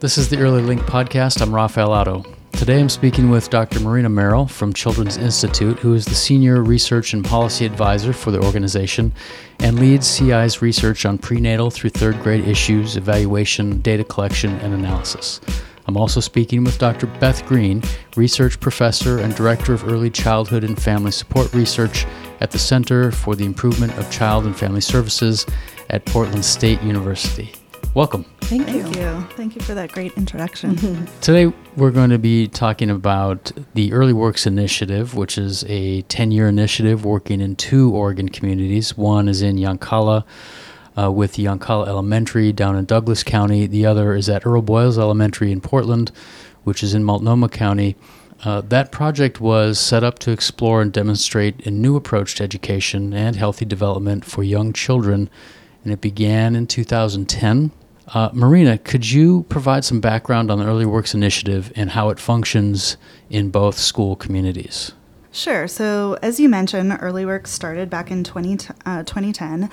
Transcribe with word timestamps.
This 0.00 0.16
is 0.16 0.28
the 0.28 0.38
Early 0.38 0.62
Link 0.62 0.82
Podcast. 0.82 1.42
I'm 1.42 1.52
Rafael 1.52 1.90
Otto. 1.90 2.24
Today 2.52 2.78
I'm 2.78 2.88
speaking 2.88 3.30
with 3.30 3.50
Dr. 3.50 3.80
Marina 3.80 4.08
Merrill 4.08 4.46
from 4.46 4.72
Children's 4.72 5.16
Institute, 5.16 5.76
who 5.80 5.92
is 5.94 6.04
the 6.04 6.14
Senior 6.14 6.62
Research 6.62 7.14
and 7.14 7.24
Policy 7.24 7.66
Advisor 7.66 8.12
for 8.12 8.30
the 8.30 8.40
organization 8.40 9.12
and 9.58 9.80
leads 9.80 10.06
CI's 10.06 10.62
research 10.62 11.04
on 11.04 11.18
prenatal 11.18 11.68
through 11.72 11.90
third 11.90 12.22
grade 12.22 12.46
issues, 12.46 12.96
evaluation, 12.96 13.80
data 13.80 14.04
collection, 14.04 14.52
and 14.60 14.72
analysis. 14.72 15.40
I'm 15.88 15.96
also 15.96 16.20
speaking 16.20 16.62
with 16.62 16.78
Dr. 16.78 17.08
Beth 17.08 17.44
Green, 17.44 17.82
Research 18.14 18.60
Professor 18.60 19.18
and 19.18 19.34
Director 19.34 19.74
of 19.74 19.82
Early 19.82 20.10
Childhood 20.10 20.62
and 20.62 20.80
Family 20.80 21.10
Support 21.10 21.52
Research 21.54 22.06
at 22.40 22.52
the 22.52 22.58
Center 22.60 23.10
for 23.10 23.34
the 23.34 23.46
Improvement 23.46 23.98
of 23.98 24.08
Child 24.12 24.46
and 24.46 24.56
Family 24.56 24.80
Services 24.80 25.44
at 25.90 26.06
Portland 26.06 26.44
State 26.44 26.80
University. 26.82 27.52
Welcome. 27.94 28.24
Thank, 28.42 28.66
Thank 28.66 28.94
you. 28.94 29.02
you. 29.02 29.20
Thank 29.30 29.56
you 29.56 29.60
for 29.62 29.74
that 29.74 29.92
great 29.92 30.12
introduction. 30.16 31.06
Today, 31.20 31.52
we're 31.76 31.90
going 31.90 32.10
to 32.10 32.18
be 32.18 32.46
talking 32.46 32.90
about 32.90 33.50
the 33.74 33.92
Early 33.92 34.12
Works 34.12 34.46
Initiative, 34.46 35.14
which 35.14 35.36
is 35.36 35.64
a 35.68 36.02
10 36.02 36.30
year 36.30 36.48
initiative 36.48 37.04
working 37.04 37.40
in 37.40 37.56
two 37.56 37.92
Oregon 37.92 38.28
communities. 38.28 38.96
One 38.96 39.28
is 39.28 39.42
in 39.42 39.56
Yoncalla 39.56 40.24
uh, 40.98 41.10
with 41.10 41.34
Yoncalla 41.34 41.86
Elementary 41.86 42.52
down 42.52 42.76
in 42.76 42.84
Douglas 42.84 43.22
County, 43.22 43.66
the 43.66 43.86
other 43.86 44.14
is 44.14 44.28
at 44.28 44.44
Earl 44.44 44.62
Boyles 44.62 44.98
Elementary 44.98 45.52
in 45.52 45.60
Portland, 45.60 46.10
which 46.64 46.82
is 46.82 46.94
in 46.94 47.04
Multnomah 47.04 47.48
County. 47.50 47.96
Uh, 48.44 48.60
that 48.62 48.92
project 48.92 49.40
was 49.40 49.78
set 49.78 50.04
up 50.04 50.18
to 50.20 50.30
explore 50.30 50.80
and 50.80 50.92
demonstrate 50.92 51.66
a 51.66 51.70
new 51.70 51.96
approach 51.96 52.36
to 52.36 52.44
education 52.44 53.12
and 53.12 53.36
healthy 53.36 53.64
development 53.64 54.24
for 54.24 54.42
young 54.42 54.72
children, 54.72 55.28
and 55.84 55.92
it 55.92 56.00
began 56.00 56.54
in 56.56 56.66
2010. 56.66 57.70
Uh, 58.14 58.30
Marina, 58.32 58.78
could 58.78 59.10
you 59.10 59.44
provide 59.50 59.84
some 59.84 60.00
background 60.00 60.50
on 60.50 60.58
the 60.58 60.64
Early 60.64 60.86
Works 60.86 61.14
Initiative 61.14 61.72
and 61.76 61.90
how 61.90 62.08
it 62.08 62.18
functions 62.18 62.96
in 63.28 63.50
both 63.50 63.78
school 63.78 64.16
communities? 64.16 64.92
Sure. 65.30 65.68
So, 65.68 66.18
as 66.22 66.40
you 66.40 66.48
mentioned, 66.48 66.96
Early 67.00 67.26
Works 67.26 67.50
started 67.50 67.90
back 67.90 68.10
in 68.10 68.24
20, 68.24 68.58
uh, 68.86 69.02
2010. 69.04 69.70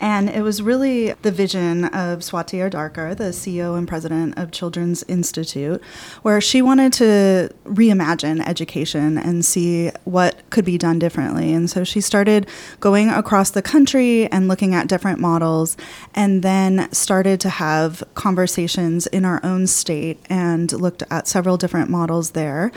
And 0.00 0.30
it 0.30 0.42
was 0.42 0.62
really 0.62 1.12
the 1.22 1.32
vision 1.32 1.86
of 1.86 2.20
Swati 2.20 2.58
Adarkar, 2.58 3.16
the 3.16 3.30
CEO 3.30 3.76
and 3.76 3.88
president 3.88 4.38
of 4.38 4.52
Children's 4.52 5.02
Institute, 5.04 5.82
where 6.22 6.40
she 6.40 6.62
wanted 6.62 6.92
to 6.94 7.50
reimagine 7.64 8.46
education 8.46 9.18
and 9.18 9.44
see 9.44 9.90
what 10.04 10.48
could 10.50 10.64
be 10.64 10.78
done 10.78 10.98
differently. 10.98 11.52
And 11.52 11.68
so 11.68 11.82
she 11.84 12.00
started 12.00 12.48
going 12.80 13.08
across 13.08 13.50
the 13.50 13.62
country 13.62 14.30
and 14.30 14.46
looking 14.46 14.74
at 14.74 14.86
different 14.86 15.18
models, 15.18 15.76
and 16.14 16.42
then 16.42 16.90
started 16.92 17.40
to 17.40 17.48
have 17.48 18.04
conversations 18.14 19.06
in 19.08 19.24
our 19.24 19.40
own 19.44 19.66
state 19.66 20.20
and 20.30 20.72
looked 20.72 21.02
at 21.10 21.26
several 21.26 21.56
different 21.56 21.90
models 21.90 22.30
there 22.30 22.70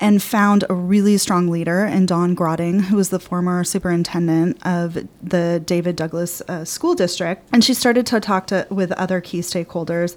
and 0.00 0.22
found 0.22 0.64
a 0.68 0.74
really 0.74 1.18
strong 1.18 1.48
leader 1.48 1.84
in 1.84 2.06
Don 2.06 2.34
Grotting, 2.34 2.80
who 2.80 2.96
was 2.96 3.08
the 3.08 3.18
former 3.18 3.64
superintendent 3.64 4.64
of 4.66 5.06
the 5.22 5.62
David 5.64 5.96
Douglas 5.96 6.40
uh, 6.42 6.64
School 6.64 6.94
District. 6.94 7.46
And 7.52 7.64
she 7.64 7.74
started 7.74 8.06
to 8.06 8.20
talk 8.20 8.46
to 8.48 8.66
with 8.70 8.92
other 8.92 9.20
key 9.20 9.40
stakeholders. 9.40 10.16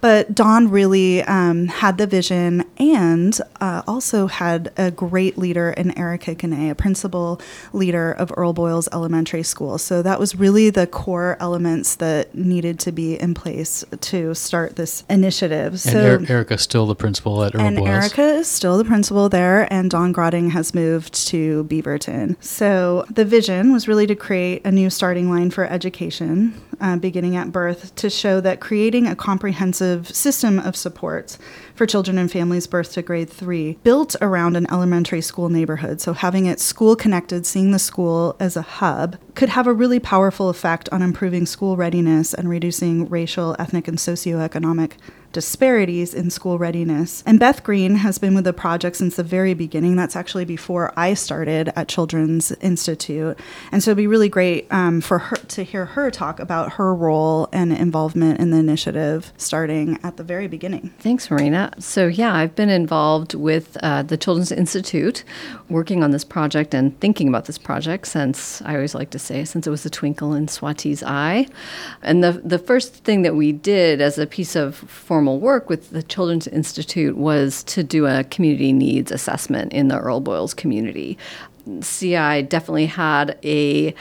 But 0.00 0.34
Don 0.34 0.70
really 0.70 1.22
um, 1.24 1.66
had 1.66 1.98
the 1.98 2.06
vision 2.06 2.64
and 2.78 3.38
uh, 3.60 3.82
also 3.86 4.26
had 4.26 4.72
a 4.76 4.90
great 4.90 5.36
leader 5.36 5.70
in 5.70 5.96
Erica 5.98 6.34
Guynes, 6.34 6.70
a 6.70 6.74
principal 6.74 7.40
leader 7.72 8.12
of 8.12 8.32
Earl 8.36 8.52
Boyles 8.52 8.88
Elementary 8.92 9.42
School. 9.42 9.78
So 9.78 10.02
that 10.02 10.18
was 10.18 10.34
really 10.34 10.70
the 10.70 10.86
core 10.86 11.36
elements 11.40 11.96
that 11.96 12.34
needed 12.34 12.78
to 12.80 12.92
be 12.92 13.20
in 13.20 13.34
place 13.34 13.84
to 14.00 14.34
start 14.34 14.76
this 14.76 15.04
initiative. 15.10 15.72
And 15.72 15.80
so 15.80 16.14
er- 16.14 16.24
Erica's 16.28 16.62
still 16.62 16.86
the 16.86 16.94
principal 16.94 17.44
at 17.44 17.54
Earl 17.54 17.60
and 17.60 17.76
Boyles. 17.76 17.88
Erica 17.88 18.34
is 18.36 18.48
still 18.48 18.78
the 18.78 18.84
principal 18.84 19.28
there, 19.28 19.70
and 19.72 19.90
Don 19.90 20.12
Grotting 20.12 20.50
has 20.50 20.74
moved 20.74 21.14
to 21.28 21.64
Beaverton. 21.64 22.42
So 22.42 23.04
the 23.10 23.24
vision 23.24 23.72
was 23.72 23.86
really 23.88 24.06
to 24.06 24.14
create 24.14 24.64
a 24.64 24.72
new 24.72 24.88
starting 24.90 25.30
line 25.30 25.50
for 25.50 25.64
education, 25.64 26.60
uh, 26.80 26.96
beginning 26.96 27.36
at 27.36 27.52
birth, 27.52 27.94
to 27.96 28.08
show 28.08 28.40
that 28.40 28.60
creating 28.60 29.06
a 29.06 29.16
comprehensive 29.16 29.89
system 30.04 30.58
of 30.58 30.76
supports 30.76 31.38
for 31.80 31.86
children 31.86 32.18
and 32.18 32.30
families 32.30 32.66
birth 32.66 32.92
to 32.92 33.00
grade 33.00 33.30
three, 33.30 33.78
built 33.84 34.14
around 34.20 34.54
an 34.54 34.70
elementary 34.70 35.22
school 35.22 35.48
neighborhood. 35.48 35.98
So 35.98 36.12
having 36.12 36.44
it 36.44 36.60
school 36.60 36.94
connected, 36.94 37.46
seeing 37.46 37.70
the 37.70 37.78
school 37.78 38.36
as 38.38 38.54
a 38.54 38.60
hub, 38.60 39.16
could 39.34 39.48
have 39.48 39.66
a 39.66 39.72
really 39.72 39.98
powerful 39.98 40.50
effect 40.50 40.90
on 40.92 41.00
improving 41.00 41.46
school 41.46 41.78
readiness 41.78 42.34
and 42.34 42.50
reducing 42.50 43.08
racial, 43.08 43.56
ethnic, 43.58 43.88
and 43.88 43.96
socioeconomic 43.96 44.92
disparities 45.32 46.12
in 46.12 46.30
school 46.30 46.58
readiness. 46.58 47.22
And 47.26 47.38
Beth 47.38 47.62
Green 47.62 47.96
has 47.96 48.18
been 48.18 48.34
with 48.34 48.44
the 48.44 48.52
project 48.52 48.96
since 48.96 49.16
the 49.16 49.22
very 49.22 49.54
beginning. 49.54 49.96
That's 49.96 50.16
actually 50.16 50.44
before 50.44 50.92
I 50.96 51.14
started 51.14 51.72
at 51.76 51.88
Children's 51.88 52.52
Institute. 52.60 53.38
And 53.72 53.82
so 53.82 53.92
it'd 53.92 53.96
be 53.96 54.06
really 54.06 54.28
great 54.28 54.66
um, 54.72 55.00
for 55.00 55.18
her 55.18 55.36
to 55.36 55.62
hear 55.62 55.86
her 55.86 56.10
talk 56.10 56.40
about 56.40 56.74
her 56.74 56.94
role 56.94 57.48
and 57.52 57.72
involvement 57.72 58.40
in 58.40 58.50
the 58.50 58.58
initiative 58.58 59.32
starting 59.36 59.98
at 60.02 60.16
the 60.16 60.24
very 60.24 60.48
beginning. 60.48 60.92
Thanks, 60.98 61.30
Marina. 61.30 61.69
So, 61.78 62.06
yeah, 62.06 62.34
I've 62.34 62.54
been 62.54 62.68
involved 62.68 63.34
with 63.34 63.76
uh, 63.82 64.02
the 64.02 64.16
Children's 64.16 64.52
Institute 64.52 65.24
working 65.68 66.02
on 66.02 66.10
this 66.10 66.24
project 66.24 66.74
and 66.74 66.98
thinking 67.00 67.28
about 67.28 67.46
this 67.46 67.58
project 67.58 68.06
since 68.06 68.60
I 68.62 68.74
always 68.74 68.94
like 68.94 69.10
to 69.10 69.18
say, 69.18 69.44
since 69.44 69.66
it 69.66 69.70
was 69.70 69.86
a 69.86 69.90
twinkle 69.90 70.34
in 70.34 70.46
Swati's 70.46 71.02
eye. 71.02 71.46
And 72.02 72.22
the, 72.22 72.32
the 72.44 72.58
first 72.58 72.94
thing 73.04 73.22
that 73.22 73.36
we 73.36 73.52
did 73.52 74.00
as 74.00 74.18
a 74.18 74.26
piece 74.26 74.56
of 74.56 74.74
formal 74.76 75.38
work 75.40 75.68
with 75.68 75.90
the 75.90 76.02
Children's 76.02 76.46
Institute 76.48 77.16
was 77.16 77.62
to 77.64 77.82
do 77.82 78.06
a 78.06 78.24
community 78.24 78.72
needs 78.72 79.10
assessment 79.12 79.72
in 79.72 79.88
the 79.88 79.98
Earl 79.98 80.20
Boyles 80.20 80.54
community. 80.54 81.18
CI 81.82 82.42
definitely 82.42 82.86
had 82.86 83.38
a 83.44 83.94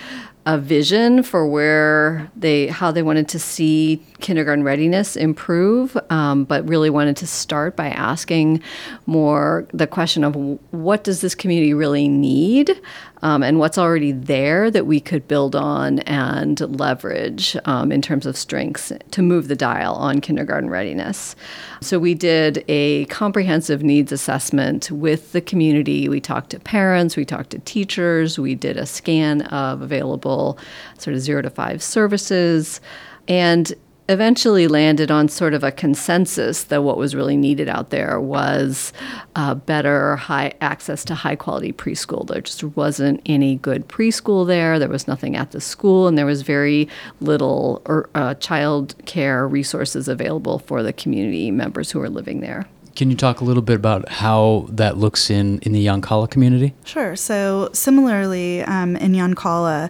a 0.46 0.58
vision 0.58 1.22
for 1.22 1.46
where 1.46 2.32
they 2.36 2.68
how 2.68 2.92
they 2.92 3.04
wanted 3.04 3.28
to 3.28 3.38
see 3.38 4.02
kindergarten 4.20 4.64
readiness 4.64 5.16
improve, 5.16 5.98
um, 6.10 6.44
but 6.44 6.68
really 6.68 6.90
wanted 6.90 7.16
to 7.18 7.28
start 7.28 7.76
by 7.76 7.90
asking 7.90 8.62
more 9.06 9.68
the 9.74 9.86
question 9.88 10.24
of 10.24 10.36
what 10.72 11.04
does 11.04 11.22
this 11.22 11.36
community 11.36 11.74
really 11.74 12.08
need, 12.08 12.82
um, 13.22 13.44
and 13.44 13.60
what's 13.60 13.78
already 13.78 14.12
there 14.12 14.72
that 14.72 14.86
we 14.86 15.00
could 15.00 15.28
build 15.28 15.56
on 15.56 16.00
and 16.00 16.60
leverage 16.80 17.56
um, 17.66 17.92
in 17.92 18.02
terms 18.02 18.26
of 18.26 18.38
strengths 18.38 18.92
to 19.12 19.22
move 19.22 19.50
the 19.50 19.56
dial 19.56 19.96
on 19.96 20.22
kindergarten 20.22 20.70
readiness. 20.70 21.36
So 21.82 22.00
we 22.00 22.14
did 22.14 22.64
a 22.68 23.06
comprehensive 23.06 23.84
needs 23.84 24.12
assessment 24.12 24.90
with 24.92 25.32
the 25.32 25.42
community. 25.42 26.10
We 26.10 26.22
talked 26.22 26.50
to 26.52 26.60
parents, 26.60 27.16
we 27.16 27.26
talked 27.26 27.52
to 27.52 27.60
teachers, 27.60 28.40
we 28.40 28.56
did 28.56 28.78
a 28.78 28.86
scan 28.86 29.42
of 29.44 29.82
available 29.82 30.29
sort 30.98 31.16
of 31.16 31.22
zero 31.22 31.42
to 31.42 31.50
five 31.50 31.82
services, 31.82 32.82
and 33.28 33.74
eventually 34.10 34.68
landed 34.68 35.12
on 35.12 35.30
sort 35.30 35.54
of 35.54 35.64
a 35.64 35.72
consensus 35.72 36.64
that 36.64 36.82
what 36.82 36.98
was 36.98 37.14
really 37.14 37.38
needed 37.38 37.70
out 37.70 37.92
there 37.92 38.20
was 38.20 38.92
uh, 39.36 39.54
better 39.54 40.16
high 40.16 40.52
access 40.62 41.06
to 41.06 41.14
high 41.14 41.36
quality 41.36 41.72
preschool. 41.72 42.26
There 42.26 42.42
just 42.42 42.64
wasn't 42.64 43.22
any 43.28 43.58
good 43.58 43.88
preschool 43.88 44.48
there. 44.48 44.80
There 44.80 44.90
was 44.90 45.08
nothing 45.08 45.36
at 45.36 45.52
the 45.52 45.62
school, 45.62 46.08
and 46.08 46.18
there 46.18 46.26
was 46.26 46.42
very 46.42 46.90
little 47.22 47.84
or, 47.86 48.10
uh, 48.16 48.34
child 48.34 48.96
care 49.06 49.48
resources 49.48 50.08
available 50.08 50.58
for 50.58 50.82
the 50.82 50.92
community 50.92 51.52
members 51.52 51.92
who 51.92 52.00
were 52.00 52.10
living 52.10 52.40
there. 52.42 52.68
Can 53.00 53.10
you 53.10 53.16
talk 53.16 53.40
a 53.40 53.46
little 53.46 53.64
bit 53.64 53.78
about 53.78 54.10
how 54.10 54.66
that 54.72 54.98
looks 54.98 55.30
in, 55.30 55.60
in 55.60 55.72
the 55.72 55.86
Yoncalla 55.86 56.30
community? 56.30 56.74
Sure. 56.84 57.16
So, 57.16 57.70
similarly, 57.72 58.62
um, 58.64 58.98
in 58.98 59.14
Yoncalla, 59.14 59.90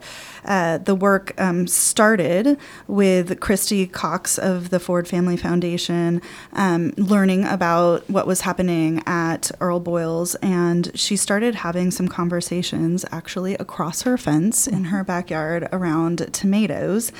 uh, 0.49 0.79
the 0.79 0.95
work 0.95 1.39
um, 1.39 1.67
started 1.67 2.57
with 2.87 3.39
Christy 3.39 3.85
Cox 3.85 4.39
of 4.39 4.71
the 4.71 4.79
Ford 4.79 5.07
Family 5.07 5.37
Foundation 5.37 6.21
um, 6.53 6.91
learning 6.97 7.45
about 7.45 8.09
what 8.09 8.25
was 8.25 8.41
happening 8.41 9.03
at 9.05 9.51
Earl 9.61 9.79
Boyles, 9.79 10.33
and 10.35 10.91
she 10.99 11.15
started 11.15 11.53
having 11.53 11.91
some 11.91 12.07
conversations 12.07 13.05
actually 13.11 13.53
across 13.55 14.01
her 14.01 14.17
fence 14.17 14.65
in 14.67 14.85
her 14.85 15.03
backyard 15.03 15.69
around 15.71 16.33
tomatoes. 16.33 17.11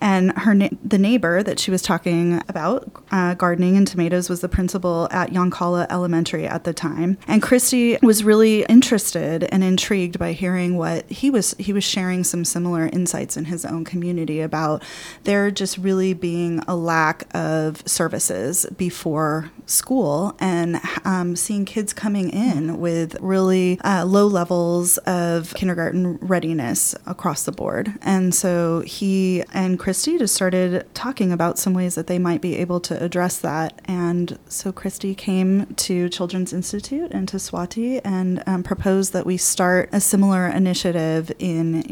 And 0.00 0.30
her 0.38 0.54
na- 0.54 0.68
the 0.84 0.98
neighbor 0.98 1.42
that 1.42 1.58
she 1.58 1.72
was 1.72 1.82
talking 1.82 2.40
about 2.48 2.88
uh, 3.10 3.34
gardening 3.34 3.76
and 3.76 3.86
tomatoes 3.86 4.30
was 4.30 4.42
the 4.42 4.48
principal 4.48 5.08
at 5.10 5.30
Yoncalla 5.30 5.88
Elementary 5.90 6.46
at 6.46 6.62
the 6.62 6.72
time, 6.72 7.18
and 7.26 7.42
Christy 7.42 7.98
was 8.00 8.22
really 8.22 8.62
interested 8.66 9.42
and 9.44 9.64
intrigued 9.64 10.20
by 10.20 10.32
hearing 10.32 10.76
what 10.76 11.10
he 11.10 11.30
was 11.30 11.56
he 11.58 11.72
was 11.72 11.82
sharing 11.82 12.22
some 12.22 12.44
similar 12.44 12.75
similar 12.76 12.90
insights 12.92 13.36
in 13.38 13.46
his 13.46 13.64
own 13.64 13.84
community 13.84 14.40
about 14.40 14.82
there 15.24 15.50
just 15.50 15.78
really 15.78 16.12
being 16.12 16.58
a 16.68 16.76
lack 16.76 17.24
of 17.34 17.82
services 17.88 18.66
before 18.76 19.50
school 19.64 20.36
and 20.38 20.78
um, 21.04 21.34
seeing 21.34 21.64
kids 21.64 21.92
coming 21.92 22.28
in 22.28 22.78
with 22.78 23.16
really 23.20 23.80
uh, 23.80 24.04
low 24.04 24.26
levels 24.26 24.98
of 24.98 25.54
kindergarten 25.54 26.18
readiness 26.18 26.94
across 27.06 27.44
the 27.44 27.52
board. 27.52 27.94
And 28.02 28.34
so 28.34 28.80
he 28.80 29.42
and 29.54 29.78
Christy 29.78 30.18
just 30.18 30.34
started 30.34 30.86
talking 30.94 31.32
about 31.32 31.58
some 31.58 31.72
ways 31.72 31.94
that 31.94 32.06
they 32.06 32.18
might 32.18 32.42
be 32.42 32.56
able 32.56 32.80
to 32.80 33.02
address 33.02 33.38
that. 33.38 33.80
And 33.86 34.38
so 34.48 34.70
Christy 34.70 35.14
came 35.14 35.66
to 35.76 36.08
Children's 36.10 36.52
Institute 36.52 37.10
and 37.10 37.26
to 37.28 37.38
Swati 37.38 38.00
and 38.04 38.42
um, 38.46 38.62
proposed 38.62 39.12
that 39.14 39.24
we 39.24 39.38
start 39.38 39.88
a 39.92 40.00
similar 40.00 40.46
initiative 40.46 41.32
in 41.38 41.82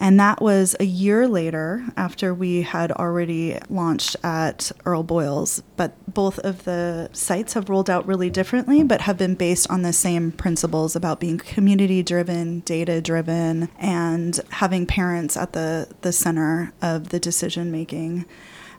And 0.00 0.18
that 0.20 0.40
was 0.40 0.76
a 0.80 0.84
year 0.84 1.28
later 1.28 1.84
after 1.96 2.34
we 2.34 2.62
had 2.62 2.92
already 2.92 3.58
launched 3.68 4.16
at 4.22 4.72
Earl 4.84 5.02
Boyles. 5.02 5.62
But 5.76 5.94
both 6.12 6.38
of 6.40 6.64
the 6.64 7.10
sites 7.12 7.54
have 7.54 7.68
rolled 7.68 7.90
out 7.90 8.06
really 8.06 8.30
differently, 8.30 8.82
but 8.82 9.02
have 9.02 9.18
been 9.18 9.34
based 9.34 9.70
on 9.70 9.82
the 9.82 9.92
same 9.92 10.32
principles 10.32 10.96
about 10.96 11.20
being 11.20 11.38
community 11.38 12.02
driven, 12.02 12.60
data 12.60 13.00
driven, 13.00 13.68
and 13.78 14.40
having 14.50 14.86
parents 14.86 15.36
at 15.36 15.52
the, 15.52 15.88
the 16.02 16.12
center 16.12 16.72
of 16.82 17.10
the 17.10 17.20
decision 17.20 17.70
making 17.70 18.24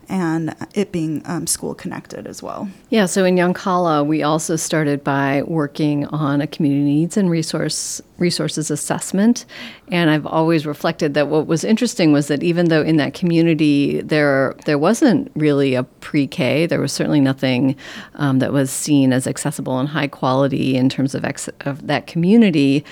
and 0.09 0.55
it 0.73 0.91
being 0.91 1.21
um, 1.25 1.47
school 1.47 1.73
connected 1.75 2.27
as 2.27 2.41
well. 2.41 2.69
Yeah, 2.89 3.05
so 3.05 3.25
in 3.25 3.35
Yoncalla, 3.35 4.05
we 4.05 4.23
also 4.23 4.55
started 4.55 5.03
by 5.03 5.43
working 5.43 6.05
on 6.07 6.41
a 6.41 6.47
community 6.47 6.83
needs 6.83 7.17
and 7.17 7.29
resource 7.29 8.01
resources 8.17 8.71
assessment, 8.71 9.45
and 9.91 10.09
I've 10.09 10.25
always 10.25 10.65
reflected 10.65 11.13
that 11.13 11.27
what 11.27 11.45
was 11.45 11.63
interesting 11.63 12.11
was 12.11 12.27
that 12.27 12.41
even 12.41 12.69
though 12.69 12.81
in 12.81 12.97
that 12.97 13.13
community 13.13 14.01
there 14.01 14.55
there 14.65 14.77
wasn't 14.77 15.31
really 15.35 15.75
a 15.75 15.83
pre-K, 15.83 16.65
there 16.65 16.79
was 16.79 16.91
certainly 16.91 17.19
nothing 17.19 17.75
um, 18.15 18.39
that 18.39 18.53
was 18.53 18.71
seen 18.71 19.13
as 19.13 19.27
accessible 19.27 19.77
and 19.79 19.89
high 19.89 20.07
quality 20.07 20.75
in 20.75 20.89
terms 20.89 21.13
of, 21.13 21.25
ex- 21.25 21.49
of 21.61 21.85
that 21.87 22.07
community. 22.07 22.83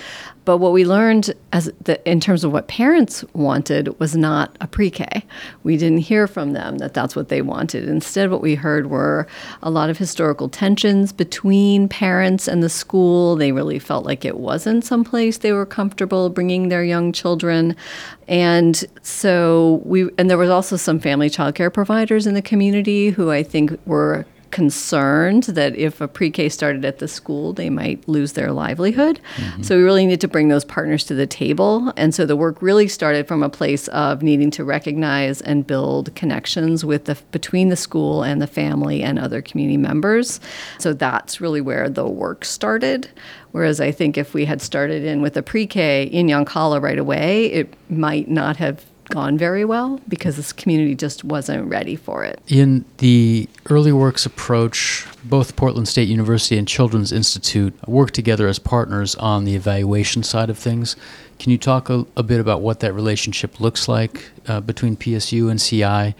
But 0.46 0.58
what 0.58 0.72
we 0.72 0.84
learned 0.84 1.34
as 1.52 1.70
the, 1.82 2.00
in 2.08 2.20
terms 2.20 2.44
of 2.44 2.52
what 2.52 2.68
parents 2.68 3.24
wanted 3.32 3.98
was 3.98 4.16
not 4.16 4.56
a 4.60 4.68
pre-K. 4.68 5.24
We 5.64 5.76
didn't 5.76 5.98
hear 5.98 6.28
from 6.28 6.52
them 6.52 6.78
that 6.78 6.94
that's 6.94 7.16
what 7.16 7.28
they 7.28 7.42
wanted. 7.42 7.88
Instead, 7.88 8.30
what 8.30 8.40
we 8.40 8.54
heard 8.54 8.88
were 8.88 9.26
a 9.64 9.70
lot 9.70 9.90
of 9.90 9.98
historical 9.98 10.48
tensions 10.48 11.12
between 11.12 11.88
parents 11.88 12.46
and 12.46 12.62
the 12.62 12.68
school. 12.68 13.34
They 13.34 13.50
really 13.50 13.80
felt 13.80 14.06
like 14.06 14.24
it 14.24 14.38
wasn't 14.38 14.84
someplace 14.84 15.38
they 15.38 15.52
were 15.52 15.66
comfortable 15.66 16.30
bringing 16.30 16.68
their 16.68 16.84
young 16.84 17.10
children. 17.12 17.74
And 18.28 18.84
so 19.02 19.82
we, 19.84 20.08
and 20.16 20.30
there 20.30 20.38
was 20.38 20.50
also 20.50 20.76
some 20.76 21.00
family 21.00 21.28
childcare 21.28 21.74
providers 21.74 22.24
in 22.24 22.34
the 22.34 22.42
community 22.42 23.10
who 23.10 23.32
I 23.32 23.42
think 23.42 23.76
were 23.84 24.24
concerned 24.56 25.42
that 25.42 25.76
if 25.76 26.00
a 26.00 26.08
pre-K 26.08 26.48
started 26.48 26.82
at 26.86 26.98
the 26.98 27.06
school, 27.06 27.52
they 27.52 27.68
might 27.68 28.08
lose 28.08 28.32
their 28.32 28.52
livelihood. 28.52 29.20
Mm-hmm. 29.36 29.62
So 29.62 29.76
we 29.76 29.82
really 29.82 30.06
need 30.06 30.22
to 30.22 30.28
bring 30.28 30.48
those 30.48 30.64
partners 30.64 31.04
to 31.04 31.14
the 31.14 31.26
table. 31.26 31.92
And 31.98 32.14
so 32.14 32.24
the 32.24 32.36
work 32.36 32.62
really 32.62 32.88
started 32.88 33.28
from 33.28 33.42
a 33.42 33.50
place 33.50 33.86
of 33.88 34.22
needing 34.22 34.50
to 34.52 34.64
recognize 34.64 35.42
and 35.42 35.66
build 35.66 36.14
connections 36.14 36.86
with 36.86 37.04
the 37.04 37.18
between 37.32 37.68
the 37.68 37.76
school 37.76 38.22
and 38.22 38.40
the 38.40 38.46
family 38.46 39.02
and 39.02 39.18
other 39.18 39.42
community 39.42 39.76
members. 39.76 40.40
So 40.78 40.94
that's 40.94 41.38
really 41.38 41.60
where 41.60 41.90
the 41.90 42.08
work 42.08 42.46
started. 42.46 43.10
Whereas 43.52 43.78
I 43.78 43.92
think 43.92 44.16
if 44.16 44.32
we 44.32 44.46
had 44.46 44.62
started 44.62 45.04
in 45.04 45.20
with 45.20 45.36
a 45.36 45.42
pre-K 45.42 46.04
in 46.04 46.28
Yoncalla 46.28 46.80
right 46.80 46.98
away, 46.98 47.52
it 47.52 47.74
might 47.90 48.30
not 48.30 48.56
have 48.56 48.86
gone 49.08 49.38
very 49.38 49.64
well 49.64 50.00
because 50.08 50.36
this 50.36 50.52
community 50.52 50.94
just 50.94 51.24
wasn't 51.24 51.68
ready 51.68 51.96
for 51.96 52.24
it. 52.24 52.40
In 52.48 52.84
the 52.98 53.48
early 53.70 53.92
works 53.92 54.26
approach, 54.26 55.06
both 55.24 55.56
Portland 55.56 55.88
State 55.88 56.08
University 56.08 56.58
and 56.58 56.66
Children's 56.66 57.12
Institute 57.12 57.74
work 57.88 58.10
together 58.10 58.48
as 58.48 58.58
partners 58.58 59.14
on 59.16 59.44
the 59.44 59.54
evaluation 59.54 60.22
side 60.22 60.50
of 60.50 60.58
things. 60.58 60.96
Can 61.38 61.52
you 61.52 61.58
talk 61.58 61.90
a, 61.90 62.06
a 62.16 62.22
bit 62.22 62.40
about 62.40 62.60
what 62.60 62.80
that 62.80 62.92
relationship 62.92 63.60
looks 63.60 63.88
like 63.88 64.30
uh, 64.48 64.60
between 64.60 64.96
PSU 64.96 65.50
and 65.50 65.60
CI 65.60 66.14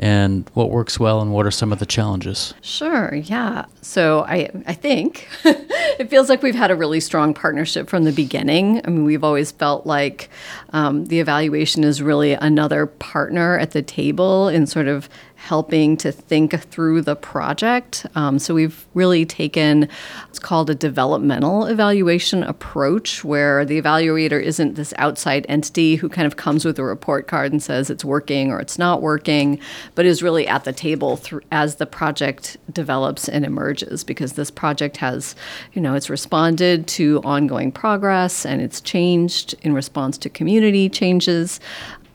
and 0.00 0.50
what 0.54 0.70
works 0.70 0.98
well 0.98 1.20
and 1.20 1.30
what 1.32 1.44
are 1.44 1.50
some 1.50 1.72
of 1.72 1.78
the 1.78 1.84
challenges? 1.84 2.54
Sure, 2.62 3.14
yeah. 3.14 3.66
So 3.82 4.20
I, 4.20 4.48
I 4.66 4.72
think 4.72 5.28
it 5.44 6.08
feels 6.08 6.30
like 6.30 6.42
we've 6.42 6.54
had 6.54 6.70
a 6.70 6.74
really 6.74 7.00
strong 7.00 7.34
partnership 7.34 7.88
from 7.88 8.04
the 8.04 8.12
beginning. 8.12 8.80
I 8.84 8.88
mean, 8.88 9.04
we've 9.04 9.22
always 9.22 9.52
felt 9.52 9.86
like 9.86 10.30
um, 10.72 11.04
the 11.06 11.20
evaluation 11.20 11.84
is 11.84 12.00
really 12.00 12.32
another 12.32 12.86
partner 12.86 13.58
at 13.58 13.72
the 13.72 13.82
table 13.82 14.48
in 14.48 14.66
sort 14.66 14.88
of 14.88 15.10
helping 15.40 15.96
to 15.96 16.12
think 16.12 16.60
through 16.64 17.00
the 17.00 17.16
project. 17.16 18.04
Um, 18.14 18.38
so 18.38 18.52
we've 18.54 18.86
really 18.92 19.24
taken 19.24 19.88
it's 20.28 20.38
called 20.38 20.68
a 20.68 20.74
developmental 20.74 21.64
evaluation 21.64 22.42
approach, 22.42 23.24
where 23.24 23.64
the 23.64 23.80
evaluator 23.80 24.40
isn't 24.40 24.74
this 24.74 24.92
outside 24.98 25.46
entity 25.48 25.96
who 25.96 26.10
kind 26.10 26.26
of 26.26 26.36
comes 26.36 26.66
with 26.66 26.78
a 26.78 26.84
report 26.84 27.26
card 27.26 27.52
and 27.52 27.62
says 27.62 27.88
it's 27.88 28.04
working 28.04 28.50
or 28.50 28.60
it's 28.60 28.78
not 28.78 29.00
working, 29.00 29.58
but 29.94 30.04
is 30.04 30.22
really 30.22 30.46
at 30.46 30.64
the 30.64 30.74
table 30.74 31.16
th- 31.16 31.42
as 31.50 31.76
the 31.76 31.86
project 31.86 32.58
develops 32.70 33.26
and 33.26 33.44
emerges. 33.46 34.04
Because 34.04 34.34
this 34.34 34.50
project 34.50 34.98
has, 34.98 35.34
you 35.72 35.80
know, 35.80 35.94
it's 35.94 36.10
responded 36.10 36.86
to 36.88 37.22
ongoing 37.24 37.72
progress 37.72 38.44
and 38.44 38.60
it's 38.60 38.82
changed 38.82 39.54
in 39.62 39.72
response 39.72 40.18
to 40.18 40.28
community 40.28 40.90
changes. 40.90 41.60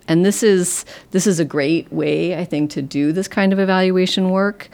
And 0.08 0.26
this 0.26 0.44
is 0.44 0.86
this 1.12 1.26
is 1.26 1.40
a 1.40 1.46
great 1.46 1.92
way, 1.92 2.38
I 2.38 2.46
think, 2.46 2.72
to 2.72 2.82
do 2.82 3.12
this 3.12 3.28
kind 3.28 3.52
of 3.54 3.60
evaluation 3.60 4.30
work. 4.30 4.70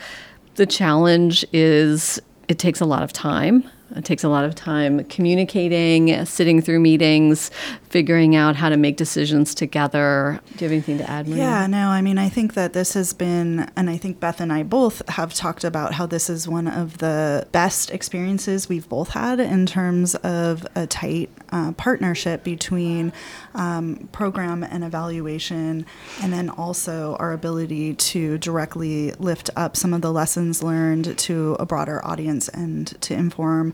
The 0.56 0.66
challenge 0.66 1.46
is 1.54 2.22
it 2.48 2.60
takes 2.60 2.82
a 2.82 2.86
lot 2.86 3.04
of 3.04 3.14
time. 3.14 3.64
It 3.96 4.06
takes 4.06 4.24
a 4.24 4.30
lot 4.30 4.46
of 4.46 4.56
time 4.56 5.04
communicating, 5.06 6.26
sitting 6.26 6.62
through 6.62 6.80
meetings, 6.80 7.52
figuring 7.90 8.36
out 8.36 8.56
how 8.56 8.70
to 8.70 8.78
make 8.78 8.96
decisions 8.96 9.54
together. 9.54 10.40
Do 10.56 10.66
you 10.66 10.70
have 10.70 10.72
anything 10.72 10.98
to 11.00 11.10
add, 11.10 11.28
Marina? 11.28 11.44
Yeah, 11.44 11.68
no, 11.68 11.90
I 11.90 12.02
mean, 12.02 12.18
I 12.18 12.30
think 12.30 12.54
that 12.54 12.74
this 12.74 12.94
has 12.94 13.14
been, 13.14 13.70
and 13.76 13.90
I 13.90 13.98
think 13.98 14.20
Beth 14.20 14.40
and 14.40 14.54
I 14.54 14.64
both 14.64 15.08
have 15.10 15.34
talked 15.34 15.64
about 15.64 15.94
how 15.94 16.06
this 16.06 16.30
is 16.30 16.48
one 16.48 16.68
of 16.68 17.00
the 17.00 17.48
best 17.52 17.92
experiences 17.92 18.70
we've 18.70 18.88
both 18.88 19.10
had 19.10 19.40
in 19.40 19.66
terms 19.66 20.16
of 20.16 20.66
a 20.76 20.88
tight 20.88 21.30
uh, 21.52 21.74
partnership 21.74 22.44
between 22.46 23.12
um, 23.56 24.08
program 24.14 24.64
and 24.64 24.86
evaluation, 24.86 25.86
and 26.22 26.32
then 26.32 26.50
also 26.50 27.18
our 27.20 27.34
ability 27.34 27.94
to 27.96 28.38
directly 28.38 29.12
lift 29.14 29.50
up 29.58 29.76
some 29.76 29.94
of 29.94 30.02
the 30.02 30.12
lessons 30.14 30.64
learned 30.64 31.18
to 31.18 31.58
a 31.60 31.66
broader 31.66 32.04
audience 32.06 32.48
and 32.50 32.88
to 33.02 33.14
inform 33.14 33.74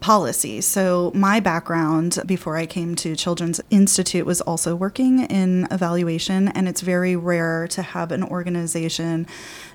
policy. 0.00 0.60
So, 0.60 1.10
my 1.14 1.40
background 1.40 2.18
before 2.26 2.56
I 2.56 2.66
came 2.66 2.94
to 2.96 3.16
Children's 3.16 3.60
Institute 3.70 4.26
was 4.26 4.40
also 4.40 4.74
working 4.74 5.20
in 5.20 5.66
evaluation, 5.70 6.48
and 6.48 6.68
it's 6.68 6.80
very 6.80 7.16
rare 7.16 7.66
to 7.68 7.82
have 7.82 8.12
an 8.12 8.22
organization 8.22 9.26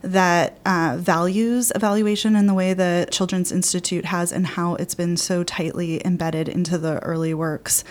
that 0.01 0.59
uh, 0.65 0.97
values 0.99 1.71
evaluation 1.75 2.35
in 2.35 2.47
the 2.47 2.53
way 2.53 2.73
that 2.73 3.11
Children's 3.11 3.51
Institute 3.51 4.05
has 4.05 4.31
and 4.31 4.47
how 4.47 4.75
it's 4.75 4.95
been 4.95 5.17
so 5.17 5.43
tightly 5.43 6.05
embedded 6.05 6.47
into 6.47 6.77
the 6.77 6.99
early 6.99 7.33
works 7.33 7.83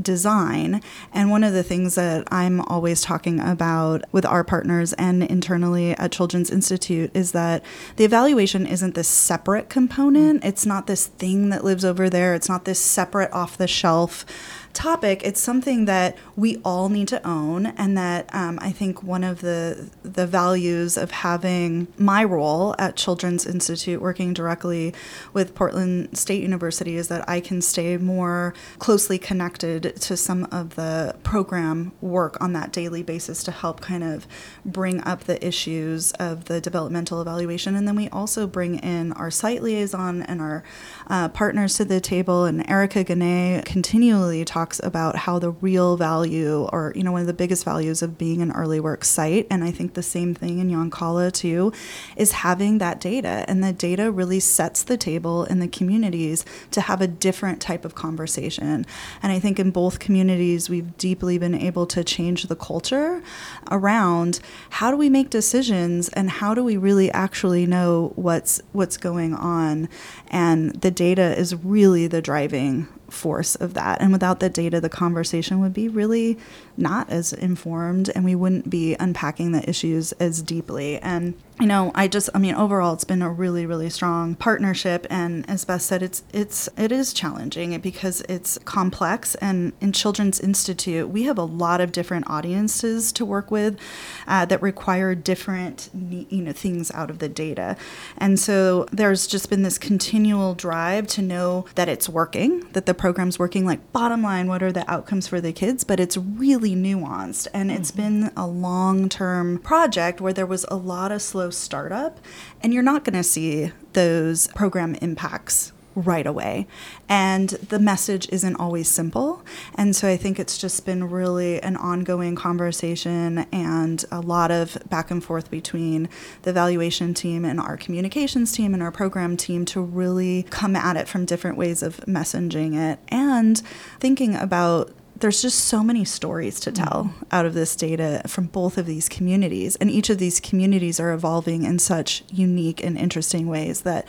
design. 0.00 0.82
And 1.12 1.30
one 1.30 1.44
of 1.44 1.52
the 1.52 1.62
things 1.62 1.94
that 1.94 2.26
I'm 2.30 2.60
always 2.62 3.02
talking 3.02 3.40
about 3.40 4.04
with 4.12 4.24
our 4.24 4.44
partners 4.44 4.92
and 4.94 5.22
internally 5.22 5.92
at 5.92 6.12
Children's 6.12 6.50
Institute 6.50 7.10
is 7.14 7.32
that 7.32 7.62
the 7.96 8.04
evaluation 8.04 8.66
isn't 8.66 8.94
this 8.94 9.08
separate 9.08 9.68
component. 9.68 10.44
It's 10.44 10.66
not 10.66 10.86
this 10.86 11.06
thing 11.06 11.50
that 11.50 11.64
lives 11.64 11.71
over 11.80 12.10
there. 12.10 12.34
It's 12.34 12.48
not 12.48 12.64
this 12.64 12.78
separate 12.78 13.32
off 13.32 13.56
the 13.56 13.66
shelf 13.66 14.26
topic. 14.72 15.22
It's 15.22 15.40
something 15.40 15.84
that 15.84 16.16
we 16.36 16.56
all 16.64 16.88
need 16.88 17.08
to 17.08 17.26
own, 17.26 17.66
and 17.66 17.96
that 17.96 18.34
um, 18.34 18.58
I 18.62 18.72
think 18.72 19.02
one 19.02 19.24
of 19.24 19.40
the 19.40 19.90
the 20.02 20.26
values 20.26 20.96
of 20.96 21.10
having 21.10 21.88
my 21.98 22.24
role 22.24 22.74
at 22.78 22.96
Children's 22.96 23.46
Institute, 23.46 24.00
working 24.00 24.32
directly 24.32 24.94
with 25.32 25.54
Portland 25.54 26.16
State 26.16 26.42
University, 26.42 26.96
is 26.96 27.08
that 27.08 27.28
I 27.28 27.40
can 27.40 27.60
stay 27.60 27.96
more 27.96 28.54
closely 28.78 29.18
connected 29.18 29.94
to 29.96 30.16
some 30.16 30.48
of 30.50 30.74
the 30.74 31.16
program 31.22 31.92
work 32.00 32.40
on 32.40 32.52
that 32.54 32.72
daily 32.72 33.02
basis 33.02 33.42
to 33.44 33.50
help 33.50 33.80
kind 33.80 34.04
of 34.04 34.26
bring 34.64 35.02
up 35.02 35.24
the 35.24 35.44
issues 35.46 36.12
of 36.12 36.46
the 36.46 36.60
developmental 36.60 37.20
evaluation, 37.20 37.74
and 37.74 37.86
then 37.86 37.96
we 37.96 38.08
also 38.08 38.46
bring 38.46 38.78
in 38.78 39.12
our 39.12 39.30
site 39.30 39.62
liaison 39.62 40.22
and 40.22 40.40
our 40.40 40.64
uh, 41.12 41.28
partners 41.28 41.76
to 41.76 41.84
the 41.84 42.00
table, 42.00 42.46
and 42.46 42.68
Erica 42.70 43.04
Guynes 43.04 43.66
continually 43.66 44.46
talks 44.46 44.80
about 44.82 45.14
how 45.14 45.38
the 45.38 45.50
real 45.50 45.98
value, 45.98 46.66
or 46.72 46.90
you 46.96 47.02
know, 47.02 47.12
one 47.12 47.20
of 47.20 47.26
the 47.26 47.34
biggest 47.34 47.66
values 47.66 48.00
of 48.00 48.16
being 48.16 48.40
an 48.40 48.50
early 48.52 48.80
work 48.80 49.04
site, 49.04 49.46
and 49.50 49.62
I 49.62 49.70
think 49.72 49.92
the 49.92 50.02
same 50.02 50.34
thing 50.34 50.58
in 50.58 50.70
Yoncalla 50.70 51.30
too, 51.30 51.70
is 52.16 52.32
having 52.32 52.78
that 52.78 52.98
data, 52.98 53.44
and 53.46 53.62
the 53.62 53.74
data 53.74 54.10
really 54.10 54.40
sets 54.40 54.82
the 54.82 54.96
table 54.96 55.44
in 55.44 55.60
the 55.60 55.68
communities 55.68 56.46
to 56.70 56.80
have 56.80 57.02
a 57.02 57.06
different 57.06 57.60
type 57.60 57.84
of 57.84 57.94
conversation. 57.94 58.86
And 59.22 59.32
I 59.32 59.38
think 59.38 59.60
in 59.60 59.70
both 59.70 59.98
communities, 59.98 60.70
we've 60.70 60.96
deeply 60.96 61.36
been 61.36 61.54
able 61.54 61.84
to 61.88 62.02
change 62.02 62.44
the 62.44 62.56
culture 62.56 63.22
around 63.70 64.40
how 64.70 64.90
do 64.90 64.96
we 64.96 65.10
make 65.10 65.28
decisions 65.28 66.08
and 66.08 66.30
how 66.30 66.54
do 66.54 66.64
we 66.64 66.78
really 66.78 67.10
actually 67.12 67.66
know 67.66 68.12
what's 68.16 68.62
what's 68.72 68.96
going 68.96 69.34
on 69.34 69.90
and 70.28 70.70
the 70.80 70.90
data 71.02 71.36
is 71.36 71.52
really 71.64 72.06
the 72.06 72.22
driving 72.22 72.86
force 73.10 73.56
of 73.56 73.74
that. 73.74 74.00
And 74.00 74.12
without 74.12 74.38
the 74.38 74.48
data, 74.48 74.80
the 74.80 74.88
conversation 74.88 75.58
would 75.58 75.74
be 75.74 75.88
really 75.88 76.38
not 76.76 77.10
as 77.10 77.32
informed 77.32 78.08
and 78.14 78.24
we 78.24 78.36
wouldn't 78.36 78.70
be 78.70 78.94
unpacking 79.00 79.50
the 79.50 79.68
issues 79.68 80.12
as 80.12 80.42
deeply. 80.42 81.00
And 81.00 81.34
you 81.60 81.66
know, 81.66 81.92
I 81.94 82.08
just 82.08 82.30
I 82.34 82.38
mean 82.38 82.54
overall 82.54 82.94
it's 82.94 83.04
been 83.04 83.22
a 83.22 83.30
really 83.30 83.66
really 83.66 83.90
strong 83.90 84.34
partnership 84.34 85.06
and 85.10 85.48
as 85.48 85.64
Beth 85.64 85.82
said 85.82 86.02
it's 86.02 86.22
it's 86.32 86.68
it 86.76 86.90
is 86.90 87.12
challenging 87.12 87.78
because 87.80 88.22
it's 88.22 88.58
complex 88.64 89.34
and 89.36 89.72
in 89.80 89.92
Children's 89.92 90.40
Institute 90.40 91.08
we 91.08 91.24
have 91.24 91.38
a 91.38 91.44
lot 91.44 91.80
of 91.80 91.92
different 91.92 92.28
audiences 92.28 93.12
to 93.12 93.24
work 93.24 93.50
with 93.50 93.78
uh, 94.26 94.44
that 94.46 94.62
require 94.62 95.14
different 95.14 95.90
you 95.94 96.42
know 96.42 96.52
things 96.52 96.90
out 96.92 97.10
of 97.10 97.18
the 97.18 97.28
data. 97.28 97.76
And 98.16 98.40
so 98.40 98.86
there's 98.90 99.26
just 99.26 99.50
been 99.50 99.62
this 99.62 99.78
continual 99.78 100.54
drive 100.54 101.06
to 101.08 101.22
know 101.22 101.66
that 101.74 101.88
it's 101.88 102.08
working, 102.08 102.66
that 102.72 102.86
the 102.86 102.94
program's 102.94 103.38
working 103.38 103.66
like 103.66 103.92
bottom 103.92 104.22
line 104.22 104.48
what 104.48 104.62
are 104.62 104.72
the 104.72 104.90
outcomes 104.90 105.28
for 105.28 105.40
the 105.40 105.52
kids, 105.52 105.84
but 105.84 106.00
it's 106.00 106.16
really 106.16 106.74
nuanced 106.74 107.46
and 107.52 107.70
mm-hmm. 107.70 107.80
it's 107.80 107.90
been 107.90 108.32
a 108.36 108.46
long-term 108.46 109.58
project 109.58 110.20
where 110.20 110.32
there 110.32 110.46
was 110.46 110.64
a 110.68 110.76
lot 110.76 111.12
of 111.12 111.20
slow 111.20 111.41
startup, 111.50 112.18
and 112.62 112.72
you're 112.72 112.82
not 112.82 113.04
going 113.04 113.16
to 113.16 113.22
see 113.22 113.72
those 113.92 114.48
program 114.48 114.94
impacts 114.96 115.72
right 115.94 116.26
away. 116.26 116.66
And 117.08 117.50
the 117.50 117.78
message 117.78 118.28
isn't 118.30 118.56
always 118.56 118.88
simple. 118.88 119.42
And 119.74 119.94
so 119.94 120.08
I 120.08 120.16
think 120.16 120.38
it's 120.38 120.58
just 120.58 120.86
been 120.86 121.10
really 121.10 121.60
an 121.62 121.76
ongoing 121.76 122.34
conversation 122.34 123.46
and 123.52 124.04
a 124.10 124.20
lot 124.20 124.50
of 124.50 124.78
back 124.88 125.10
and 125.10 125.22
forth 125.22 125.50
between 125.50 126.08
the 126.42 126.50
evaluation 126.50 127.14
team 127.14 127.44
and 127.44 127.60
our 127.60 127.76
communications 127.76 128.52
team 128.52 128.74
and 128.74 128.82
our 128.82 128.92
program 128.92 129.36
team 129.36 129.64
to 129.66 129.80
really 129.80 130.44
come 130.44 130.76
at 130.76 130.96
it 130.96 131.08
from 131.08 131.24
different 131.24 131.56
ways 131.56 131.82
of 131.82 131.98
messaging 132.06 132.74
it 132.74 132.98
and 133.08 133.58
thinking 134.00 134.34
about 134.34 134.92
there's 135.22 135.40
just 135.40 135.66
so 135.66 135.84
many 135.84 136.04
stories 136.04 136.58
to 136.58 136.72
tell 136.72 137.04
mm-hmm. 137.04 137.24
out 137.30 137.46
of 137.46 137.54
this 137.54 137.76
data 137.76 138.22
from 138.26 138.46
both 138.46 138.76
of 138.76 138.86
these 138.86 139.08
communities. 139.08 139.76
And 139.76 139.88
each 139.88 140.10
of 140.10 140.18
these 140.18 140.40
communities 140.40 140.98
are 140.98 141.12
evolving 141.12 141.62
in 141.62 141.78
such 141.78 142.24
unique 142.28 142.82
and 142.82 142.98
interesting 142.98 143.46
ways 143.46 143.82
that, 143.82 144.04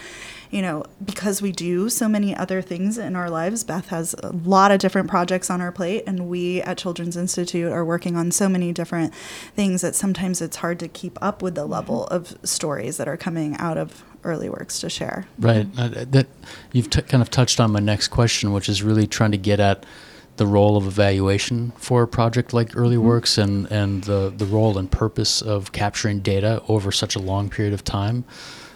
you 0.50 0.60
know, 0.64 0.84
because 1.06 1.40
we 1.40 1.52
do 1.52 1.88
so 1.88 2.10
many 2.10 2.36
other 2.36 2.64
things 2.64 2.98
in 2.98 3.16
our 3.16 3.30
lives, 3.30 3.64
Beth 3.64 3.90
has 3.90 4.16
a 4.24 4.32
lot 4.32 4.72
of 4.72 4.80
different 4.80 5.08
projects 5.08 5.52
on 5.52 5.62
our 5.62 5.72
plate, 5.72 6.04
and 6.08 6.28
we 6.28 6.64
at 6.64 6.80
Children's 6.80 7.16
Institute 7.16 7.72
are 7.72 7.86
working 7.86 8.18
on 8.18 8.32
so 8.32 8.50
many 8.50 8.74
different 8.74 9.14
things 9.56 9.82
that 9.82 9.94
sometimes 9.94 10.42
it's 10.42 10.58
hard 10.58 10.80
to 10.80 10.88
keep 10.88 11.20
up 11.22 11.44
with 11.44 11.54
the 11.54 11.62
mm-hmm. 11.62 11.74
level 11.74 12.08
of 12.08 12.36
stories 12.44 12.98
that 12.98 13.08
are 13.08 13.18
coming 13.18 13.56
out 13.58 13.78
of 13.78 14.04
early 14.24 14.50
works 14.50 14.80
to 14.80 14.90
share. 14.90 15.28
Right. 15.38 15.68
Uh, 15.78 15.90
that 15.90 16.28
you've 16.72 16.90
kind 16.90 17.22
of 17.22 17.30
touched 17.30 17.60
on 17.60 17.72
my 17.72 17.82
next 17.82 18.08
question, 18.08 18.52
which 18.52 18.68
is 18.68 18.82
really 18.82 19.06
trying 19.06 19.32
to 19.32 19.38
get 19.38 19.60
at 19.60 19.86
the 20.38 20.48
role 20.48 20.78
of 20.78 20.88
evaluation 20.88 21.72
for 21.78 22.04
a 22.04 22.08
project 22.08 22.54
like 22.54 22.76
Early 22.76 22.96
mm-hmm. 22.96 23.08
Works 23.08 23.38
and, 23.38 23.72
and 23.72 24.04
the, 24.04 24.34
the 24.36 24.46
role 24.46 24.78
and 24.78 24.92
purpose 24.92 25.42
of 25.42 25.72
capturing 25.72 26.20
data 26.20 26.62
over 26.68 26.92
such 26.92 27.16
a 27.16 27.20
long 27.20 27.50
period 27.50 27.74
of 27.74 27.84
time. 27.84 28.26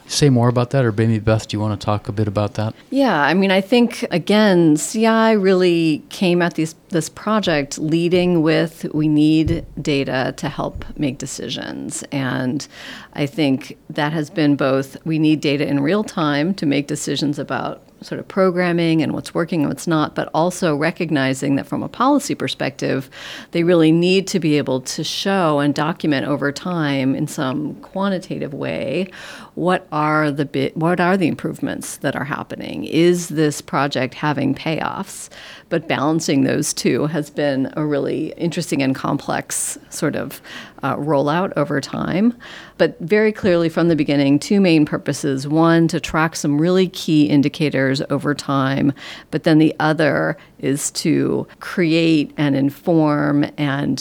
Say 0.10 0.30
more 0.30 0.48
about 0.48 0.70
that, 0.70 0.86
or 0.86 0.94
maybe 0.94 1.20
Beth, 1.20 1.50
do 1.50 1.58
you 1.58 1.60
want 1.60 1.80
to 1.80 1.86
talk 1.86 2.08
a 2.08 2.14
bit 2.14 2.30
about 2.30 2.54
that? 2.54 2.74
Yeah, 2.90 3.20
I 3.20 3.34
mean, 3.34 3.52
I 3.52 3.60
think 3.60 4.06
again, 4.10 4.78
CI 4.78 5.36
really 5.36 6.02
came 6.10 6.42
at 6.42 6.54
these, 6.54 6.76
this 6.90 7.10
project 7.10 7.78
leading 7.78 8.42
with 8.42 8.86
we 8.94 9.08
need 9.08 9.66
data 9.82 10.34
to 10.38 10.50
help 10.50 10.86
make 10.98 11.18
decisions. 11.18 12.04
And 12.12 12.68
I 13.14 13.26
think 13.26 13.78
that 13.90 14.14
has 14.14 14.30
been 14.30 14.56
both 14.56 14.98
we 15.06 15.20
need 15.20 15.42
data 15.42 15.68
in 15.68 15.82
real 15.82 16.04
time 16.04 16.54
to 16.56 16.66
make 16.66 16.88
decisions 16.88 17.40
about 17.40 17.84
sort 18.02 18.20
of 18.20 18.28
programming 18.28 19.02
and 19.02 19.14
what's 19.14 19.34
working 19.34 19.62
and 19.62 19.70
what's 19.70 19.88
not, 19.88 20.14
but 20.14 20.30
also 20.34 20.76
recognizing 20.76 21.56
that 21.56 21.66
from 21.66 21.82
a 21.82 21.90
policy 21.90 22.36
perspective, 22.36 23.10
they 23.52 23.64
really 23.64 23.92
need 23.92 24.28
to 24.28 24.40
be 24.40 24.58
able 24.58 24.82
to 24.82 25.04
show 25.04 25.60
and 25.60 25.74
document 25.74 26.28
over 26.28 26.52
time 26.52 27.16
in 27.16 27.28
some 27.28 27.74
quantitative 27.76 28.54
way 28.54 29.10
what 29.56 29.88
are 29.92 30.30
the 30.30 30.46
bit, 30.46 30.78
what 30.78 31.00
are 31.00 31.18
the 31.18 31.28
improvements 31.28 31.98
that 31.98 32.16
are 32.16 32.24
happening? 32.24 32.84
Is 32.84 33.30
this 33.30 33.60
project 33.60 34.14
having 34.14 34.54
payoffs? 34.54 35.30
But 35.70 35.88
balancing 35.88 36.44
those 36.44 36.76
two 36.78 37.08
has 37.08 37.30
been 37.30 37.74
a 37.76 37.86
really 37.86 38.34
interesting 38.38 38.82
and 38.82 38.96
complex 38.96 39.78
sort 39.90 40.16
of 40.16 40.42
uh, 40.84 40.96
rollout 40.96 41.52
over 41.58 41.82
time. 41.82 42.38
But 42.78 42.98
very 43.00 43.32
clearly 43.32 43.68
from 43.68 43.88
the 43.88 43.96
beginning, 43.96 44.40
two 44.40 44.62
main 44.62 44.86
purposes 44.86 45.48
one, 45.48 45.88
to 45.90 46.00
track 46.00 46.36
some 46.36 46.62
really 46.62 46.88
key 46.88 47.26
indicators 47.26 48.02
over 48.10 48.34
time, 48.36 48.94
but 49.32 49.44
then 49.44 49.58
the 49.58 49.76
other 49.80 50.38
is 50.60 50.92
to 50.92 51.48
create 51.60 52.34
and 52.38 52.56
inform 52.56 53.46
and 53.58 54.00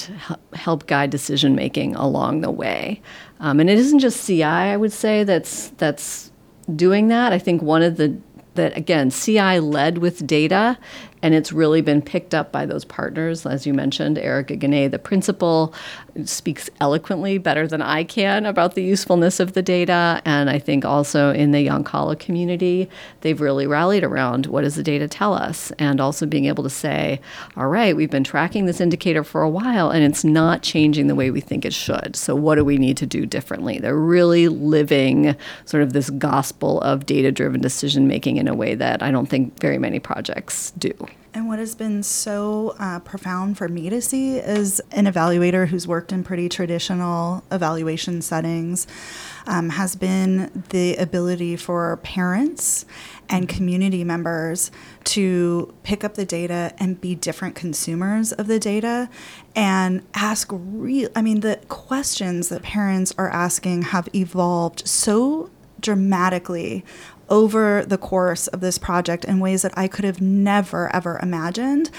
help 0.53 0.87
guide 0.87 1.11
decision 1.11 1.55
making 1.55 1.97
along 1.97 2.43
the 2.43 2.51
way. 2.51 3.01
Um, 3.41 3.61
and 3.61 3.69
it 3.69 3.79
isn't 3.79 3.99
just 3.99 4.27
CI, 4.27 4.43
I 4.45 4.77
would 4.77 4.93
say, 4.93 5.25
that's 5.25 5.71
that's 5.71 6.31
doing 6.75 7.09
that. 7.09 7.33
I 7.33 7.39
think 7.39 7.63
one 7.63 7.83
of 7.83 7.97
the 7.97 8.17
that 8.57 8.77
again, 8.77 9.11
CI 9.11 9.61
led 9.61 9.99
with 9.99 10.27
data 10.27 10.77
and 11.23 11.35
it's 11.35 11.53
really 11.53 11.81
been 11.81 12.03
picked 12.03 12.35
up 12.35 12.53
by 12.53 12.67
those 12.67 12.85
partners. 12.85 13.47
As 13.47 13.67
you 13.67 13.75
mentioned, 13.75 14.19
Erica 14.19 14.57
Guynes, 14.57 14.91
the 14.91 14.99
principal, 14.99 15.75
speaks 16.25 16.71
eloquently 16.81 17.39
better 17.39 17.67
than 17.67 17.83
I 17.83 18.05
can 18.05 18.47
about 18.47 18.75
the 18.75 18.83
usefulness 18.83 19.41
of 19.41 19.53
the 19.53 19.63
data. 19.63 20.23
And 20.25 20.49
I 20.49 20.59
think 20.59 20.85
also 20.85 21.33
in 21.33 21.53
the 21.53 21.67
Yoncalla 21.67 22.19
community, 22.19 22.89
they've 23.21 23.41
really 23.41 23.67
rallied 23.67 24.05
around 24.05 24.47
what 24.47 24.63
does 24.63 24.77
the 24.77 24.83
data 24.83 25.09
tell 25.09 25.35
us? 25.35 25.71
And 25.73 26.01
also 26.01 26.27
being 26.27 26.47
able 26.47 26.65
to 26.65 26.71
say, 26.71 27.21
all 27.57 27.69
right, 27.69 27.97
we've 27.97 28.11
been 28.11 28.25
tracking 28.25 28.67
this 28.67 28.81
indicator 28.81 29.25
for 29.25 29.43
a 29.43 29.51
while 29.51 29.91
and 29.91 30.05
it's 30.05 30.25
not 30.25 30.63
changing 30.63 31.07
the 31.07 31.15
way 31.15 31.31
we 31.31 31.41
think 31.41 31.65
it 31.65 31.75
should. 31.75 32.17
So 32.17 32.35
what 32.35 32.57
do 32.57 32.65
we 32.65 32.79
need 32.79 32.97
to 32.99 33.07
do 33.07 33.27
differently? 33.27 33.79
They're 33.79 33.97
really 33.97 34.49
living 34.49 35.37
sort 35.65 35.83
of 35.83 35.93
this 35.93 36.11
gospel 36.11 36.81
of 36.81 37.07
data 37.07 37.33
driven 37.33 37.61
decision 37.61 38.07
making 38.07 38.37
in 38.37 38.49
a 38.49 38.55
way 38.55 38.75
that 38.75 39.03
I 39.03 39.11
don't 39.11 39.27
think 39.27 39.61
very 39.61 39.79
many 39.79 39.99
projects 39.99 40.73
do. 40.73 40.93
And 41.37 41.49
what 41.49 41.59
has 41.59 41.75
been 41.75 42.03
so 42.03 42.75
uh, 42.79 43.01
profound 43.01 43.59
for 43.59 43.69
me 43.69 43.91
to 43.91 44.01
see 44.01 44.39
is 44.39 44.81
an 44.93 45.05
evaluator 45.05 45.69
who's 45.69 45.87
worked 45.87 46.11
in 46.11 46.25
pretty 46.25 46.49
traditional 46.49 47.45
evaluation 47.53 48.23
settings 48.23 48.87
um, 49.47 49.69
has 49.69 49.97
been 49.97 50.65
the 50.71 50.97
ability 50.97 51.57
for 51.57 51.99
parents 51.99 52.87
and 53.29 53.49
community 53.49 54.03
members 54.03 54.71
to 55.05 55.75
pick 55.83 56.05
up 56.05 56.15
the 56.15 56.25
data 56.25 56.73
and 56.79 57.01
be 57.01 57.15
different 57.15 57.55
consumers 57.55 58.33
of 58.33 58.47
the 58.47 58.59
data 58.59 59.09
and 59.55 60.03
ask 60.15 60.49
real 60.53 61.11
I 61.15 61.23
mean 61.23 61.41
the 61.41 61.61
questions 61.69 62.49
that 62.49 62.63
parents 62.63 63.13
are 63.19 63.29
asking 63.29 63.83
have 63.83 64.09
evolved 64.15 64.87
so 64.89 65.51
dramatically 65.81 66.85
over 67.29 67.85
the 67.85 67.99
course 67.99 68.47
of 68.49 68.61
this 68.61 68.79
project 68.79 69.25
in 69.25 69.41
ways 69.41 69.63
that 69.63 69.77
I 69.77 69.89
could 69.89 70.05
have 70.05 70.21
never, 70.21 70.95
ever 70.95 71.19
imagined. 71.23 71.91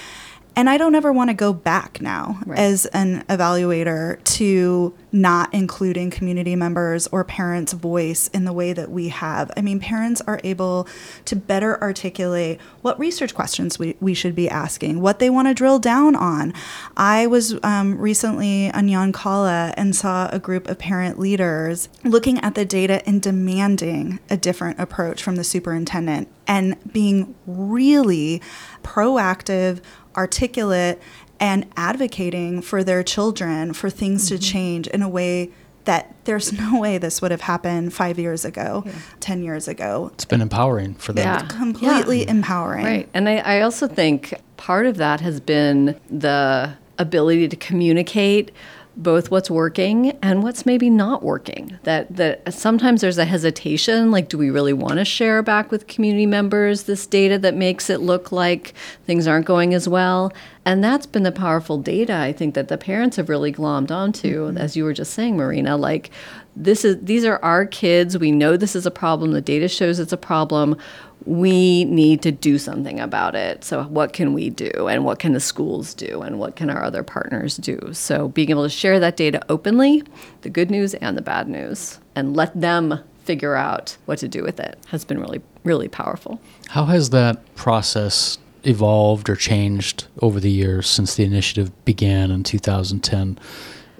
And 0.58 0.68
I 0.68 0.76
don't 0.76 0.96
ever 0.96 1.12
want 1.12 1.30
to 1.30 1.34
go 1.34 1.52
back 1.52 2.00
now 2.00 2.40
right. 2.44 2.58
as 2.58 2.84
an 2.86 3.22
evaluator 3.28 4.20
to 4.24 4.92
not 5.12 5.54
including 5.54 6.10
community 6.10 6.56
members 6.56 7.06
or 7.06 7.22
parents' 7.22 7.74
voice 7.74 8.26
in 8.34 8.44
the 8.44 8.52
way 8.52 8.72
that 8.72 8.90
we 8.90 9.06
have. 9.06 9.52
I 9.56 9.60
mean, 9.60 9.78
parents 9.78 10.20
are 10.26 10.40
able 10.42 10.88
to 11.26 11.36
better 11.36 11.80
articulate 11.80 12.60
what 12.82 12.98
research 12.98 13.36
questions 13.36 13.78
we, 13.78 13.96
we 14.00 14.14
should 14.14 14.34
be 14.34 14.50
asking, 14.50 15.00
what 15.00 15.20
they 15.20 15.30
want 15.30 15.46
to 15.46 15.54
drill 15.54 15.78
down 15.78 16.16
on. 16.16 16.52
I 16.96 17.28
was 17.28 17.56
um, 17.62 17.96
recently 17.96 18.72
on 18.72 18.88
Yoncalla 18.88 19.72
and 19.76 19.94
saw 19.94 20.28
a 20.32 20.40
group 20.40 20.68
of 20.68 20.76
parent 20.76 21.20
leaders 21.20 21.88
looking 22.02 22.40
at 22.40 22.56
the 22.56 22.64
data 22.64 23.00
and 23.08 23.22
demanding 23.22 24.18
a 24.28 24.36
different 24.36 24.80
approach 24.80 25.22
from 25.22 25.36
the 25.36 25.44
superintendent 25.44 26.26
and 26.48 26.76
being 26.92 27.36
really 27.46 28.42
proactive 28.82 29.80
articulate 30.18 31.00
and 31.40 31.64
advocating 31.76 32.60
for 32.60 32.82
their 32.82 33.02
children 33.04 33.72
for 33.72 33.88
things 33.88 34.26
mm-hmm. 34.26 34.36
to 34.36 34.42
change 34.42 34.86
in 34.88 35.00
a 35.00 35.08
way 35.08 35.50
that 35.84 36.14
there's 36.24 36.52
no 36.64 36.78
way 36.78 36.98
this 36.98 37.22
would 37.22 37.30
have 37.30 37.40
happened 37.42 37.94
five 37.94 38.18
years 38.18 38.44
ago, 38.44 38.84
10 39.20 39.42
years 39.42 39.68
ago. 39.68 40.10
It's 40.14 40.24
been 40.24 40.42
empowering 40.42 40.94
for 40.94 41.12
them. 41.12 41.24
Yeah. 41.24 41.46
Completely 41.46 42.28
empowering. 42.28 42.84
Right. 42.84 43.08
And 43.14 43.28
I, 43.28 43.36
I 43.36 43.60
also 43.62 43.86
think 43.86 44.34
part 44.56 44.86
of 44.86 44.96
that 44.96 45.20
has 45.20 45.40
been 45.40 45.98
the 46.10 46.76
ability 46.98 47.46
to 47.48 47.56
communicate 47.56 48.50
both 48.98 49.30
what's 49.30 49.48
working 49.48 50.10
and 50.20 50.42
what's 50.42 50.66
maybe 50.66 50.90
not 50.90 51.22
working. 51.22 51.78
That 51.84 52.14
that 52.16 52.52
sometimes 52.52 53.00
there's 53.00 53.16
a 53.16 53.24
hesitation, 53.24 54.10
like 54.10 54.28
do 54.28 54.36
we 54.36 54.50
really 54.50 54.72
want 54.72 54.98
to 54.98 55.04
share 55.04 55.42
back 55.42 55.70
with 55.70 55.86
community 55.86 56.26
members 56.26 56.82
this 56.82 57.06
data 57.06 57.38
that 57.38 57.54
makes 57.54 57.88
it 57.88 58.00
look 58.00 58.32
like 58.32 58.74
things 59.06 59.26
aren't 59.26 59.46
going 59.46 59.72
as 59.72 59.88
well? 59.88 60.32
And 60.68 60.84
that's 60.84 61.06
been 61.06 61.22
the 61.22 61.32
powerful 61.32 61.78
data 61.78 62.14
I 62.14 62.30
think 62.30 62.54
that 62.54 62.68
the 62.68 62.76
parents 62.76 63.16
have 63.16 63.30
really 63.30 63.50
glommed 63.50 63.90
onto, 63.90 64.48
mm-hmm. 64.48 64.58
as 64.58 64.76
you 64.76 64.84
were 64.84 64.92
just 64.92 65.14
saying, 65.14 65.34
Marina, 65.34 65.78
like 65.78 66.10
this 66.54 66.84
is 66.84 66.98
these 67.02 67.24
are 67.24 67.42
our 67.42 67.64
kids. 67.64 68.18
We 68.18 68.32
know 68.32 68.54
this 68.58 68.76
is 68.76 68.84
a 68.84 68.90
problem. 68.90 69.32
The 69.32 69.40
data 69.40 69.66
shows 69.66 69.98
it's 69.98 70.12
a 70.12 70.18
problem 70.18 70.76
we 71.24 71.86
need 71.86 72.20
to 72.20 72.30
do 72.30 72.58
something 72.58 73.00
about 73.00 73.34
it. 73.34 73.64
So, 73.64 73.84
what 73.84 74.12
can 74.12 74.34
we 74.34 74.50
do? 74.50 74.88
And 74.88 75.06
what 75.06 75.18
can 75.18 75.32
the 75.32 75.40
schools 75.40 75.94
do? 75.94 76.20
And 76.20 76.38
what 76.38 76.56
can 76.56 76.68
our 76.68 76.84
other 76.84 77.02
partners 77.02 77.56
do? 77.56 77.78
So, 77.94 78.28
being 78.28 78.50
able 78.50 78.64
to 78.64 78.68
share 78.68 79.00
that 79.00 79.16
data 79.16 79.40
openly, 79.48 80.02
the 80.42 80.50
good 80.50 80.70
news 80.70 80.92
and 80.92 81.16
the 81.16 81.22
bad 81.22 81.48
news, 81.48 81.98
and 82.14 82.36
let 82.36 82.58
them 82.60 83.00
figure 83.24 83.54
out 83.54 83.96
what 84.04 84.18
to 84.18 84.28
do 84.28 84.42
with 84.42 84.60
it 84.60 84.78
has 84.88 85.06
been 85.06 85.18
really, 85.18 85.40
really 85.64 85.88
powerful. 85.88 86.38
How 86.68 86.84
has 86.84 87.08
that 87.10 87.54
process 87.56 88.36
evolved 88.68 89.28
or 89.28 89.36
changed 89.36 90.06
over 90.20 90.38
the 90.38 90.50
years 90.50 90.88
since 90.88 91.14
the 91.14 91.24
initiative 91.24 91.84
began 91.84 92.30
in 92.30 92.42
2010? 92.42 93.38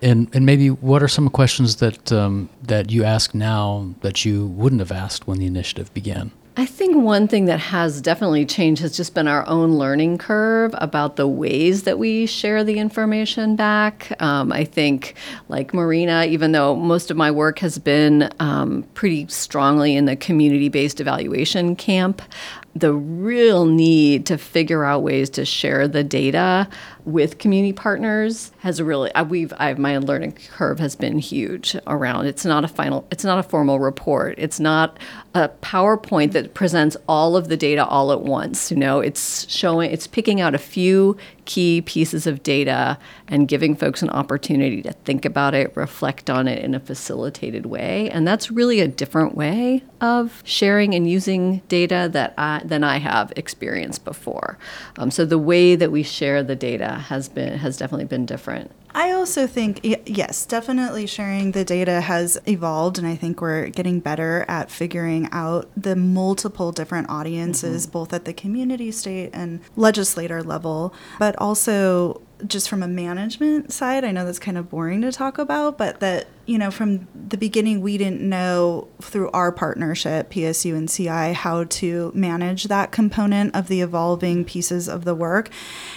And, 0.01 0.29
and 0.33 0.47
maybe 0.47 0.69
what 0.71 1.03
are 1.03 1.09
some 1.09 1.29
questions 1.29 1.77
that 1.77 2.13
um, 2.13 2.49
that 2.63 2.91
you 2.91 3.03
ask 3.03 3.35
now 3.35 3.95
that 4.03 4.25
you 4.25 4.47
wouldn't 4.47 4.81
have 4.81 4.93
asked 4.93 5.27
when 5.27 5.39
the 5.39 5.47
initiative 5.47 5.93
began? 5.93 6.31
I 6.59 6.67
think 6.67 6.97
one 6.97 7.29
thing 7.29 7.45
that 7.45 7.61
has 7.61 8.03
definitely 8.03 8.45
changed 8.45 8.83
has 8.83 8.97
just 8.97 9.15
been 9.15 9.29
our 9.29 9.47
own 9.47 9.75
learning 9.75 10.19
curve 10.19 10.75
about 10.79 11.15
the 11.15 11.29
ways 11.29 11.85
that 11.85 12.01
we 12.01 12.27
share 12.27 12.65
the 12.65 12.81
information 12.81 13.55
back. 13.55 14.21
Um, 14.21 14.51
I 14.51 14.65
think, 14.65 15.15
like 15.49 15.73
Marina, 15.73 16.27
even 16.29 16.51
though 16.51 16.75
most 16.75 17.13
of 17.13 17.17
my 17.17 17.31
work 17.31 17.61
has 17.61 17.79
been 17.79 18.29
um, 18.41 18.83
pretty 18.95 19.29
strongly 19.29 19.95
in 19.95 20.07
the 20.07 20.17
community 20.17 20.69
based 20.69 21.01
evaluation 21.01 21.77
camp, 21.77 22.23
the 22.75 22.93
real 22.93 23.65
need 23.67 24.27
to 24.27 24.39
figure 24.39 24.85
out 24.85 25.03
ways 25.03 25.31
to 25.31 25.45
share 25.45 25.89
the 25.89 26.05
data 26.05 26.69
with 27.09 27.39
community 27.39 27.73
partners 27.73 28.53
has 28.59 28.83
really 28.83 29.11
we've 29.29 29.53
I've, 29.57 29.79
my 29.79 29.97
learning 29.97 30.33
curve 30.33 30.79
has 30.79 30.95
been 30.95 31.19
huge 31.19 31.75
around 31.87 32.27
it's 32.27 32.45
not 32.45 32.65
a 32.65 32.69
final 32.69 33.07
it's 33.11 33.25
not 33.25 33.39
a 33.39 33.43
formal 33.43 33.81
report 33.81 34.35
it's 34.37 34.61
not 34.61 34.99
a 35.35 35.49
powerpoint 35.49 36.33
that 36.33 36.53
presents 36.53 36.99
all 37.09 37.35
of 37.35 37.49
the 37.49 37.57
data 37.57 37.87
all 37.87 38.13
at 38.13 38.21
once 38.21 38.71
you 38.71 38.77
know 38.77 39.01
it's 39.01 39.51
showing 39.51 39.91
it's 39.91 40.07
picking 40.07 40.43
out 40.43 40.55
a 40.55 40.59
few 40.59 41.17
key 41.49 41.81
pieces 41.81 42.27
of 42.27 42.43
data 42.43 42.99
and 43.27 43.49
giving 43.49 43.75
folks 43.75 44.03
an 44.03 44.11
opportunity 44.11 44.83
to 44.83 44.93
think 44.93 45.25
about 45.25 45.55
it, 45.55 45.75
reflect 45.75 46.29
on 46.29 46.47
it 46.47 46.63
in 46.63 46.75
a 46.75 46.81
facilitated 46.81 47.65
way. 47.65 48.11
And 48.11 48.29
that's 48.29 48.51
really 48.51 48.81
a 48.81 48.87
different 48.87 49.35
way 49.35 49.83
of 50.03 50.43
sharing 50.45 50.95
and 50.95 51.11
using 51.11 51.63
data 51.69 52.11
that 52.13 52.35
I, 52.37 52.61
than 52.67 52.85
I 52.85 52.99
have 52.99 53.33
experienced 53.35 54.05
before. 54.05 54.59
Um, 54.99 55.11
so 55.11 55.25
the 55.25 55.39
way 55.39 55.75
that 55.75 55.91
we 55.91 56.03
share 56.03 56.43
the 56.43 56.55
data 56.55 56.98
has 56.99 57.29
been 57.29 57.59
has 57.59 57.77
definitely 57.77 58.07
been 58.07 58.27
different. 58.27 58.71
I 58.95 59.13
also 59.13 59.47
think, 59.47 59.81
yes, 60.07 60.47
definitely 60.47 61.07
sharing 61.07 61.53
the 61.53 61.65
data 61.65 62.01
has 62.01 62.39
evolved, 62.47 62.99
and 62.99 63.07
I 63.07 63.15
think 63.17 63.41
we're 63.41 63.69
getting 63.69 64.01
better 64.01 64.45
at 64.49 64.71
figuring 64.71 65.29
out 65.31 65.69
the 65.77 65.95
multiple 65.95 66.73
different 66.73 67.11
audiences, 67.11 67.85
mm-hmm. 67.85 67.93
both 67.93 68.13
at 68.13 68.25
the 68.25 68.33
community, 68.33 68.91
state, 68.91 69.31
and 69.33 69.61
legislator 69.77 70.43
level, 70.43 70.95
but 71.19 71.37
also 71.37 72.23
just 72.47 72.69
from 72.69 72.83
a 72.83 72.89
management 72.89 73.73
side. 73.73 74.05
I 74.05 74.11
know 74.11 74.25
that's 74.25 74.39
kind 74.39 74.57
of 74.57 74.71
boring 74.71 75.03
to 75.03 75.13
talk 75.13 75.39
about, 75.39 75.77
but 75.77 76.01
that 76.01 76.27
you 76.49 76.57
know, 76.57 76.71
from 76.71 77.07
the 77.15 77.37
beginning, 77.37 77.83
we 77.83 77.99
didn't 77.99 78.23
know 78.23 78.89
through 79.03 79.31
our 79.33 79.53
partnership, 79.53 80.31
PSU 80.31 80.75
and 80.75 80.89
CI, 80.89 81.35
how 81.35 81.65
to 81.65 82.11
manage 82.15 82.65
that 82.65 82.91
component 82.91 83.55
of 83.55 83.69
the 83.69 83.83
evolving 83.83 84.47
pieces 84.47 84.89
of 84.89 85.05
the 85.05 85.15
work. 85.15 85.51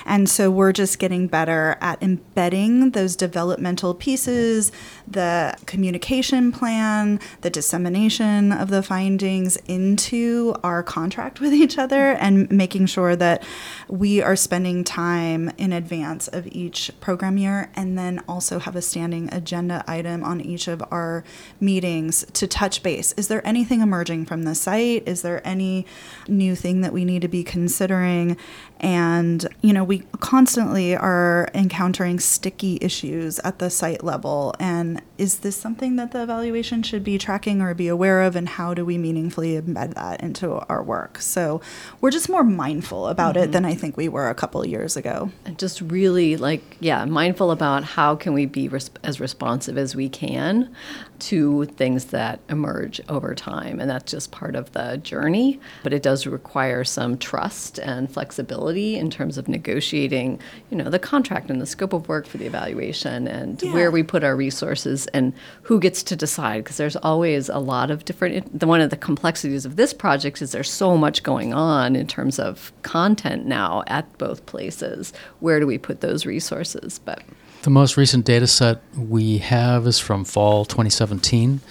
And 0.05 0.29
so 0.29 0.51
we're 0.51 0.73
just 0.73 0.99
getting 0.99 1.27
better 1.27 1.77
at 1.79 2.03
embedding 2.03 2.91
those 2.91 3.15
developmental 3.15 3.93
pieces, 3.93 4.73
the 5.07 5.55
communication 5.67 6.51
plan, 6.51 7.21
the 7.39 7.49
dissemination 7.49 8.51
of 8.51 8.69
the 8.69 8.83
findings 8.83 9.55
into 9.67 10.53
our 10.65 10.83
contract 10.83 11.39
with 11.39 11.53
each 11.53 11.77
other, 11.77 12.11
and 12.11 12.51
making 12.51 12.87
sure 12.87 13.15
that 13.15 13.41
we 13.87 14.21
are 14.21 14.35
spending 14.35 14.83
time 14.83 15.49
in 15.57 15.71
advance 15.71 16.27
of 16.27 16.45
each 16.47 16.91
program 16.99 17.37
year 17.37 17.71
and 17.73 17.97
then 17.97 18.19
also 18.27 18.59
have 18.59 18.75
a 18.75 18.81
standing 18.81 19.33
agenda 19.33 19.81
item 19.87 20.25
on 20.25 20.40
each 20.45 20.67
of 20.67 20.83
our 20.91 21.23
meetings 21.59 22.25
to 22.33 22.47
touch 22.47 22.83
base. 22.83 23.13
Is 23.13 23.27
there 23.27 23.45
anything 23.45 23.81
emerging 23.81 24.25
from 24.25 24.43
the 24.43 24.55
site? 24.55 25.07
Is 25.07 25.21
there 25.21 25.45
any 25.47 25.85
new 26.27 26.55
thing 26.55 26.81
that 26.81 26.93
we 26.93 27.05
need 27.05 27.21
to 27.21 27.27
be 27.27 27.43
considering? 27.43 28.37
And, 28.81 29.47
you 29.61 29.73
know, 29.73 29.83
we 29.83 29.99
constantly 30.19 30.95
are 30.95 31.47
encountering 31.53 32.19
sticky 32.19 32.79
issues 32.81 33.37
at 33.39 33.59
the 33.59 33.69
site 33.69 34.03
level. 34.03 34.55
And 34.59 35.03
is 35.19 35.39
this 35.39 35.55
something 35.55 35.97
that 35.97 36.11
the 36.11 36.23
evaluation 36.23 36.81
should 36.81 37.03
be 37.03 37.19
tracking 37.19 37.61
or 37.61 37.75
be 37.75 37.87
aware 37.87 38.23
of? 38.23 38.35
And 38.35 38.49
how 38.49 38.73
do 38.73 38.83
we 38.83 38.97
meaningfully 38.97 39.61
embed 39.61 39.93
that 39.93 40.21
into 40.21 40.53
our 40.67 40.81
work? 40.81 41.19
So 41.19 41.61
we're 42.01 42.09
just 42.09 42.27
more 42.27 42.43
mindful 42.43 43.07
about 43.07 43.35
mm-hmm. 43.35 43.43
it 43.43 43.51
than 43.51 43.65
I 43.65 43.75
think 43.75 43.97
we 43.97 44.09
were 44.09 44.29
a 44.29 44.35
couple 44.35 44.65
years 44.65 44.97
ago. 44.97 45.29
And 45.45 45.59
just 45.59 45.81
really 45.81 46.35
like, 46.35 46.77
yeah, 46.79 47.05
mindful 47.05 47.51
about 47.51 47.83
how 47.83 48.15
can 48.15 48.33
we 48.33 48.47
be 48.47 48.67
res- 48.67 48.89
as 49.03 49.19
responsive 49.19 49.77
as 49.77 49.95
we 49.95 50.09
can 50.09 50.75
to 51.21 51.65
things 51.65 52.05
that 52.05 52.39
emerge 52.49 52.99
over 53.07 53.35
time. 53.35 53.79
And 53.79 53.89
that's 53.89 54.11
just 54.11 54.31
part 54.31 54.55
of 54.55 54.71
the 54.73 54.97
journey. 54.97 55.59
But 55.83 55.93
it 55.93 56.01
does 56.01 56.25
require 56.25 56.83
some 56.83 57.17
trust 57.17 57.79
and 57.79 58.11
flexibility 58.11 58.97
in 58.97 59.09
terms 59.09 59.37
of 59.37 59.47
negotiating, 59.47 60.39
you 60.69 60.77
know, 60.77 60.89
the 60.89 60.99
contract 60.99 61.49
and 61.49 61.61
the 61.61 61.65
scope 61.65 61.93
of 61.93 62.07
work 62.09 62.25
for 62.25 62.37
the 62.37 62.45
evaluation 62.45 63.27
and 63.27 63.61
yeah. 63.61 63.71
where 63.73 63.91
we 63.91 64.03
put 64.03 64.23
our 64.23 64.35
resources 64.35 65.07
and 65.07 65.33
who 65.61 65.79
gets 65.79 66.01
to 66.03 66.15
decide. 66.15 66.63
Because 66.63 66.77
there's 66.77 66.95
always 66.97 67.49
a 67.49 67.59
lot 67.59 67.91
of 67.91 68.03
different, 68.05 68.59
the, 68.59 68.67
one 68.67 68.81
of 68.81 68.89
the 68.89 68.97
complexities 68.97 69.65
of 69.65 69.75
this 69.75 69.93
project 69.93 70.41
is 70.41 70.51
there's 70.51 70.71
so 70.71 70.97
much 70.97 71.23
going 71.23 71.53
on 71.53 71.95
in 71.95 72.07
terms 72.07 72.39
of 72.39 72.71
content 72.81 73.45
now 73.45 73.83
at 73.87 74.17
both 74.17 74.45
places. 74.47 75.13
Where 75.39 75.59
do 75.59 75.67
we 75.67 75.77
put 75.77 76.01
those 76.01 76.25
resources? 76.25 76.99
But 76.99 77.23
the 77.63 77.69
most 77.69 77.95
recent 77.95 78.25
data 78.25 78.47
set 78.47 78.81
we 78.97 79.37
have 79.37 79.85
is 79.85 79.99
from 79.99 80.25
fall 80.25 80.65
2017. 80.65 81.61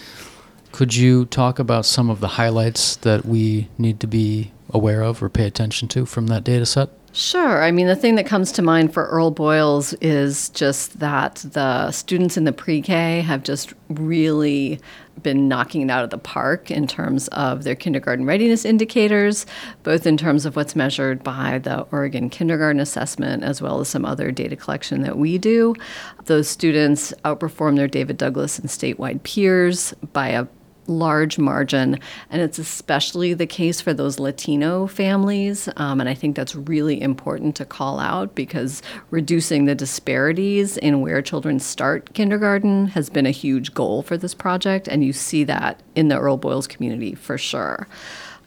Could 0.72 0.94
you 0.94 1.24
talk 1.24 1.58
about 1.58 1.84
some 1.84 2.10
of 2.10 2.20
the 2.20 2.28
highlights 2.28 2.96
that 2.96 3.26
we 3.26 3.68
need 3.76 3.98
to 4.00 4.06
be 4.06 4.52
aware 4.70 5.02
of 5.02 5.20
or 5.22 5.28
pay 5.28 5.46
attention 5.46 5.88
to 5.88 6.06
from 6.06 6.28
that 6.28 6.44
data 6.44 6.64
set? 6.64 6.90
Sure. 7.12 7.62
I 7.62 7.72
mean, 7.72 7.88
the 7.88 7.96
thing 7.96 8.14
that 8.14 8.26
comes 8.26 8.52
to 8.52 8.62
mind 8.62 8.94
for 8.94 9.06
Earl 9.06 9.32
Boyles 9.32 9.94
is 9.94 10.48
just 10.50 11.00
that 11.00 11.44
the 11.52 11.90
students 11.90 12.36
in 12.36 12.44
the 12.44 12.52
pre 12.52 12.80
K 12.80 13.20
have 13.22 13.42
just 13.42 13.74
really 13.88 14.78
been 15.20 15.48
knocking 15.48 15.82
it 15.82 15.90
out 15.90 16.04
of 16.04 16.10
the 16.10 16.18
park 16.18 16.70
in 16.70 16.86
terms 16.86 17.26
of 17.28 17.64
their 17.64 17.74
kindergarten 17.74 18.26
readiness 18.26 18.64
indicators, 18.64 19.44
both 19.82 20.06
in 20.06 20.16
terms 20.16 20.46
of 20.46 20.54
what's 20.54 20.76
measured 20.76 21.24
by 21.24 21.58
the 21.58 21.80
Oregon 21.90 22.30
Kindergarten 22.30 22.80
Assessment 22.80 23.42
as 23.42 23.60
well 23.60 23.80
as 23.80 23.88
some 23.88 24.04
other 24.04 24.30
data 24.30 24.54
collection 24.54 25.02
that 25.02 25.18
we 25.18 25.36
do. 25.36 25.74
Those 26.26 26.48
students 26.48 27.12
outperform 27.24 27.74
their 27.74 27.88
David 27.88 28.18
Douglas 28.18 28.58
and 28.58 28.68
statewide 28.68 29.24
peers 29.24 29.94
by 30.12 30.28
a 30.28 30.46
large 30.90 31.38
margin, 31.38 31.98
and 32.28 32.42
it's 32.42 32.58
especially 32.58 33.32
the 33.32 33.46
case 33.46 33.80
for 33.80 33.94
those 33.94 34.18
Latino 34.18 34.86
families. 34.86 35.68
Um, 35.76 36.00
and 36.00 36.08
I 36.08 36.14
think 36.14 36.36
that's 36.36 36.54
really 36.54 37.00
important 37.00 37.56
to 37.56 37.64
call 37.64 37.98
out 37.98 38.34
because 38.34 38.82
reducing 39.10 39.64
the 39.64 39.74
disparities 39.74 40.76
in 40.76 41.00
where 41.00 41.22
children 41.22 41.58
start 41.60 42.12
kindergarten 42.12 42.88
has 42.88 43.08
been 43.08 43.26
a 43.26 43.30
huge 43.30 43.72
goal 43.72 44.02
for 44.02 44.16
this 44.16 44.34
project, 44.34 44.88
and 44.88 45.04
you 45.04 45.12
see 45.12 45.44
that 45.44 45.80
in 45.94 46.08
the 46.08 46.18
Earl 46.18 46.36
Boyles 46.36 46.66
community 46.66 47.14
for 47.14 47.38
sure. 47.38 47.86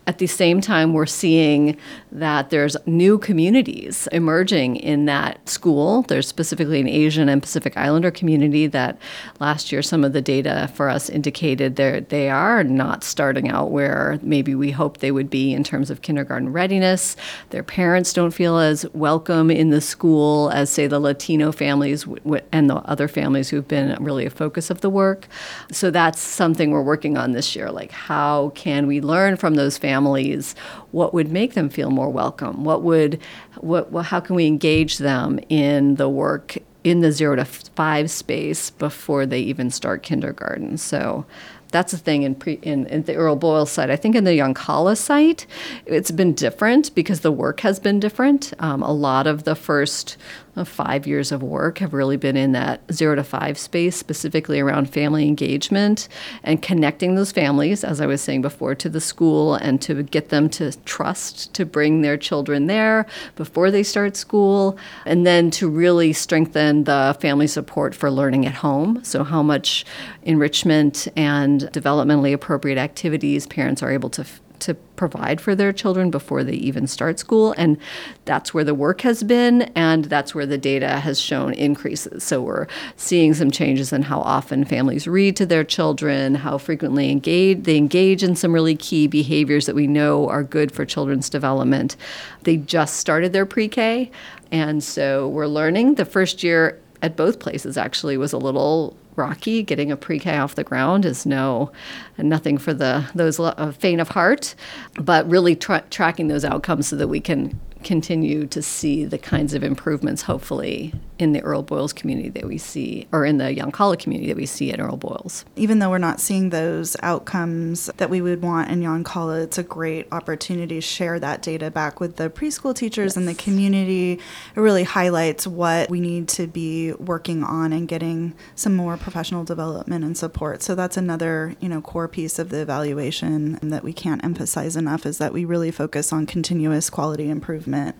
At 0.05 0.17
the 0.17 0.27
same 0.27 0.59
time, 0.59 0.93
we're 0.93 1.05
seeing 1.05 1.77
that 2.11 2.49
there's 2.49 2.75
new 2.85 3.17
communities 3.17 4.07
emerging 4.11 4.75
in 4.75 5.05
that 5.05 5.47
school. 5.47 6.01
There's 6.03 6.27
specifically 6.27 6.81
an 6.81 6.89
Asian 6.89 7.29
and 7.29 7.41
Pacific 7.41 7.77
Islander 7.77 8.11
community 8.11 8.67
that 8.67 8.97
last 9.39 9.71
year 9.71 9.81
some 9.81 10.03
of 10.03 10.11
the 10.11 10.21
data 10.21 10.69
for 10.73 10.89
us 10.89 11.09
indicated 11.09 11.77
they 11.77 12.01
they 12.09 12.29
are 12.29 12.63
not 12.63 13.03
starting 13.03 13.49
out 13.49 13.71
where 13.71 14.19
maybe 14.21 14.55
we 14.55 14.71
hoped 14.71 14.99
they 14.99 15.11
would 15.11 15.29
be 15.29 15.53
in 15.53 15.63
terms 15.63 15.89
of 15.89 16.01
kindergarten 16.01 16.51
readiness. 16.51 17.15
Their 17.51 17.63
parents 17.63 18.11
don't 18.11 18.31
feel 18.31 18.57
as 18.57 18.85
welcome 18.93 19.49
in 19.49 19.69
the 19.69 19.81
school 19.81 20.49
as, 20.49 20.69
say, 20.69 20.87
the 20.87 20.99
Latino 20.99 21.51
families 21.51 22.05
and 22.51 22.69
the 22.69 22.75
other 22.75 23.07
families 23.07 23.49
who've 23.49 23.67
been 23.67 23.95
really 24.03 24.25
a 24.25 24.29
focus 24.29 24.69
of 24.69 24.81
the 24.81 24.89
work. 24.89 25.27
So 25.71 25.91
that's 25.91 26.19
something 26.19 26.71
we're 26.71 26.83
working 26.83 27.17
on 27.17 27.31
this 27.31 27.55
year. 27.55 27.71
Like, 27.71 27.91
how 27.91 28.51
can 28.55 28.85
we 28.85 28.99
learn 28.99 29.37
from 29.37 29.55
those 29.55 29.77
families? 29.77 29.92
Families 29.93 30.55
what 30.91 31.13
would 31.13 31.31
make 31.31 31.53
them 31.53 31.69
feel 31.69 31.91
more 31.91 32.09
welcome 32.09 32.63
what 32.63 32.81
would 32.81 33.19
what, 33.59 33.91
what 33.91 34.05
how 34.05 34.19
can 34.19 34.35
we 34.35 34.47
engage 34.47 34.97
them 34.97 35.39
in 35.49 35.95
the 35.95 36.09
work 36.09 36.57
in 36.83 37.01
the 37.01 37.11
zero 37.11 37.35
to 37.35 37.45
five 37.45 38.09
space 38.09 38.71
before 38.71 39.25
they 39.25 39.39
even 39.39 39.69
start 39.69 40.01
kindergarten 40.01 40.77
so 40.77 41.25
that's 41.73 41.91
the 41.91 41.97
thing 41.97 42.21
in, 42.21 42.35
pre, 42.35 42.53
in, 42.61 42.85
in 42.85 43.01
the 43.03 43.15
Earl 43.15 43.35
Boyle 43.35 43.65
site. 43.65 43.89
I 43.89 43.95
think 43.95 44.15
in 44.15 44.25
the 44.25 44.37
Yoncalla 44.37 44.95
site, 44.95 45.47
it's 45.87 46.11
been 46.11 46.33
different 46.35 46.93
because 46.93 47.21
the 47.21 47.31
work 47.31 47.61
has 47.61 47.79
been 47.79 47.99
different. 47.99 48.53
Um, 48.59 48.83
a 48.83 48.93
lot 48.93 49.25
of 49.25 49.43
the 49.43 49.55
first 49.55 50.15
uh, 50.55 50.63
five 50.63 51.07
years 51.07 51.31
of 51.31 51.41
work 51.41 51.79
have 51.79 51.93
really 51.93 52.17
been 52.17 52.37
in 52.37 52.51
that 52.51 52.81
zero 52.91 53.15
to 53.15 53.23
five 53.23 53.57
space, 53.57 53.95
specifically 53.95 54.59
around 54.59 54.89
family 54.89 55.27
engagement 55.27 56.07
and 56.43 56.61
connecting 56.61 57.15
those 57.15 57.31
families, 57.31 57.83
as 57.83 57.99
I 57.99 58.05
was 58.05 58.21
saying 58.21 58.41
before, 58.41 58.75
to 58.75 58.89
the 58.89 59.01
school 59.01 59.55
and 59.55 59.81
to 59.81 60.03
get 60.03 60.29
them 60.29 60.49
to 60.49 60.71
trust 60.83 61.53
to 61.53 61.65
bring 61.65 62.01
their 62.01 62.17
children 62.17 62.67
there 62.67 63.05
before 63.35 63.71
they 63.71 63.83
start 63.83 64.15
school, 64.15 64.77
and 65.05 65.25
then 65.25 65.49
to 65.51 65.67
really 65.69 66.13
strengthen 66.13 66.83
the 66.83 67.17
family 67.19 67.47
support 67.47 67.95
for 67.95 68.11
learning 68.11 68.45
at 68.45 68.53
home. 68.53 69.03
So, 69.03 69.23
how 69.23 69.41
much 69.41 69.85
enrichment 70.23 71.07
and 71.15 71.61
developmentally 71.71 72.33
appropriate 72.33 72.77
activities 72.77 73.47
parents 73.47 73.81
are 73.81 73.91
able 73.91 74.09
to 74.11 74.25
to 74.63 74.73
provide 74.95 75.41
for 75.41 75.55
their 75.55 75.73
children 75.73 76.11
before 76.11 76.43
they 76.43 76.53
even 76.53 76.87
start 76.87 77.19
school. 77.19 77.53
And 77.57 77.77
that's 78.25 78.53
where 78.53 78.63
the 78.63 78.73
work 78.73 79.01
has 79.01 79.23
been, 79.23 79.63
and 79.75 80.05
that's 80.05 80.33
where 80.33 80.45
the 80.45 80.57
data 80.57 80.99
has 80.99 81.19
shown 81.19 81.53
increases. 81.53 82.23
So 82.23 82.41
we're 82.41 82.67
seeing 82.95 83.33
some 83.33 83.51
changes 83.51 83.93
in 83.93 84.03
how 84.03 84.19
often 84.19 84.65
families 84.65 85.07
read 85.07 85.35
to 85.37 85.45
their 85.45 85.63
children, 85.63 86.35
how 86.35 86.57
frequently 86.57 87.11
engage 87.11 87.63
they 87.63 87.77
engage 87.77 88.23
in 88.23 88.35
some 88.35 88.53
really 88.53 88.75
key 88.75 89.07
behaviors 89.07 89.65
that 89.65 89.75
we 89.75 89.87
know 89.87 90.27
are 90.29 90.43
good 90.43 90.71
for 90.71 90.85
children's 90.85 91.29
development. 91.29 91.95
They 92.43 92.57
just 92.57 92.97
started 92.97 93.33
their 93.33 93.45
pre-K, 93.45 94.11
and 94.51 94.83
so 94.83 95.27
we're 95.27 95.47
learning. 95.47 95.95
The 95.95 96.05
first 96.05 96.43
year 96.43 96.79
at 97.01 97.15
both 97.15 97.39
places 97.39 97.77
actually 97.77 98.17
was 98.17 98.33
a 98.33 98.37
little 98.37 98.95
rocky. 99.15 99.63
Getting 99.63 99.91
a 99.91 99.97
pre-K 99.97 100.37
off 100.37 100.55
the 100.55 100.63
ground 100.63 101.05
is 101.05 101.25
no 101.25 101.71
nothing 102.17 102.57
for 102.57 102.73
the 102.73 103.05
those 103.15 103.39
uh, 103.39 103.73
faint 103.77 104.01
of 104.01 104.09
heart, 104.09 104.55
but 104.95 105.29
really 105.29 105.55
tra- 105.55 105.83
tracking 105.89 106.27
those 106.27 106.45
outcomes 106.45 106.87
so 106.87 106.95
that 106.95 107.07
we 107.07 107.19
can 107.19 107.59
continue 107.83 108.47
to 108.47 108.61
see 108.61 109.05
the 109.05 109.17
kinds 109.17 109.53
of 109.53 109.63
improvements, 109.63 110.21
hopefully, 110.21 110.93
in 111.23 111.33
the 111.33 111.41
Earl 111.41 111.63
Boyles 111.63 111.93
community 111.93 112.29
that 112.29 112.45
we 112.45 112.57
see, 112.57 113.07
or 113.11 113.25
in 113.25 113.37
the 113.37 113.45
Yoncalla 113.45 113.97
community 113.97 114.27
that 114.27 114.37
we 114.37 114.45
see 114.45 114.71
at 114.71 114.79
Earl 114.79 114.97
Boyles. 114.97 115.45
Even 115.55 115.79
though 115.79 115.89
we're 115.89 115.97
not 115.97 116.19
seeing 116.19 116.49
those 116.49 116.95
outcomes 117.01 117.89
that 117.97 118.09
we 118.09 118.21
would 118.21 118.41
want 118.41 118.69
in 118.69 118.81
Yoncalla, 118.81 119.43
it's 119.43 119.57
a 119.57 119.63
great 119.63 120.07
opportunity 120.11 120.75
to 120.75 120.81
share 120.81 121.19
that 121.19 121.41
data 121.41 121.71
back 121.71 121.99
with 121.99 122.17
the 122.17 122.29
preschool 122.29 122.75
teachers 122.75 123.11
yes. 123.11 123.17
and 123.17 123.27
the 123.27 123.33
community. 123.33 124.19
It 124.55 124.59
really 124.59 124.83
highlights 124.83 125.47
what 125.47 125.89
we 125.89 126.01
need 126.01 126.27
to 126.29 126.45
be 126.45 126.93
working 126.93 127.43
on 127.43 127.71
and 127.71 127.87
getting 127.87 128.35
some 128.55 128.75
more 128.75 128.97
professional 128.97 129.43
development 129.43 130.03
and 130.03 130.17
support. 130.17 130.61
So 130.61 130.75
that's 130.75 130.97
another, 130.97 131.55
you 131.59 131.69
know, 131.69 131.81
core 131.81 132.07
piece 132.07 132.37
of 132.37 132.49
the 132.49 132.61
evaluation 132.61 133.59
that 133.61 133.83
we 133.83 133.93
can't 133.93 134.23
emphasize 134.23 134.75
enough 134.75 135.05
is 135.05 135.17
that 135.19 135.31
we 135.33 135.45
really 135.45 135.71
focus 135.71 136.11
on 136.11 136.25
continuous 136.25 136.89
quality 136.89 137.29
improvement 137.29 137.95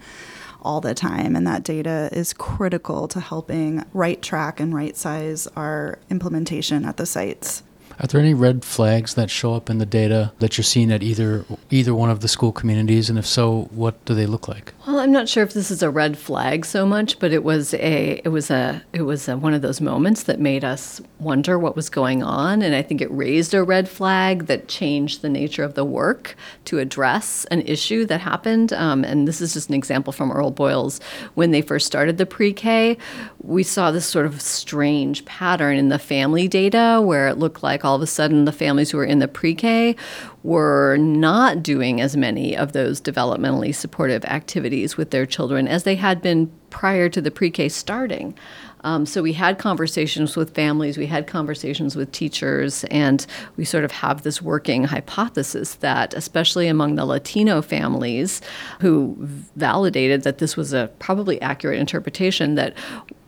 all 0.64 0.82
the 0.82 0.94
time. 0.94 1.36
And 1.36 1.46
that 1.46 1.64
data 1.64 2.10
is 2.12 2.34
critical 2.34 3.08
to 3.10 3.20
helping 3.20 3.86
right 3.94 4.22
track 4.22 4.60
and 4.60 4.74
right 4.74 4.96
size 4.96 5.48
our 5.56 6.00
implementation 6.10 6.86
at 6.86 6.98
the 6.98 7.06
sites. 7.06 7.64
Are 8.00 8.08
there 8.08 8.20
any 8.20 8.34
red 8.34 8.66
flags 8.66 9.14
that 9.16 9.30
show 9.30 9.54
up 9.54 9.70
in 9.70 9.78
the 9.78 9.86
data 9.86 10.32
that 10.40 10.58
you're 10.58 10.64
seeing 10.64 10.92
at 10.92 11.04
either 11.04 11.46
either 11.70 11.94
one 11.94 12.10
of 12.10 12.20
the 12.22 12.28
school 12.28 12.52
communities, 12.52 13.10
and 13.10 13.20
if 13.20 13.26
so, 13.26 13.70
what 13.72 14.04
do 14.06 14.14
they 14.14 14.26
look 14.26 14.48
like? 14.48 14.74
Well, 14.86 15.00
I'm 15.00 15.12
not 15.12 15.30
sure 15.30 15.44
if 15.44 15.54
this 15.54 15.72
is 15.72 15.84
a 15.84 15.90
red 15.90 16.18
flag 16.18 16.66
so 16.66 16.86
much, 16.86 17.20
but 17.20 17.32
it 17.32 17.44
was 17.44 17.74
a 17.76 18.22
it 18.24 18.30
was 18.30 18.50
a 18.50 18.84
it 18.94 19.04
was 19.04 19.28
a, 19.28 19.38
one 19.38 19.54
of 19.54 19.62
those 19.62 19.82
moments 19.82 20.24
that 20.24 20.40
made 20.40 20.64
us 20.64 21.02
wonder 21.20 21.58
what 21.58 21.76
was 21.76 21.90
going 21.90 22.24
on, 22.24 22.62
and 22.62 22.76
I 22.76 22.82
think 22.82 23.02
it 23.02 23.12
raised 23.12 23.54
a 23.54 23.64
red 23.64 23.88
flag 23.88 24.48
that 24.48 24.68
changed 24.68 25.22
the 25.22 25.30
nature 25.30 25.64
of 25.64 25.76
the 25.76 25.86
work 25.86 26.36
to 26.66 26.80
address 26.80 27.46
an 27.46 27.62
issue 27.62 28.06
that 28.06 28.22
happened. 28.22 28.74
Um, 28.74 29.04
and 29.04 29.28
this 29.28 29.42
is 29.42 29.54
just 29.54 29.70
an 29.70 29.76
example 29.76 30.14
from 30.14 30.32
Earl 30.32 30.52
Boyles 30.52 31.00
when 31.36 31.52
they 31.52 31.62
first 31.62 31.86
started 31.86 32.18
the 32.18 32.26
pre-K. 32.26 32.98
We 33.42 33.64
saw 33.64 33.92
this 33.92 34.06
sort 34.06 34.26
of 34.26 34.42
strange 34.42 35.26
pattern 35.26 35.78
in 35.78 35.90
the 35.90 36.00
family 36.00 36.48
data 36.48 37.02
where 37.04 37.28
it 37.28 37.38
looked 37.38 37.64
like 37.64 37.83
all 37.84 37.96
of 37.96 38.02
a 38.02 38.08
sudden 38.08 38.46
the 38.46 38.52
families 38.52 38.92
who 38.92 38.98
were 38.98 39.06
in 39.06 39.20
the 39.20 39.28
pre-K 39.28 39.96
were 40.44 40.98
not 40.98 41.64
doing 41.64 42.02
as 42.02 42.18
many 42.18 42.56
of 42.56 42.74
those 42.74 43.00
developmentally 43.00 43.74
supportive 43.74 44.24
activities 44.26 44.98
with 44.98 45.12
their 45.12 45.26
children 45.26 45.68
as 45.68 45.84
they 45.84 45.96
had 45.96 46.22
been 46.22 46.52
prior 46.70 47.08
to 47.10 47.22
the 47.22 47.32
pre 47.32 47.50
K 47.50 47.70
starting. 47.70 48.38
Um, 48.84 49.06
so 49.06 49.22
we 49.22 49.34
had 49.34 49.60
conversations 49.60 50.36
with 50.36 50.54
families, 50.54 50.98
we 50.98 51.06
had 51.06 51.26
conversations 51.26 51.96
with 51.96 52.12
teachers, 52.12 52.84
and 52.86 53.26
we 53.56 53.64
sort 53.64 53.86
of 53.86 53.92
have 53.92 54.24
this 54.24 54.42
working 54.42 54.84
hypothesis 54.84 55.76
that, 55.76 56.14
especially 56.14 56.68
among 56.68 56.96
the 56.96 57.06
Latino 57.06 57.62
families 57.62 58.42
who 58.82 59.16
validated 59.56 60.24
that 60.24 60.40
this 60.40 60.58
was 60.58 60.74
a 60.74 60.92
probably 61.00 61.42
accurate 61.42 61.80
interpretation, 61.80 62.56
that 62.56 62.74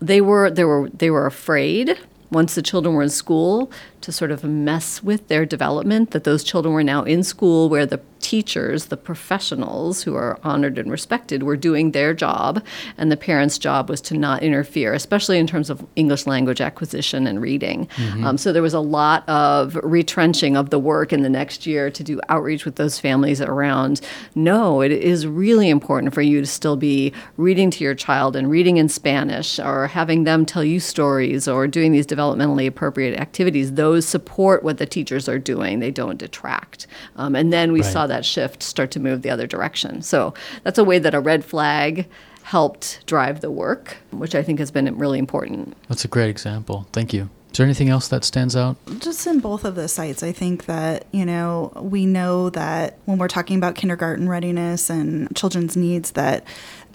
they 0.01 0.19
were 0.19 0.51
they 0.51 0.65
were 0.65 0.89
they 0.89 1.09
were 1.09 1.25
afraid 1.25 1.97
once 2.31 2.55
the 2.55 2.61
children 2.61 2.95
were 2.95 3.03
in 3.03 3.09
school 3.09 3.71
to 4.01 4.11
sort 4.11 4.31
of 4.31 4.43
mess 4.43 5.03
with 5.03 5.27
their 5.27 5.45
development, 5.45 6.11
that 6.11 6.23
those 6.23 6.43
children 6.43 6.73
were 6.73 6.83
now 6.83 7.03
in 7.03 7.23
school 7.23 7.69
where 7.69 7.85
the 7.85 7.99
teachers, 8.25 8.85
the 8.85 8.97
professionals 8.97 10.01
who 10.01 10.15
are 10.15 10.39
honored 10.43 10.79
and 10.79 10.89
respected, 10.89 11.43
were 11.43 11.55
doing 11.55 11.91
their 11.91 12.11
job, 12.11 12.65
and 12.97 13.11
the 13.11 13.17
parents' 13.17 13.59
job 13.59 13.87
was 13.87 14.01
to 14.01 14.17
not 14.17 14.41
interfere, 14.41 14.93
especially 14.93 15.37
in 15.37 15.45
terms 15.45 15.69
of 15.69 15.85
English 15.95 16.25
language 16.25 16.59
acquisition 16.59 17.27
and 17.27 17.39
reading. 17.39 17.85
Mm-hmm. 17.85 18.25
Um, 18.25 18.37
so 18.39 18.51
there 18.51 18.63
was 18.63 18.73
a 18.73 18.79
lot 18.79 19.29
of 19.29 19.75
retrenching 19.83 20.57
of 20.57 20.71
the 20.71 20.79
work 20.79 21.13
in 21.13 21.21
the 21.21 21.29
next 21.29 21.67
year 21.67 21.91
to 21.91 22.03
do 22.03 22.19
outreach 22.27 22.65
with 22.65 22.77
those 22.77 22.99
families 22.99 23.41
around 23.41 24.01
no, 24.33 24.81
it 24.81 24.91
is 24.91 25.27
really 25.27 25.69
important 25.69 26.15
for 26.15 26.23
you 26.23 26.41
to 26.41 26.47
still 26.47 26.77
be 26.77 27.13
reading 27.37 27.69
to 27.71 27.83
your 27.83 27.93
child 27.93 28.35
and 28.35 28.49
reading 28.49 28.77
in 28.77 28.89
Spanish 28.89 29.59
or 29.59 29.85
having 29.85 30.23
them 30.23 30.47
tell 30.47 30.63
you 30.63 30.79
stories 30.79 31.47
or 31.47 31.67
doing 31.67 31.91
these 31.91 32.07
developmentally 32.07 32.65
appropriate 32.65 33.19
activities. 33.19 33.73
Those 33.73 34.07
support 34.07 34.63
what 34.63 34.79
the 34.79 34.87
teachers 34.87 35.29
are 35.29 35.37
doing, 35.37 35.79
they 35.79 35.91
don't 35.91 36.17
detract. 36.17 36.87
Um, 37.17 37.35
and 37.35 37.53
then 37.53 37.71
we 37.71 37.81
right. 37.81 37.93
saw 37.93 38.07
that 38.07 38.14
that 38.15 38.25
shift 38.25 38.63
start 38.63 38.91
to 38.91 38.99
move 38.99 39.21
the 39.23 39.29
other 39.29 39.45
direction. 39.45 40.01
So 40.01 40.33
that's 40.63 40.77
a 40.79 40.83
way 40.83 40.99
that 40.99 41.13
a 41.13 41.19
red 41.19 41.43
flag 41.43 42.07
helped 42.43 43.05
drive 43.07 43.41
the 43.41 43.51
work, 43.51 43.97
which 44.11 44.35
I 44.35 44.41
think 44.41 44.59
has 44.59 44.71
been 44.71 44.97
really 44.97 45.19
important. 45.19 45.75
That's 45.89 46.05
a 46.05 46.07
great 46.07 46.29
example. 46.29 46.87
Thank 46.93 47.13
you. 47.13 47.29
Is 47.51 47.57
there 47.57 47.65
anything 47.65 47.89
else 47.89 48.09
that 48.09 48.23
stands 48.23 48.55
out? 48.55 48.77
Just 48.99 49.25
in 49.27 49.39
both 49.39 49.63
of 49.65 49.75
the 49.75 49.87
sites, 49.87 50.23
I 50.23 50.31
think 50.31 50.65
that, 50.65 51.05
you 51.11 51.25
know, 51.25 51.71
we 51.75 52.05
know 52.05 52.49
that 52.51 52.97
when 53.05 53.17
we're 53.17 53.29
talking 53.29 53.57
about 53.57 53.75
kindergarten 53.75 54.29
readiness 54.29 54.89
and 54.89 55.33
children's 55.35 55.75
needs, 55.77 56.11
that 56.11 56.43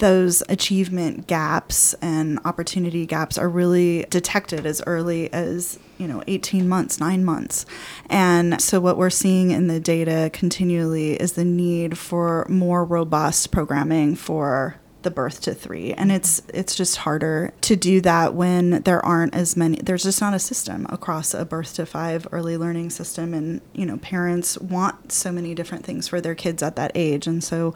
those 0.01 0.43
achievement 0.49 1.27
gaps 1.27 1.95
and 2.03 2.41
opportunity 2.45 3.07
gaps 3.07 3.39
are 3.39 3.49
really 3.49 4.05
detected 4.11 4.67
as 4.67 4.83
early 4.87 5.33
as 5.33 5.79
you 5.99 6.09
know 6.09 6.23
18 6.27 6.69
months 6.69 6.99
9 6.99 7.25
months. 7.25 7.65
And 8.09 8.61
so 8.61 8.81
what 8.81 8.97
we're 8.97 9.11
seeing 9.11 9.53
in 9.53 9.69
the 9.69 9.79
data 9.79 10.31
continually 10.33 11.13
is 11.13 11.33
the 11.33 11.45
need 11.45 11.97
for 11.97 12.47
more 12.49 12.85
robust 12.85 13.53
programming 13.53 14.17
for 14.17 14.80
the 15.03 15.11
birth 15.11 15.41
to 15.41 15.55
3 15.55 15.93
and 15.95 16.13
it's 16.13 16.43
it's 16.53 16.75
just 16.75 16.99
harder 16.99 17.53
to 17.61 17.77
do 17.77 18.01
that 18.01 18.35
when 18.35 18.83
there 18.83 19.05
aren't 19.05 19.35
as 19.35 19.57
many 19.57 19.79
there's 19.83 20.03
just 20.03 20.21
not 20.21 20.35
a 20.35 20.39
system 20.39 20.87
across 20.91 21.35
a 21.35 21.45
birth 21.45 21.75
to 21.75 21.87
5 21.87 22.29
early 22.33 22.57
learning 22.57 22.91
system. 22.91 23.35
And 23.35 23.61
you 23.73 23.87
know 23.87 23.99
parents 23.99 24.59
want 24.59 25.13
so 25.13 25.33
many 25.33 25.55
different 25.55 25.85
things 25.85 26.09
for 26.09 26.21
their 26.21 26.35
kids 26.35 26.63
at 26.63 26.77
that 26.77 26.93
age. 26.95 27.27
And 27.27 27.43
so 27.43 27.75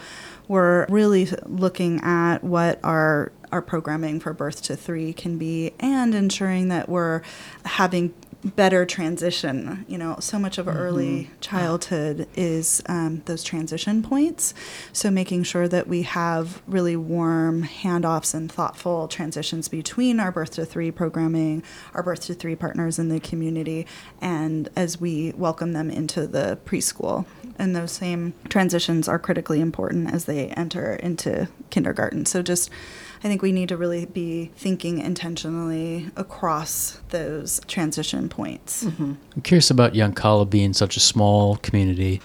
we're 0.48 0.86
really 0.88 1.26
looking 1.46 2.00
at 2.02 2.44
what 2.44 2.78
our 2.82 3.32
our 3.52 3.62
programming 3.62 4.18
for 4.18 4.32
birth 4.32 4.62
to 4.62 4.76
three 4.76 5.12
can 5.12 5.38
be 5.38 5.72
and 5.78 6.14
ensuring 6.14 6.68
that 6.68 6.88
we're 6.88 7.22
having 7.64 8.12
better 8.44 8.84
transition. 8.84 9.84
You 9.88 9.98
know, 9.98 10.16
so 10.20 10.38
much 10.38 10.58
of 10.58 10.68
early 10.68 11.30
childhood 11.40 12.28
is 12.36 12.82
um, 12.86 13.22
those 13.24 13.42
transition 13.42 14.02
points. 14.02 14.54
So 14.92 15.10
making 15.10 15.44
sure 15.44 15.66
that 15.68 15.88
we 15.88 16.02
have 16.02 16.62
really 16.66 16.96
warm 16.96 17.64
handoffs 17.64 18.34
and 18.34 18.50
thoughtful 18.50 19.08
transitions 19.08 19.68
between 19.68 20.20
our 20.20 20.30
birth 20.30 20.50
to 20.52 20.64
three 20.64 20.90
programming, 20.90 21.62
our 21.94 22.02
birth 22.02 22.20
to 22.22 22.34
three 22.34 22.54
partners 22.54 22.98
in 22.98 23.08
the 23.08 23.20
community, 23.20 23.86
and 24.20 24.68
as 24.76 25.00
we 25.00 25.32
welcome 25.36 25.72
them 25.72 25.90
into 25.90 26.26
the 26.26 26.58
preschool. 26.64 27.24
And 27.58 27.74
those 27.74 27.92
same 27.92 28.34
transitions 28.48 29.08
are 29.08 29.18
critically 29.18 29.60
important 29.60 30.12
as 30.12 30.24
they 30.24 30.48
enter 30.48 30.94
into 30.96 31.48
kindergarten. 31.70 32.26
So 32.26 32.42
just 32.42 32.68
I 33.24 33.28
think 33.28 33.40
we 33.40 33.52
need 33.52 33.70
to 33.70 33.78
really 33.78 34.04
be 34.04 34.50
thinking 34.54 34.98
intentionally 34.98 36.10
across 36.14 37.00
those 37.08 37.58
transition 37.66 38.28
points. 38.28 38.82
I'm 38.84 39.18
curious 39.42 39.70
about 39.70 39.94
Yoncalla 39.94 40.48
being 40.48 40.74
such 40.74 40.98
a 40.98 41.00
small 41.00 41.56
community. 41.56 42.20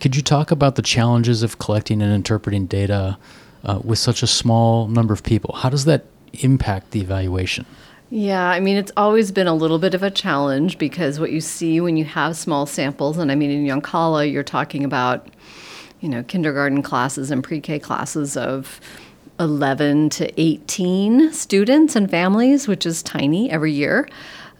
Could 0.00 0.14
you 0.14 0.22
talk 0.22 0.52
about 0.52 0.76
the 0.76 0.82
challenges 0.82 1.42
of 1.42 1.58
collecting 1.58 2.00
and 2.00 2.12
interpreting 2.12 2.66
data 2.66 3.18
uh, 3.64 3.80
with 3.82 3.98
such 3.98 4.22
a 4.22 4.28
small 4.28 4.86
number 4.86 5.12
of 5.12 5.24
people? 5.24 5.56
How 5.56 5.70
does 5.70 5.86
that 5.86 6.04
impact 6.34 6.92
the 6.92 7.00
evaluation? 7.00 7.66
Yeah, 8.08 8.48
I 8.48 8.60
mean, 8.60 8.76
it's 8.76 8.92
always 8.96 9.32
been 9.32 9.48
a 9.48 9.54
little 9.54 9.80
bit 9.80 9.92
of 9.92 10.04
a 10.04 10.10
challenge 10.10 10.78
because 10.78 11.18
what 11.18 11.32
you 11.32 11.40
see 11.40 11.80
when 11.80 11.96
you 11.96 12.04
have 12.04 12.36
small 12.36 12.66
samples, 12.66 13.18
and 13.18 13.32
I 13.32 13.34
mean, 13.34 13.50
in 13.50 13.64
Yoncalla, 13.64 14.30
you're 14.30 14.44
talking 14.44 14.84
about, 14.84 15.26
you 16.00 16.08
know, 16.08 16.22
kindergarten 16.22 16.80
classes 16.80 17.32
and 17.32 17.42
pre 17.42 17.60
K 17.60 17.80
classes 17.80 18.36
of 18.36 18.80
11 19.40 20.10
to 20.10 20.40
18 20.40 21.32
students 21.32 21.96
and 21.96 22.10
families, 22.10 22.68
which 22.68 22.86
is 22.86 23.02
tiny 23.02 23.50
every 23.50 23.72
year. 23.72 24.08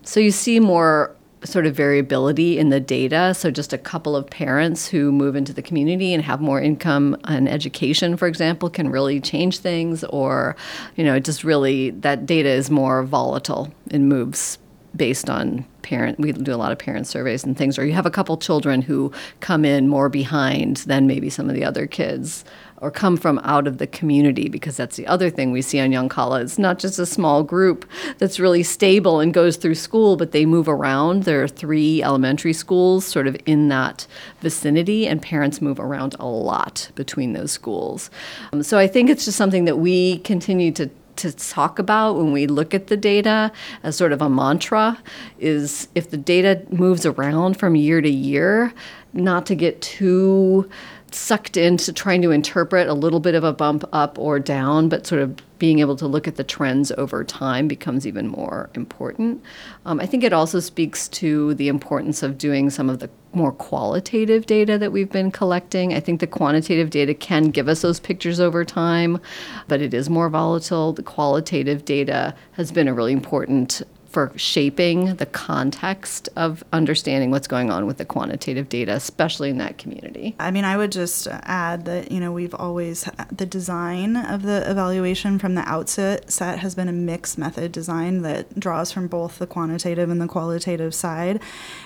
So 0.03 0.21
you 0.21 0.31
see 0.31 0.61
more 0.61 1.15
sort 1.45 1.67
of 1.67 1.75
variability 1.75 2.59
in 2.59 2.71
the 2.71 2.81
data. 2.81 3.35
So 3.35 3.51
just 3.51 3.73
a 3.73 3.79
couple 3.79 4.15
of 4.15 4.29
parents 4.31 4.87
who 4.87 5.11
move 5.11 5.35
into 5.35 5.53
the 5.53 5.63
community 5.63 6.15
and 6.15 6.23
have 6.23 6.41
more 6.41 6.61
income 6.61 7.17
and 7.25 7.49
education, 7.49 8.17
for 8.17 8.29
example, 8.29 8.71
can 8.71 8.91
really 8.91 9.21
change 9.21 9.59
things. 9.59 10.05
Or, 10.05 10.57
you 10.97 11.05
know, 11.05 11.19
just 11.19 11.43
really, 11.43 11.91
that 11.91 12.27
data 12.27 12.49
is 12.49 12.71
more 12.71 13.03
volatile 13.03 13.73
and 13.91 14.09
moves 14.09 14.59
based 14.97 15.31
on 15.31 15.65
parent 15.83 16.19
we 16.19 16.33
do 16.33 16.55
a 16.55 16.57
lot 16.57 16.73
of 16.73 16.79
parent 16.79 17.07
surveys 17.07 17.45
and 17.45 17.57
things 17.57 17.79
or 17.79 17.85
you 17.85 17.93
have 17.93 18.07
a 18.07 18.11
couple 18.11 18.37
children 18.37 18.83
who 18.83 19.11
come 19.41 19.65
in 19.65 19.89
more 19.89 20.09
behind 20.09 20.79
than 20.79 21.07
maybe 21.07 21.29
some 21.29 21.49
of 21.49 21.55
the 21.55 21.65
other 21.65 21.87
kids 21.87 22.45
or 22.83 22.91
come 22.91 23.17
from 23.17 23.39
out 23.45 23.69
of 23.69 23.79
the 23.79 23.87
community 23.87 24.49
because 24.49 24.77
that's 24.77 24.97
the 24.97 25.07
other 25.07 25.31
thing 25.31 25.53
we 25.53 25.63
see 25.63 25.79
on 25.79 25.91
Yoncalla. 25.91 26.43
It's 26.43 26.59
not 26.59 26.81
just 26.81 26.99
a 26.99 27.07
small 27.07 27.45
group 27.45 27.89
that's 28.19 28.41
really 28.41 28.65
stable 28.65 29.21
and 29.21 29.33
goes 29.33 29.57
through 29.57 29.77
school, 29.77 30.17
but 30.17 30.33
they 30.33 30.45
move 30.45 30.69
around. 30.69 31.23
There 31.23 31.45
are 31.45 31.49
three 31.49 32.03
elementary 32.03 32.53
schools 32.53 33.07
sort 33.07 33.29
of 33.29 33.37
in 33.47 33.69
that 33.69 34.09
vicinity, 34.41 35.07
and 35.07 35.23
parents 35.23 35.63
move 35.63 35.79
around 35.79 36.17
a 36.19 36.27
lot 36.27 36.91
between 36.97 37.35
those 37.35 37.53
schools. 37.53 38.11
Um, 38.53 38.65
so 38.65 38.79
I 38.79 38.89
think 38.89 39.09
it's 39.09 39.25
just 39.27 39.39
something 39.39 39.65
that 39.67 39.79
we 39.79 40.19
continue 40.19 40.73
to 40.73 40.91
to 41.17 41.33
talk 41.33 41.79
about 41.79 42.17
when 42.17 42.33
we 42.33 42.47
look 42.47 42.75
at 42.75 42.87
the 42.87 42.97
data 42.97 43.53
as 43.83 43.97
sort 43.97 44.13
of 44.13 44.23
a 44.23 44.29
mantra 44.29 44.99
is 45.39 45.89
if 45.95 46.11
the 46.11 46.17
data 46.17 46.63
moves 46.71 47.05
around 47.07 47.57
from 47.59 47.77
year 47.77 48.01
to 48.01 48.11
year, 48.11 48.73
not 49.13 49.47
to 49.47 49.55
get 49.55 49.81
too 49.83 50.69
sucked 51.15 51.57
into 51.57 51.93
trying 51.93 52.23
to 52.23 52.31
interpret 52.31 52.89
a 52.89 52.95
little 52.95 53.21
bit 53.21 53.35
of 53.35 53.45
a 53.45 53.53
bump 53.53 53.85
up 53.93 54.19
or 54.19 54.39
down, 54.39 54.89
but 54.89 55.07
sort 55.07 55.21
of 55.21 55.37
being 55.59 55.79
able 55.79 55.95
to 55.95 56.09
look 56.09 56.27
at 56.27 56.37
the 56.37 56.45
trends 56.45 56.91
over 56.99 57.23
time 57.23 57.69
becomes 57.69 58.07
even 58.07 58.27
more 58.27 58.69
important. 58.75 59.41
Um, 59.87 60.01
I 60.01 60.07
think 60.07 60.25
it 60.25 60.33
also 60.33 60.59
speaks 60.59 61.09
to 61.11 61.55
the 61.55 61.69
importance 61.69 62.23
of 62.23 62.37
doing 62.37 62.69
some 62.69 62.91
of 62.91 62.99
the 62.99 63.09
more 63.33 63.53
qualitative 63.53 64.47
data 64.47 64.77
that 64.79 64.93
we've 64.93 65.11
been 65.11 65.31
collecting. 65.31 65.95
I 65.95 66.01
think 66.01 66.21
the 66.21 66.27
quantitative 66.27 66.91
data 66.91 67.15
can 67.15 67.51
give 67.51 67.69
us 67.69 67.83
those 67.83 68.01
pictures 68.01 68.41
over 68.41 68.65
time, 68.65 69.21
but 69.69 69.81
it 69.81 69.95
is 69.95 70.11
more 70.11 70.29
volatile. 70.29 70.93
The 70.93 71.03
qualitative 71.03 71.85
data 71.85 72.35
has 72.53 72.73
been 72.73 72.89
a 72.89 72.95
really 72.95 73.13
important 73.13 73.83
for 74.13 74.33
shaping 74.37 75.17
the 75.17 75.27
context 75.27 76.29
of 76.37 76.63
understanding 76.73 77.31
what's 77.31 77.49
going 77.49 77.71
on 77.71 77.87
with 77.87 77.97
the 77.97 78.05
quantitative 78.05 78.69
data, 78.69 78.93
especially 78.93 79.51
in 79.51 79.59
that 79.59 79.79
community. 79.79 80.35
I 80.39 80.51
mean, 80.51 80.65
I 80.65 80.77
would 80.77 80.93
just 80.93 81.27
add 81.31 81.87
that, 81.87 82.13
you 82.13 82.21
know, 82.21 82.31
we've 82.31 82.55
always, 82.55 83.09
the 83.31 83.47
design 83.47 84.17
of 84.17 84.43
the 84.43 84.71
evaluation 84.71 85.39
from 85.39 85.55
the 85.55 85.63
outset 85.63 86.31
set 86.31 86.59
has 86.59 86.75
been 86.75 86.89
a 86.89 86.93
mixed 86.93 87.39
method 87.39 87.73
design 87.73 88.23
that 88.23 88.59
draws 88.61 88.93
from 88.93 89.09
both 89.09 89.39
the 89.39 89.47
quantitative 89.47 90.11
and 90.11 90.21
the 90.21 90.29
qualitative 90.29 90.95
side. 90.95 91.41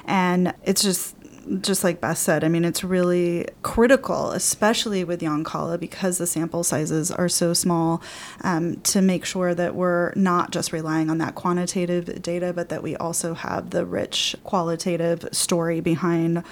And 0.04 0.52
it's 0.64 0.82
just, 0.82 1.15
just 1.60 1.84
like 1.84 2.00
Beth 2.00 2.18
said, 2.18 2.44
I 2.44 2.48
mean, 2.48 2.64
it's 2.64 2.82
really 2.82 3.46
critical, 3.62 4.30
especially 4.30 5.04
with 5.04 5.20
Yoncalla, 5.20 5.78
because 5.78 6.18
the 6.18 6.26
sample 6.26 6.64
sizes 6.64 7.10
are 7.10 7.28
so 7.28 7.52
small, 7.52 8.02
um, 8.42 8.80
to 8.82 9.00
make 9.00 9.24
sure 9.24 9.54
that 9.54 9.74
we're 9.74 10.12
not 10.14 10.50
just 10.50 10.72
relying 10.72 11.10
on 11.10 11.18
that 11.18 11.34
quantitative 11.34 12.22
data, 12.22 12.52
but 12.52 12.68
that 12.68 12.82
we 12.82 12.96
also 12.96 13.34
have 13.34 13.70
the 13.70 13.86
rich 13.86 14.36
qualitative 14.44 15.28
story 15.32 15.80
behind 15.80 16.42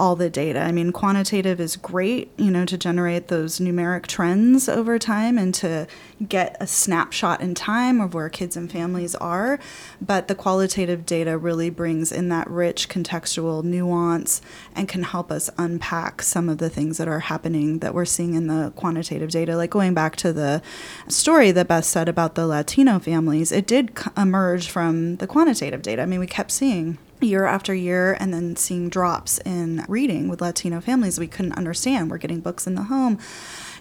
all 0.00 0.16
the 0.16 0.30
data. 0.30 0.58
I 0.58 0.72
mean, 0.72 0.92
quantitative 0.92 1.60
is 1.60 1.76
great, 1.76 2.32
you 2.38 2.50
know, 2.50 2.64
to 2.64 2.78
generate 2.78 3.28
those 3.28 3.58
numeric 3.58 4.06
trends 4.06 4.66
over 4.66 4.98
time 4.98 5.36
and 5.36 5.54
to 5.56 5.86
get 6.26 6.56
a 6.58 6.66
snapshot 6.66 7.42
in 7.42 7.54
time 7.54 8.00
of 8.00 8.14
where 8.14 8.30
kids 8.30 8.56
and 8.56 8.72
families 8.72 9.14
are. 9.16 9.58
But 10.00 10.26
the 10.26 10.34
qualitative 10.34 11.04
data 11.04 11.36
really 11.36 11.68
brings 11.68 12.12
in 12.12 12.30
that 12.30 12.48
rich 12.48 12.88
contextual 12.88 13.62
nuance 13.62 14.40
and 14.74 14.88
can 14.88 15.02
help 15.02 15.30
us 15.30 15.50
unpack 15.58 16.22
some 16.22 16.48
of 16.48 16.56
the 16.56 16.70
things 16.70 16.96
that 16.96 17.06
are 17.06 17.20
happening 17.20 17.80
that 17.80 17.92
we're 17.92 18.06
seeing 18.06 18.32
in 18.32 18.46
the 18.46 18.72
quantitative 18.76 19.30
data. 19.30 19.54
Like 19.54 19.68
going 19.68 19.92
back 19.92 20.16
to 20.16 20.32
the 20.32 20.62
story 21.08 21.50
that 21.50 21.68
Beth 21.68 21.84
said 21.84 22.08
about 22.08 22.36
the 22.36 22.46
Latino 22.46 23.00
families, 23.00 23.52
it 23.52 23.66
did 23.66 23.92
emerge 24.16 24.70
from 24.70 25.16
the 25.16 25.26
quantitative 25.26 25.82
data. 25.82 26.00
I 26.00 26.06
mean, 26.06 26.20
we 26.20 26.26
kept 26.26 26.52
seeing 26.52 26.96
year 27.22 27.44
after 27.44 27.74
year 27.74 28.16
and 28.20 28.32
then 28.32 28.56
seeing 28.56 28.88
drops 28.88 29.38
in 29.44 29.84
reading 29.88 30.28
with 30.28 30.40
Latino 30.40 30.80
families 30.80 31.18
we 31.18 31.26
couldn't 31.26 31.52
understand. 31.52 32.10
We're 32.10 32.18
getting 32.18 32.40
books 32.40 32.66
in 32.66 32.74
the 32.74 32.84
home. 32.84 33.18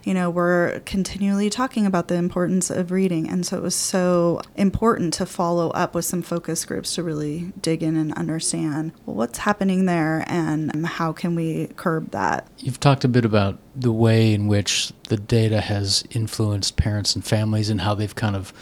You 0.04 0.14
know, 0.14 0.30
we're 0.30 0.80
continually 0.86 1.50
talking 1.50 1.86
about 1.86 2.08
the 2.08 2.16
importance 2.16 2.70
of 2.70 2.92
reading. 2.92 3.30
And 3.30 3.46
so 3.46 3.58
it 3.58 3.64
was 3.64 3.76
so 3.76 4.42
important 4.56 5.14
to 5.16 5.26
follow 5.26 5.72
up 5.72 5.94
with 5.94 6.06
some 6.06 6.22
focus 6.22 6.64
groups 6.64 6.96
to 6.96 7.04
really 7.04 7.52
dig 7.62 7.84
in 7.84 7.98
and 7.98 8.14
understand 8.14 8.94
well, 9.06 9.18
what's 9.18 9.40
happening 9.40 9.86
there 9.86 10.24
and 10.28 10.86
how 10.86 11.12
can 11.12 11.36
we 11.36 11.68
curb 11.76 12.12
that. 12.12 12.48
You've 12.60 12.80
talked 12.80 13.04
a 13.04 13.10
bit 13.10 13.26
about 13.26 13.60
the 13.76 13.92
way 13.92 14.34
in 14.34 14.48
which 14.48 14.94
the 15.10 15.18
data 15.18 15.62
has 15.62 16.04
influenced 16.12 16.78
parents 16.78 17.16
and 17.16 17.26
families 17.26 17.70
and 17.70 17.82
how 17.82 17.94
they've 17.96 18.16
kind 18.16 18.36
of 18.36 18.54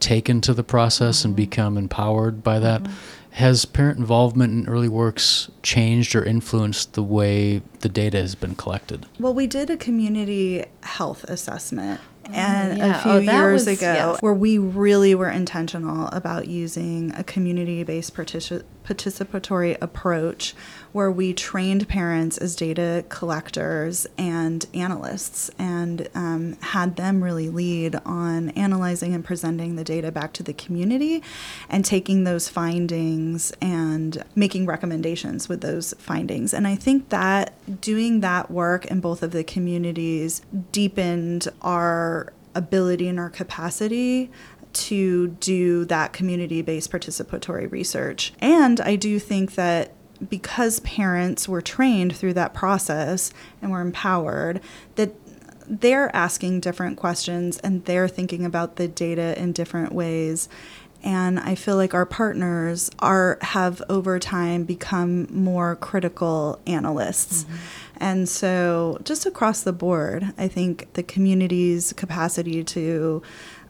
taken 0.00 0.40
to 0.42 0.54
the 0.54 0.64
process 0.64 1.24
and 1.24 1.32
mm-hmm. 1.32 1.42
become 1.42 1.78
empowered 1.78 2.42
by 2.42 2.58
that. 2.58 2.82
Mm-hmm. 2.82 2.94
Has 3.36 3.66
parent 3.66 3.98
involvement 3.98 4.54
in 4.54 4.66
early 4.66 4.88
works 4.88 5.50
changed 5.62 6.14
or 6.16 6.24
influenced 6.24 6.94
the 6.94 7.02
way 7.02 7.60
the 7.80 7.88
data 7.90 8.16
has 8.16 8.34
been 8.34 8.54
collected? 8.54 9.04
Well, 9.20 9.34
we 9.34 9.46
did 9.46 9.68
a 9.68 9.76
community 9.76 10.64
health 10.82 11.22
assessment 11.24 12.00
oh, 12.28 12.32
and 12.32 12.80
a 12.80 12.96
oh, 12.96 13.00
few 13.02 13.10
Oh, 13.10 13.18
years 13.18 13.66
was- 13.66 13.76
ago 13.76 13.92
yes. 13.92 14.22
where 14.22 14.32
we 14.32 14.56
really 14.56 15.14
were 15.14 15.28
intentional 15.28 16.06
about 16.08 16.48
using 16.48 17.12
a 17.14 17.22
community-based 17.22 18.14
partici- 18.14 18.64
participatory 18.86 19.76
approach 19.80 20.54
where 20.92 21.10
we 21.10 21.32
trained 21.34 21.88
parents 21.88 22.38
as 22.38 22.56
data 22.56 23.04
collectors 23.08 24.06
and 24.16 24.64
analysts 24.72 25.50
and 25.58 26.08
um, 26.14 26.56
had 26.60 26.96
them 26.96 27.22
really 27.22 27.50
lead 27.50 27.96
on 28.06 28.50
analyzing 28.50 29.14
and 29.14 29.24
presenting 29.24 29.76
the 29.76 29.84
data 29.84 30.10
back 30.10 30.32
to 30.32 30.42
the 30.42 30.54
community 30.54 31.22
and 31.68 31.84
taking 31.84 32.24
those 32.24 32.48
findings 32.48 33.52
and 33.60 34.24
making 34.34 34.64
recommendations 34.64 35.48
with 35.48 35.60
those 35.60 35.92
findings. 35.98 36.54
And 36.54 36.66
i 36.66 36.74
think 36.74 37.08
that 37.10 37.52
doing 37.80 38.20
that 38.20 38.50
work 38.50 38.86
in 38.86 39.00
both 39.00 39.22
of 39.22 39.32
the 39.32 39.44
communities 39.44 40.42
deepened 40.72 41.48
our 41.62 42.32
ability 42.54 43.06
and 43.06 43.20
our 43.20 43.28
capacity 43.28 44.30
to 44.76 45.28
do 45.28 45.84
that 45.86 46.12
community 46.12 46.62
based 46.62 46.90
participatory 46.90 47.70
research. 47.70 48.32
And 48.40 48.80
I 48.80 48.96
do 48.96 49.18
think 49.18 49.54
that 49.54 49.92
because 50.28 50.80
parents 50.80 51.48
were 51.48 51.60
trained 51.60 52.16
through 52.16 52.34
that 52.34 52.54
process 52.54 53.32
and 53.60 53.70
were 53.70 53.80
empowered, 53.80 54.60
that 54.94 55.12
they're 55.68 56.14
asking 56.14 56.60
different 56.60 56.96
questions 56.96 57.58
and 57.58 57.84
they're 57.84 58.08
thinking 58.08 58.44
about 58.44 58.76
the 58.76 58.88
data 58.88 59.38
in 59.38 59.52
different 59.52 59.92
ways. 59.92 60.48
And 61.02 61.38
I 61.38 61.54
feel 61.54 61.76
like 61.76 61.94
our 61.94 62.06
partners 62.06 62.90
are 62.98 63.38
have 63.42 63.82
over 63.88 64.18
time 64.18 64.64
become 64.64 65.28
more 65.30 65.76
critical 65.76 66.60
analysts. 66.66 67.44
Mm-hmm. 67.44 67.56
And 67.98 68.28
so 68.28 68.98
just 69.04 69.26
across 69.26 69.62
the 69.62 69.72
board, 69.72 70.32
I 70.36 70.48
think 70.48 70.92
the 70.94 71.02
community's 71.02 71.92
capacity 71.92 72.64
to 72.64 73.22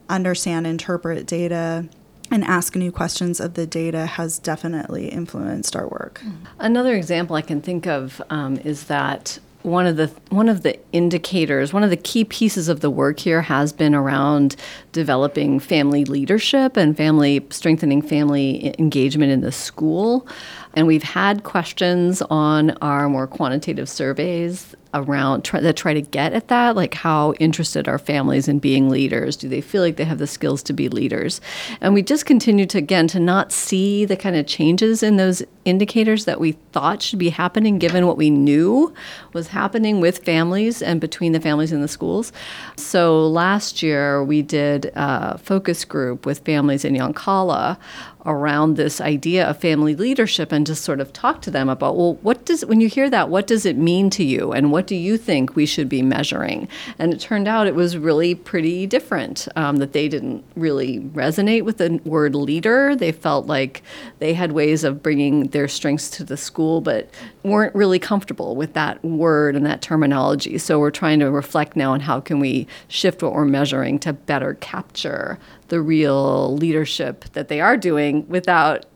understand, 0.08 0.66
interpret 0.66 1.26
data, 1.26 1.88
and 2.30 2.44
ask 2.44 2.74
new 2.74 2.90
questions 2.90 3.40
of 3.40 3.54
the 3.54 3.66
data 3.66 4.06
has 4.06 4.38
definitely 4.38 5.08
influenced 5.08 5.76
our 5.76 5.86
work. 5.86 6.22
Another 6.58 6.94
example 6.94 7.36
I 7.36 7.42
can 7.42 7.60
think 7.60 7.86
of 7.86 8.20
um, 8.30 8.56
is 8.58 8.84
that 8.84 9.38
one 9.66 9.86
of 9.86 9.96
the 9.96 10.06
one 10.30 10.48
of 10.48 10.62
the 10.62 10.78
indicators, 10.92 11.72
one 11.72 11.82
of 11.82 11.90
the 11.90 11.96
key 11.96 12.24
pieces 12.24 12.68
of 12.68 12.80
the 12.80 12.90
work 12.90 13.18
here 13.18 13.42
has 13.42 13.72
been 13.72 13.96
around 13.96 14.54
developing 14.92 15.58
family 15.58 16.04
leadership 16.04 16.76
and 16.76 16.96
family 16.96 17.44
strengthening 17.50 18.00
family 18.00 18.74
engagement 18.78 19.32
in 19.32 19.40
the 19.40 19.50
school. 19.50 20.26
And 20.74 20.86
we've 20.86 21.02
had 21.02 21.42
questions 21.42 22.22
on 22.30 22.70
our 22.82 23.08
more 23.08 23.26
quantitative 23.26 23.88
surveys 23.88 24.74
around 24.96 25.42
try, 25.42 25.60
that 25.60 25.76
try 25.76 25.94
to 25.94 26.00
get 26.00 26.32
at 26.32 26.48
that 26.48 26.74
like 26.74 26.94
how 26.94 27.32
interested 27.34 27.86
are 27.88 27.98
families 27.98 28.48
in 28.48 28.58
being 28.58 28.88
leaders? 28.88 29.36
Do 29.36 29.48
they 29.48 29.60
feel 29.60 29.82
like 29.82 29.96
they 29.96 30.04
have 30.04 30.18
the 30.18 30.26
skills 30.26 30.62
to 30.64 30.72
be 30.72 30.88
leaders? 30.88 31.40
And 31.80 31.94
we 31.94 32.02
just 32.02 32.26
continue 32.26 32.66
to 32.66 32.78
again 32.78 33.08
to 33.08 33.20
not 33.20 33.52
see 33.52 34.04
the 34.04 34.16
kind 34.16 34.36
of 34.36 34.46
changes 34.46 35.02
in 35.02 35.16
those 35.16 35.42
indicators 35.64 36.24
that 36.24 36.38
we 36.38 36.52
thought 36.72 37.02
should 37.02 37.18
be 37.18 37.30
happening 37.30 37.78
given 37.78 38.06
what 38.06 38.16
we 38.16 38.30
knew 38.30 38.94
was 39.32 39.48
happening 39.48 40.00
with 40.00 40.18
families 40.18 40.80
and 40.80 41.00
between 41.00 41.32
the 41.32 41.40
families 41.40 41.72
and 41.72 41.82
the 41.82 41.88
schools. 41.88 42.32
So 42.76 43.26
last 43.26 43.82
year 43.82 44.22
we 44.22 44.42
did 44.42 44.92
a 44.94 45.36
focus 45.38 45.84
group 45.84 46.24
with 46.24 46.38
families 46.40 46.84
in 46.84 46.94
Yoncalla 46.94 47.76
around 48.24 48.76
this 48.76 49.00
idea 49.00 49.48
of 49.48 49.58
family 49.58 49.94
leadership 49.94 50.52
and 50.52 50.66
just 50.66 50.84
sort 50.84 51.00
of 51.00 51.12
talk 51.12 51.40
to 51.42 51.50
them 51.50 51.68
about 51.68 51.96
well 51.96 52.14
what 52.22 52.44
does 52.44 52.64
when 52.64 52.80
you 52.80 52.88
hear 52.88 53.08
that 53.08 53.28
what 53.28 53.46
does 53.46 53.64
it 53.64 53.76
mean 53.76 54.10
to 54.10 54.24
you? 54.24 54.52
And 54.52 54.72
what 54.72 54.85
do 54.86 54.96
you 54.96 55.16
think 55.16 55.56
we 55.56 55.66
should 55.66 55.88
be 55.88 56.02
measuring? 56.02 56.68
And 56.98 57.12
it 57.12 57.20
turned 57.20 57.48
out 57.48 57.66
it 57.66 57.74
was 57.74 57.96
really 57.96 58.34
pretty 58.34 58.86
different 58.86 59.48
um, 59.56 59.76
that 59.76 59.92
they 59.92 60.08
didn't 60.08 60.44
really 60.54 61.00
resonate 61.00 61.62
with 61.62 61.78
the 61.78 62.00
word 62.04 62.34
leader. 62.34 62.94
They 62.94 63.12
felt 63.12 63.46
like 63.46 63.82
they 64.18 64.34
had 64.34 64.52
ways 64.52 64.84
of 64.84 65.02
bringing 65.02 65.48
their 65.48 65.68
strengths 65.68 66.10
to 66.10 66.24
the 66.24 66.36
school 66.36 66.80
but 66.80 67.10
weren't 67.42 67.74
really 67.74 67.98
comfortable 67.98 68.56
with 68.56 68.72
that 68.74 69.04
word 69.04 69.56
and 69.56 69.66
that 69.66 69.82
terminology. 69.82 70.58
So 70.58 70.78
we're 70.78 70.90
trying 70.90 71.20
to 71.20 71.30
reflect 71.30 71.76
now 71.76 71.92
on 71.92 72.00
how 72.00 72.20
can 72.20 72.40
we 72.40 72.66
shift 72.88 73.22
what 73.22 73.32
we're 73.32 73.44
measuring 73.44 73.98
to 74.00 74.12
better 74.12 74.54
capture 74.54 75.38
the 75.68 75.80
real 75.80 76.56
leadership 76.56 77.24
that 77.32 77.48
they 77.48 77.60
are 77.60 77.76
doing 77.76 78.26
without 78.28 78.86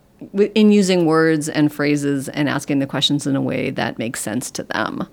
in 0.54 0.70
using 0.70 1.06
words 1.06 1.48
and 1.48 1.72
phrases 1.72 2.28
and 2.28 2.48
asking 2.48 2.78
the 2.78 2.86
questions 2.86 3.26
in 3.26 3.36
a 3.36 3.40
way 3.40 3.70
that 3.70 3.98
makes 3.98 4.20
sense 4.20 4.50
to 4.50 4.62
them 4.62 5.08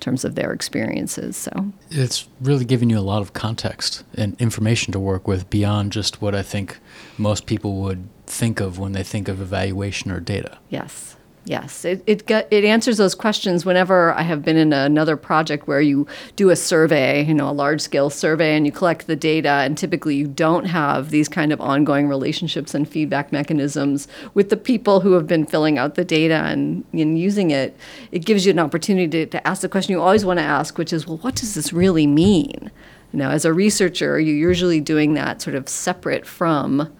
terms 0.00 0.24
of 0.24 0.34
their 0.34 0.52
experiences 0.52 1.36
so. 1.36 1.72
It's 1.90 2.28
really 2.40 2.64
giving 2.64 2.90
you 2.90 2.98
a 2.98 3.00
lot 3.00 3.22
of 3.22 3.32
context 3.32 4.02
and 4.14 4.40
information 4.40 4.92
to 4.92 4.98
work 4.98 5.28
with 5.28 5.48
beyond 5.50 5.92
just 5.92 6.20
what 6.22 6.34
i 6.34 6.42
think 6.42 6.78
most 7.18 7.46
people 7.46 7.76
would 7.76 8.08
think 8.26 8.60
of 8.60 8.78
when 8.78 8.92
they 8.92 9.02
think 9.02 9.28
of 9.28 9.40
evaluation 9.40 10.10
or 10.10 10.20
data. 10.20 10.58
Yes 10.68 11.09
Yes, 11.46 11.86
it 11.86 12.02
it, 12.06 12.26
get, 12.26 12.46
it 12.50 12.64
answers 12.64 12.98
those 12.98 13.14
questions 13.14 13.64
whenever 13.64 14.12
I 14.12 14.22
have 14.22 14.44
been 14.44 14.58
in 14.58 14.74
another 14.74 15.16
project 15.16 15.66
where 15.66 15.80
you 15.80 16.06
do 16.36 16.50
a 16.50 16.56
survey, 16.56 17.24
you 17.24 17.32
know, 17.32 17.48
a 17.48 17.52
large 17.52 17.80
scale 17.80 18.10
survey, 18.10 18.54
and 18.56 18.66
you 18.66 18.72
collect 18.72 19.06
the 19.06 19.16
data, 19.16 19.48
and 19.48 19.76
typically 19.76 20.16
you 20.16 20.26
don't 20.26 20.66
have 20.66 21.10
these 21.10 21.28
kind 21.28 21.50
of 21.50 21.60
ongoing 21.60 22.08
relationships 22.08 22.74
and 22.74 22.86
feedback 22.86 23.32
mechanisms 23.32 24.06
with 24.34 24.50
the 24.50 24.56
people 24.56 25.00
who 25.00 25.12
have 25.12 25.26
been 25.26 25.46
filling 25.46 25.78
out 25.78 25.94
the 25.94 26.04
data 26.04 26.34
and, 26.34 26.84
and 26.92 27.18
using 27.18 27.50
it. 27.50 27.74
It 28.12 28.26
gives 28.26 28.44
you 28.44 28.52
an 28.52 28.58
opportunity 28.58 29.08
to, 29.08 29.26
to 29.26 29.48
ask 29.48 29.62
the 29.62 29.68
question 29.68 29.92
you 29.92 30.02
always 30.02 30.26
want 30.26 30.38
to 30.38 30.44
ask, 30.44 30.76
which 30.76 30.92
is, 30.92 31.06
well, 31.06 31.16
what 31.18 31.36
does 31.36 31.54
this 31.54 31.72
really 31.72 32.06
mean? 32.06 32.70
You 33.12 33.18
know, 33.18 33.30
as 33.30 33.46
a 33.46 33.52
researcher, 33.52 34.20
you're 34.20 34.36
usually 34.36 34.80
doing 34.80 35.14
that 35.14 35.40
sort 35.40 35.56
of 35.56 35.68
separate 35.70 36.26
from 36.26 36.92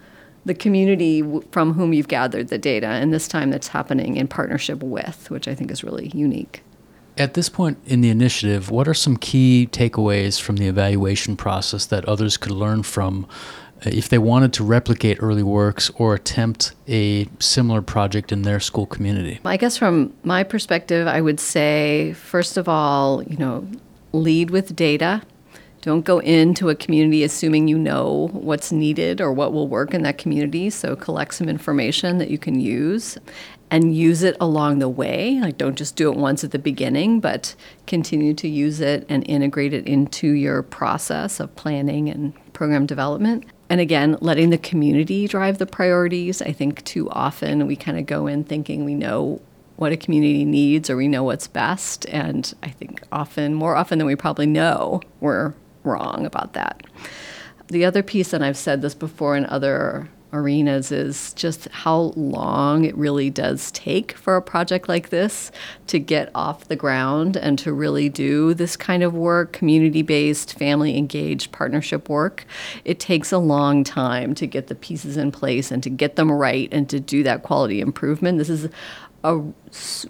the 0.44 0.54
community 0.54 1.22
from 1.50 1.74
whom 1.74 1.92
you've 1.92 2.08
gathered 2.08 2.48
the 2.48 2.58
data, 2.58 2.86
and 2.86 3.12
this 3.12 3.28
time 3.28 3.50
that's 3.50 3.68
happening 3.68 4.16
in 4.16 4.28
partnership 4.28 4.82
with, 4.82 5.30
which 5.30 5.46
I 5.46 5.54
think 5.54 5.70
is 5.70 5.84
really 5.84 6.08
unique. 6.14 6.62
At 7.18 7.34
this 7.34 7.48
point 7.48 7.78
in 7.86 8.00
the 8.00 8.08
initiative, 8.08 8.70
what 8.70 8.88
are 8.88 8.94
some 8.94 9.16
key 9.16 9.68
takeaways 9.70 10.40
from 10.40 10.56
the 10.56 10.68
evaluation 10.68 11.36
process 11.36 11.84
that 11.86 12.04
others 12.06 12.36
could 12.36 12.52
learn 12.52 12.82
from 12.82 13.26
uh, 13.84 13.90
if 13.92 14.08
they 14.08 14.16
wanted 14.16 14.52
to 14.54 14.64
replicate 14.64 15.18
early 15.20 15.42
works 15.42 15.90
or 15.96 16.14
attempt 16.14 16.72
a 16.88 17.28
similar 17.38 17.82
project 17.82 18.32
in 18.32 18.42
their 18.42 18.60
school 18.60 18.86
community? 18.86 19.40
I 19.44 19.58
guess 19.58 19.76
from 19.76 20.14
my 20.24 20.44
perspective, 20.44 21.06
I 21.06 21.20
would 21.20 21.40
say, 21.40 22.14
first 22.14 22.56
of 22.56 22.68
all, 22.68 23.22
you 23.24 23.36
know, 23.36 23.68
lead 24.12 24.50
with 24.50 24.74
data 24.74 25.22
don't 25.82 26.04
go 26.04 26.18
into 26.18 26.68
a 26.68 26.74
community 26.74 27.24
assuming 27.24 27.68
you 27.68 27.78
know 27.78 28.28
what's 28.32 28.70
needed 28.70 29.20
or 29.20 29.32
what 29.32 29.52
will 29.52 29.68
work 29.68 29.94
in 29.94 30.02
that 30.02 30.18
community. 30.18 30.70
So 30.70 30.94
collect 30.94 31.34
some 31.34 31.48
information 31.48 32.18
that 32.18 32.30
you 32.30 32.38
can 32.38 32.60
use 32.60 33.16
and 33.70 33.94
use 33.94 34.22
it 34.22 34.36
along 34.40 34.78
the 34.78 34.88
way. 34.88 35.38
Like 35.40 35.56
don't 35.56 35.76
just 35.76 35.96
do 35.96 36.10
it 36.10 36.18
once 36.18 36.44
at 36.44 36.50
the 36.50 36.58
beginning, 36.58 37.20
but 37.20 37.54
continue 37.86 38.34
to 38.34 38.48
use 38.48 38.80
it 38.80 39.06
and 39.08 39.26
integrate 39.28 39.72
it 39.72 39.86
into 39.86 40.30
your 40.30 40.62
process 40.62 41.40
of 41.40 41.54
planning 41.56 42.08
and 42.08 42.34
program 42.52 42.84
development. 42.84 43.44
And 43.70 43.80
again, 43.80 44.18
letting 44.20 44.50
the 44.50 44.58
community 44.58 45.28
drive 45.28 45.58
the 45.58 45.66
priorities. 45.66 46.42
I 46.42 46.52
think 46.52 46.84
too 46.84 47.08
often 47.10 47.66
we 47.66 47.76
kind 47.76 47.98
of 47.98 48.06
go 48.06 48.26
in 48.26 48.44
thinking 48.44 48.84
we 48.84 48.96
know 48.96 49.40
what 49.76 49.92
a 49.92 49.96
community 49.96 50.44
needs 50.44 50.90
or 50.90 50.96
we 50.96 51.08
know 51.08 51.22
what's 51.22 51.46
best. 51.46 52.04
And 52.10 52.52
I 52.62 52.68
think 52.68 53.02
often, 53.12 53.54
more 53.54 53.76
often 53.76 53.98
than 53.98 54.06
we 54.06 54.16
probably 54.16 54.46
know, 54.46 55.00
we're 55.20 55.54
wrong 55.84 56.26
about 56.26 56.52
that. 56.54 56.82
The 57.68 57.84
other 57.84 58.02
piece, 58.02 58.32
and 58.32 58.44
I've 58.44 58.56
said 58.56 58.82
this 58.82 58.94
before 58.94 59.36
in 59.36 59.46
other 59.46 60.08
arenas, 60.32 60.90
is 60.90 61.32
just 61.34 61.68
how 61.70 62.12
long 62.16 62.84
it 62.84 62.96
really 62.96 63.30
does 63.30 63.70
take 63.70 64.12
for 64.12 64.36
a 64.36 64.42
project 64.42 64.88
like 64.88 65.10
this 65.10 65.52
to 65.86 65.98
get 65.98 66.30
off 66.34 66.66
the 66.66 66.76
ground 66.76 67.36
and 67.36 67.58
to 67.60 67.72
really 67.72 68.08
do 68.08 68.54
this 68.54 68.76
kind 68.76 69.02
of 69.02 69.14
work, 69.14 69.52
community 69.52 70.02
based, 70.02 70.58
family 70.58 70.96
engaged 70.96 71.52
partnership 71.52 72.08
work. 72.08 72.44
It 72.84 72.98
takes 72.98 73.30
a 73.30 73.38
long 73.38 73.84
time 73.84 74.34
to 74.34 74.46
get 74.46 74.66
the 74.66 74.74
pieces 74.74 75.16
in 75.16 75.30
place 75.30 75.70
and 75.70 75.82
to 75.84 75.90
get 75.90 76.16
them 76.16 76.30
right 76.30 76.68
and 76.72 76.88
to 76.90 76.98
do 76.98 77.22
that 77.22 77.44
quality 77.44 77.80
improvement. 77.80 78.38
This 78.38 78.50
is 78.50 78.68
a 79.22 79.40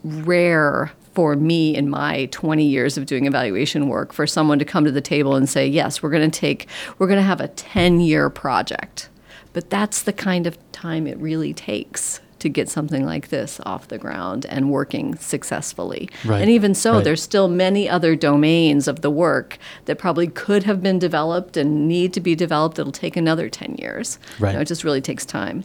rare 0.03 0.93
for 1.21 1.37
me 1.37 1.77
in 1.77 1.91
my 1.91 2.25
20 2.31 2.65
years 2.65 2.97
of 2.97 3.05
doing 3.05 3.27
evaluation 3.27 3.91
work 3.91 4.11
for 4.11 4.27
someone 4.27 4.59
to 4.59 4.65
come 4.65 4.87
to 4.87 4.91
the 4.91 5.03
table 5.03 5.37
and 5.37 5.51
say, 5.51 5.67
yes, 5.67 6.03
we're 6.03 6.09
going 6.09 6.31
to 6.31 6.41
take, 6.41 6.67
we're 6.97 7.07
going 7.07 7.19
to 7.19 7.23
have 7.23 7.43
a 7.43 7.49
10 7.49 8.01
year 8.01 8.31
project. 8.31 9.11
But 9.53 9.69
that's 9.69 10.03
the 10.03 10.15
kind 10.15 10.47
of 10.47 10.57
time 10.73 11.07
it 11.07 11.19
really 11.19 11.53
takes 11.53 12.23
to 12.39 12.49
get 12.49 12.71
something 12.71 13.05
like 13.05 13.29
this 13.29 13.61
off 13.67 13.89
the 13.89 13.99
ground 13.99 14.47
and 14.47 14.71
working 14.71 15.15
successfully. 15.17 16.09
Right. 16.25 16.41
And 16.41 16.51
even 16.51 16.75
so, 16.75 16.95
right. 16.95 17.05
there's 17.05 17.23
still 17.23 17.49
many 17.49 17.87
other 17.87 18.17
domains 18.17 18.89
of 18.89 19.03
the 19.03 19.11
work 19.11 19.59
that 19.85 19.99
probably 19.99 20.27
could 20.27 20.63
have 20.63 20.83
been 20.83 20.99
developed 20.99 21.59
and 21.59 21.87
need 21.87 22.15
to 22.15 22.21
be 22.21 22.35
developed. 22.35 22.79
It'll 22.79 22.93
take 22.93 23.15
another 23.15 23.51
10 23.51 23.75
years. 23.75 24.19
Right. 24.39 24.53
You 24.53 24.57
know, 24.57 24.63
it 24.63 24.69
just 24.69 24.85
really 24.85 25.03
takes 25.03 25.27
time. 25.27 25.65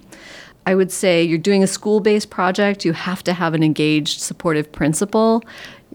I 0.65 0.75
would 0.75 0.91
say 0.91 1.23
you're 1.23 1.38
doing 1.38 1.63
a 1.63 1.67
school 1.67 1.99
based 1.99 2.30
project, 2.30 2.86
you 2.86 2.93
have 2.93 3.23
to 3.23 3.34
have 3.34 3.54
an 3.54 3.63
engaged, 3.63 4.19
supportive 4.19 4.71
principal. 4.71 5.43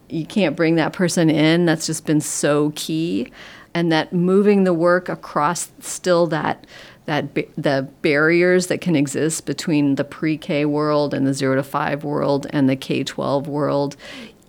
You 0.08 0.26
can't 0.26 0.56
bring 0.56 0.76
that 0.76 0.92
person 0.92 1.30
in. 1.30 1.66
That's 1.66 1.86
just 1.86 2.06
been 2.06 2.20
so 2.20 2.72
key. 2.74 3.32
And 3.74 3.92
that 3.92 4.12
moving 4.12 4.64
the 4.64 4.74
work 4.74 5.08
across 5.08 5.70
still 5.80 6.26
that 6.28 6.66
that 7.06 7.34
the 7.56 7.88
barriers 8.02 8.68
that 8.68 8.80
can 8.80 8.94
exist 8.94 9.44
between 9.44 9.96
the 9.96 10.04
pre-K 10.04 10.64
world 10.64 11.12
and 11.12 11.26
the 11.26 11.34
0 11.34 11.56
to 11.56 11.62
5 11.64 12.04
world 12.04 12.46
and 12.50 12.68
the 12.68 12.76
K-12 12.76 13.48
world 13.48 13.96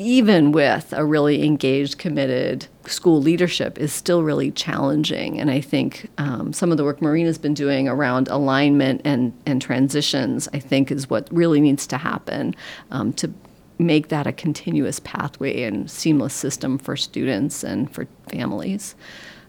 even 0.01 0.51
with 0.51 0.93
a 0.93 1.05
really 1.05 1.43
engaged, 1.45 1.97
committed 1.97 2.67
school 2.85 3.21
leadership, 3.21 3.77
is 3.77 3.93
still 3.93 4.23
really 4.23 4.51
challenging. 4.51 5.39
And 5.39 5.51
I 5.51 5.61
think 5.61 6.09
um, 6.17 6.53
some 6.53 6.71
of 6.71 6.77
the 6.77 6.83
work 6.83 7.01
Marina's 7.01 7.37
been 7.37 7.53
doing 7.53 7.87
around 7.87 8.27
alignment 8.27 9.01
and, 9.05 9.33
and 9.45 9.61
transitions, 9.61 10.49
I 10.53 10.59
think, 10.59 10.91
is 10.91 11.09
what 11.09 11.27
really 11.31 11.61
needs 11.61 11.85
to 11.87 11.97
happen 11.97 12.55
um, 12.89 13.13
to 13.13 13.31
make 13.77 14.09
that 14.09 14.27
a 14.27 14.31
continuous 14.31 14.99
pathway 14.99 15.63
and 15.63 15.89
seamless 15.89 16.33
system 16.33 16.77
for 16.77 16.95
students 16.95 17.63
and 17.63 17.91
for 17.91 18.07
families. 18.29 18.95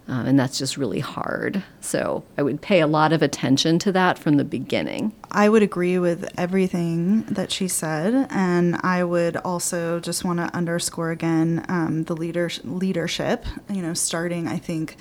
Um, 0.08 0.26
and 0.26 0.38
that's 0.38 0.58
just 0.58 0.76
really 0.76 0.98
hard. 0.98 1.62
So 1.80 2.24
I 2.36 2.42
would 2.42 2.60
pay 2.60 2.80
a 2.80 2.86
lot 2.86 3.12
of 3.12 3.22
attention 3.22 3.78
to 3.80 3.92
that 3.92 4.18
from 4.18 4.36
the 4.36 4.44
beginning. 4.44 5.14
I 5.30 5.48
would 5.48 5.62
agree 5.62 5.98
with 5.98 6.28
everything 6.36 7.22
that 7.22 7.52
she 7.52 7.68
said, 7.68 8.26
and 8.30 8.76
I 8.82 9.04
would 9.04 9.36
also 9.36 10.00
just 10.00 10.24
want 10.24 10.40
to 10.40 10.54
underscore 10.54 11.12
again 11.12 11.64
um, 11.68 12.04
the 12.04 12.16
leader- 12.16 12.50
leadership. 12.64 13.46
You 13.70 13.82
know, 13.82 13.94
starting 13.94 14.48
I 14.48 14.58
think 14.58 14.96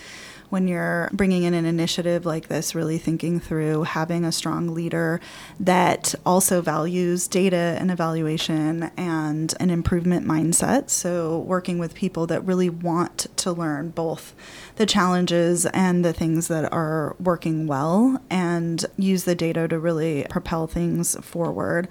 when 0.51 0.67
you're 0.67 1.09
bringing 1.13 1.43
in 1.43 1.53
an 1.53 1.65
initiative 1.65 2.25
like 2.25 2.49
this, 2.49 2.75
really 2.75 2.97
thinking 2.97 3.39
through 3.39 3.83
having 3.83 4.25
a 4.25 4.31
strong 4.31 4.73
leader 4.73 5.21
that 5.59 6.13
also 6.25 6.61
values 6.61 7.27
data 7.27 7.77
and 7.79 7.89
evaluation 7.89 8.91
and 8.97 9.53
an 9.61 9.69
improvement 9.69 10.27
mindset. 10.27 10.89
So, 10.89 11.39
working 11.39 11.79
with 11.79 11.95
people 11.95 12.27
that 12.27 12.41
really 12.41 12.69
want 12.69 13.27
to 13.37 13.51
learn 13.53 13.89
both 13.91 14.35
the 14.75 14.85
challenges 14.85 15.65
and 15.67 16.03
the 16.03 16.13
things 16.13 16.49
that 16.49 16.71
are 16.73 17.15
working 17.17 17.65
well 17.65 18.21
and 18.29 18.85
use 18.97 19.23
the 19.23 19.35
data 19.35 19.69
to 19.69 19.79
really 19.79 20.25
propel 20.29 20.67
things 20.67 21.15
forward. 21.21 21.87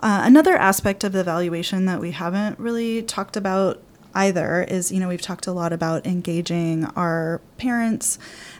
Uh, 0.00 0.20
another 0.24 0.54
aspect 0.56 1.04
of 1.04 1.12
the 1.12 1.20
evaluation 1.20 1.86
that 1.86 2.00
we 2.00 2.10
haven't 2.10 2.58
really 2.58 3.02
talked 3.02 3.36
about 3.36 3.80
either 4.16 4.62
is 4.62 4.90
you 4.90 4.98
know 4.98 5.08
we've 5.08 5.20
talked 5.20 5.46
a 5.46 5.52
lot 5.52 5.72
about 5.72 6.06
engaging 6.06 6.86
our 6.96 7.40
parents 7.58 8.18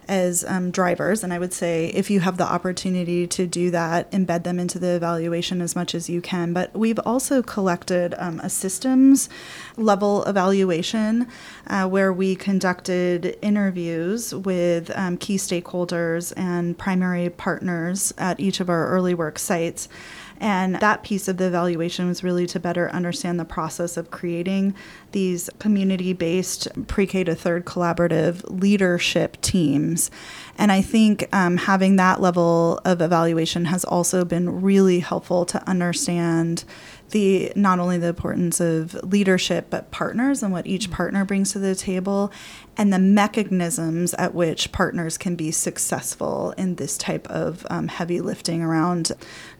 as 0.08 0.44
um, 0.44 0.70
drivers. 0.70 1.24
And 1.24 1.32
i 1.32 1.38
would 1.38 1.52
say 1.52 1.86
if 1.88 2.10
you 2.10 2.20
have 2.20 2.36
the 2.36 2.44
opportunity 2.44 3.26
to 3.26 3.46
do 3.46 3.70
that 3.70 4.10
embed 4.12 4.44
them 4.44 4.58
into 4.58 4.78
the 4.78 4.94
evaluation 4.94 5.60
as 5.60 5.74
much 5.74 5.94
as 5.94 6.08
you 6.08 6.20
can. 6.20 6.52
But 6.52 6.76
we've 6.76 7.00
also 7.00 7.42
collected 7.42 8.14
um, 8.18 8.38
a 8.40 8.50
systems 8.50 9.28
level 9.76 10.24
evaluation 10.24 11.26
uh, 11.66 11.88
where 11.88 12.12
we 12.12 12.36
conducted 12.36 13.36
interviews 13.42 14.34
with 14.34 14.90
um, 14.96 15.16
key 15.16 15.36
stakeholders 15.36 16.32
and 16.36 16.76
primary 16.78 17.30
partners 17.30 18.12
at 18.18 18.38
each 18.38 18.60
of 18.60 18.68
our 18.68 18.88
early 18.88 19.14
work 19.14 19.38
sites 19.38 19.88
and 20.40 20.76
that 20.76 21.02
piece 21.02 21.28
of 21.28 21.36
the 21.36 21.46
evaluation 21.46 22.06
was 22.08 22.22
really 22.22 22.46
to 22.46 22.60
better 22.60 22.90
understand 22.90 23.40
the 23.40 23.44
process 23.44 23.96
of 23.96 24.10
creating 24.10 24.74
these 25.12 25.48
community 25.58 26.12
based 26.12 26.68
pre 26.86 27.06
K 27.06 27.24
to 27.24 27.34
third 27.34 27.64
collaborative 27.64 28.44
leadership 28.48 29.40
teams. 29.40 30.10
And 30.58 30.72
I 30.72 30.82
think 30.82 31.28
um, 31.32 31.56
having 31.56 31.96
that 31.96 32.20
level 32.20 32.80
of 32.84 33.00
evaluation 33.00 33.66
has 33.66 33.84
also 33.84 34.24
been 34.24 34.62
really 34.62 35.00
helpful 35.00 35.44
to 35.46 35.68
understand 35.68 36.64
the 37.10 37.52
not 37.54 37.78
only 37.78 37.98
the 37.98 38.08
importance 38.08 38.60
of 38.60 38.94
leadership 39.04 39.66
but 39.70 39.90
partners 39.90 40.42
and 40.42 40.52
what 40.52 40.66
each 40.66 40.90
partner 40.90 41.24
brings 41.24 41.52
to 41.52 41.58
the 41.58 41.74
table 41.74 42.32
and 42.76 42.92
the 42.92 42.98
mechanisms 42.98 44.12
at 44.14 44.34
which 44.34 44.72
partners 44.72 45.16
can 45.16 45.36
be 45.36 45.50
successful 45.50 46.52
in 46.58 46.74
this 46.76 46.98
type 46.98 47.26
of 47.28 47.66
um, 47.70 47.88
heavy 47.88 48.20
lifting 48.20 48.62
around 48.62 49.12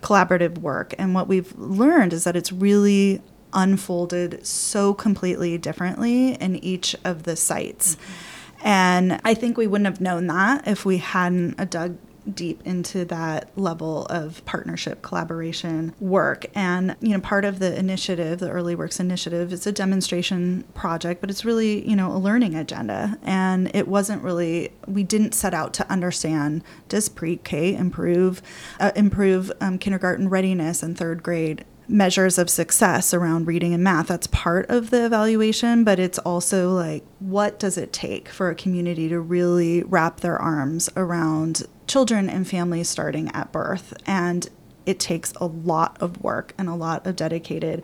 collaborative 0.02 0.58
work. 0.58 0.94
And 0.98 1.14
what 1.14 1.28
we've 1.28 1.56
learned 1.58 2.12
is 2.12 2.24
that 2.24 2.36
it's 2.36 2.52
really 2.52 3.22
unfolded 3.52 4.44
so 4.46 4.92
completely 4.92 5.56
differently 5.56 6.34
in 6.34 6.56
each 6.56 6.94
of 7.04 7.22
the 7.22 7.36
sites. 7.36 7.96
Mm-hmm. 7.96 8.66
and 8.66 9.20
i 9.24 9.34
think 9.34 9.56
we 9.56 9.66
wouldn't 9.66 9.86
have 9.86 10.00
known 10.00 10.26
that 10.26 10.66
if 10.66 10.84
we 10.84 10.96
hadn't 10.96 11.70
dug 11.70 11.96
deep 12.34 12.60
into 12.64 13.04
that 13.06 13.50
level 13.56 14.06
of 14.06 14.44
partnership 14.44 15.02
collaboration 15.02 15.94
work. 16.00 16.46
And, 16.54 16.96
you 17.00 17.10
know, 17.10 17.20
part 17.20 17.44
of 17.44 17.58
the 17.58 17.76
initiative, 17.78 18.38
the 18.38 18.50
Early 18.50 18.74
Works 18.74 19.00
Initiative, 19.00 19.52
is 19.52 19.66
a 19.66 19.72
demonstration 19.72 20.64
project, 20.74 21.20
but 21.20 21.30
it's 21.30 21.44
really, 21.44 21.88
you 21.88 21.96
know, 21.96 22.12
a 22.12 22.18
learning 22.18 22.54
agenda. 22.54 23.18
And 23.22 23.74
it 23.74 23.88
wasn't 23.88 24.22
really, 24.22 24.72
we 24.86 25.04
didn't 25.04 25.34
set 25.34 25.54
out 25.54 25.72
to 25.74 25.90
understand 25.90 26.64
does 26.88 27.08
pre 27.08 27.36
K 27.36 27.74
improve, 27.74 28.42
uh, 28.80 28.92
improve 28.96 29.52
um, 29.60 29.78
kindergarten 29.78 30.28
readiness 30.28 30.82
and 30.82 30.96
third 30.96 31.22
grade 31.22 31.64
measures 31.88 32.38
of 32.38 32.50
success 32.50 33.14
around 33.14 33.46
reading 33.46 33.72
and 33.72 33.82
math. 33.84 34.08
That's 34.08 34.26
part 34.26 34.68
of 34.68 34.90
the 34.90 35.06
evaluation, 35.06 35.84
but 35.84 35.98
it's 35.98 36.18
also 36.18 36.72
like, 36.72 37.04
what 37.20 37.58
does 37.58 37.78
it 37.78 37.92
take 37.92 38.28
for 38.28 38.50
a 38.50 38.54
community 38.54 39.08
to 39.08 39.20
really 39.20 39.82
wrap 39.84 40.20
their 40.20 40.38
arms 40.38 40.90
around 40.96 41.62
children 41.86 42.28
and 42.28 42.46
families 42.46 42.88
starting 42.88 43.30
at 43.32 43.52
birth. 43.52 43.94
And 44.06 44.48
it 44.84 45.00
takes 45.00 45.32
a 45.36 45.46
lot 45.46 45.96
of 46.00 46.22
work 46.22 46.54
and 46.56 46.68
a 46.68 46.74
lot 46.74 47.06
of 47.06 47.16
dedicated 47.16 47.82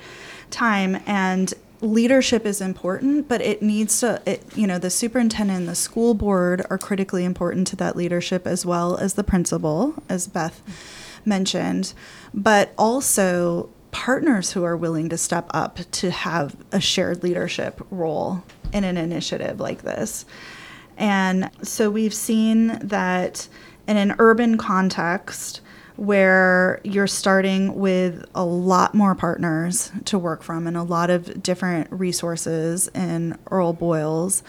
time. 0.50 1.00
And 1.07 1.53
leadership 1.80 2.46
is 2.46 2.61
important, 2.61 3.28
but 3.28 3.40
it 3.40 3.61
needs 3.61 3.98
to, 4.00 4.22
it, 4.24 4.44
you 4.57 4.66
know, 4.66 4.78
the 4.78 4.90
superintendent 4.90 5.61
and 5.61 5.68
the 5.68 5.74
school 5.74 6.14
board 6.14 6.64
are 6.70 6.78
critically 6.78 7.24
important 7.24 7.66
to 7.68 7.76
that 7.76 7.96
leadership 7.96 8.46
as 8.46 8.64
well 8.64 8.96
as 8.96 9.14
the 9.14 9.24
principal, 9.24 9.94
as 10.09 10.28
Beth 10.28 10.62
mentioned, 11.24 11.92
but 12.32 12.72
also 12.78 13.68
partners 13.90 14.53
who 14.53 14.64
are 14.64 14.76
willing 14.76 15.09
to 15.09 15.18
step 15.18 15.46
up 15.50 15.80
to 15.90 16.11
have 16.11 16.57
a 16.70 16.80
shared 16.80 17.22
leadership 17.22 17.80
role 17.90 18.42
in 18.72 18.84
an 18.84 18.96
initiative 18.96 19.61
like 19.61 19.82
this. 19.82 20.24
And 20.96 21.50
so 21.62 21.90
we've 21.90 22.14
seen 22.14 22.78
that 22.82 23.48
in 23.87 23.97
an 23.97 24.14
urban 24.18 24.59
context 24.59 25.61
where 25.97 26.80
you're 26.85 27.07
starting 27.07 27.74
with 27.74 28.24
a 28.35 28.45
lot 28.45 28.95
more 28.95 29.14
partners 29.14 29.93
to 30.05 30.18
work 30.18 30.43
from 30.43 30.66
and 30.66 30.76
a 30.76 30.83
lot 30.83 31.11
of 31.11 31.43
different 31.43 31.87
resources 31.93 32.89
in 32.95 33.37
Earl 33.51 33.72
Boyles 33.74 34.43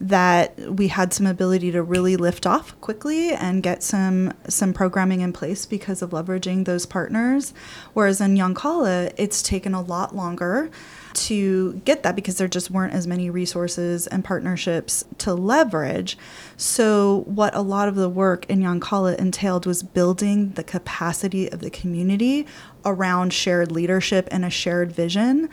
that 0.00 0.58
we 0.58 0.88
had 0.88 1.12
some 1.12 1.26
ability 1.26 1.70
to 1.72 1.82
really 1.82 2.16
lift 2.16 2.46
off 2.46 2.78
quickly 2.80 3.32
and 3.32 3.62
get 3.62 3.82
some 3.82 4.32
some 4.48 4.72
programming 4.72 5.20
in 5.20 5.32
place 5.32 5.66
because 5.66 6.00
of 6.00 6.10
leveraging 6.10 6.64
those 6.64 6.86
partners. 6.86 7.52
Whereas 7.92 8.20
in 8.20 8.34
Yoncalla 8.34 9.12
it's 9.18 9.42
taken 9.42 9.74
a 9.74 9.82
lot 9.82 10.14
longer 10.16 10.70
to 11.14 11.74
get 11.84 12.02
that 12.02 12.16
because 12.16 12.38
there 12.38 12.48
just 12.48 12.70
weren't 12.70 12.94
as 12.94 13.06
many 13.06 13.30
resources 13.30 14.06
and 14.06 14.24
partnerships 14.24 15.04
to 15.18 15.34
leverage. 15.34 16.16
So, 16.56 17.24
what 17.26 17.54
a 17.54 17.60
lot 17.60 17.88
of 17.88 17.94
the 17.94 18.08
work 18.08 18.46
in 18.48 18.60
Yoncalla 18.60 19.16
entailed 19.16 19.66
was 19.66 19.82
building 19.82 20.50
the 20.50 20.64
capacity 20.64 21.48
of 21.50 21.60
the 21.60 21.70
community 21.70 22.46
around 22.84 23.32
shared 23.32 23.72
leadership 23.72 24.28
and 24.30 24.44
a 24.44 24.50
shared 24.50 24.92
vision. 24.92 25.48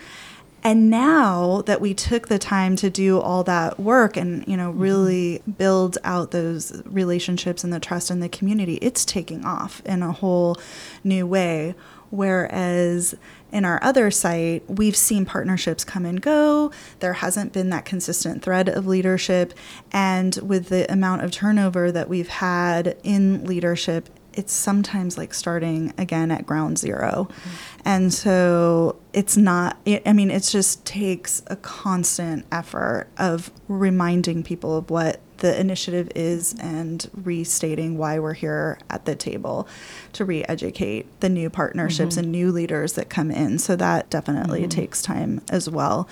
And 0.63 0.89
now 0.89 1.61
that 1.61 1.79
we 1.79 1.93
took 1.93 2.27
the 2.27 2.39
time 2.39 2.75
to 2.77 2.89
do 2.89 3.19
all 3.19 3.43
that 3.43 3.79
work 3.79 4.17
and, 4.17 4.45
you 4.47 4.57
know, 4.57 4.71
mm-hmm. 4.71 4.81
really 4.81 5.41
build 5.57 5.97
out 6.03 6.31
those 6.31 6.81
relationships 6.85 7.63
and 7.63 7.71
the 7.71 7.79
trust 7.79 8.11
in 8.11 8.19
the 8.19 8.29
community, 8.29 8.75
it's 8.81 9.05
taking 9.05 9.45
off 9.45 9.81
in 9.85 10.03
a 10.03 10.11
whole 10.11 10.59
new 11.03 11.25
way. 11.25 11.75
Whereas 12.09 13.15
in 13.51 13.65
our 13.65 13.79
other 13.81 14.11
site, 14.11 14.63
we've 14.69 14.95
seen 14.95 15.25
partnerships 15.25 15.83
come 15.83 16.05
and 16.05 16.21
go. 16.21 16.71
There 16.99 17.13
hasn't 17.13 17.53
been 17.53 17.69
that 17.69 17.85
consistent 17.85 18.43
thread 18.43 18.69
of 18.69 18.87
leadership. 18.87 19.53
And 19.91 20.35
with 20.37 20.69
the 20.69 20.91
amount 20.91 21.23
of 21.23 21.31
turnover 21.31 21.91
that 21.91 22.09
we've 22.09 22.27
had 22.27 22.97
in 23.03 23.45
leadership, 23.45 24.09
it's 24.33 24.53
sometimes 24.53 25.17
like 25.17 25.33
starting 25.33 25.93
again 25.97 26.29
at 26.29 26.45
ground 26.45 26.77
0 26.77 27.27
mm-hmm. 27.29 27.49
And 27.85 28.13
so 28.13 28.97
it's 29.13 29.37
not, 29.37 29.77
I 30.05 30.13
mean, 30.13 30.29
it 30.29 30.43
just 30.43 30.85
takes 30.85 31.41
a 31.47 31.55
constant 31.55 32.45
effort 32.51 33.07
of 33.17 33.49
reminding 33.67 34.43
people 34.43 34.77
of 34.77 34.89
what 34.89 35.21
the 35.37 35.59
initiative 35.59 36.11
is 36.15 36.55
and 36.59 37.09
restating 37.13 37.97
why 37.97 38.19
we're 38.19 38.33
here 38.33 38.79
at 38.89 39.05
the 39.05 39.15
table 39.15 39.67
to 40.13 40.25
re 40.25 40.43
educate 40.45 41.07
the 41.19 41.29
new 41.29 41.49
partnerships 41.49 42.15
mm-hmm. 42.15 42.23
and 42.23 42.31
new 42.31 42.51
leaders 42.51 42.93
that 42.93 43.09
come 43.09 43.31
in. 43.31 43.59
So 43.59 43.75
that 43.75 44.09
definitely 44.09 44.61
mm-hmm. 44.61 44.69
takes 44.69 45.01
time 45.01 45.41
as 45.49 45.69
well. 45.69 46.07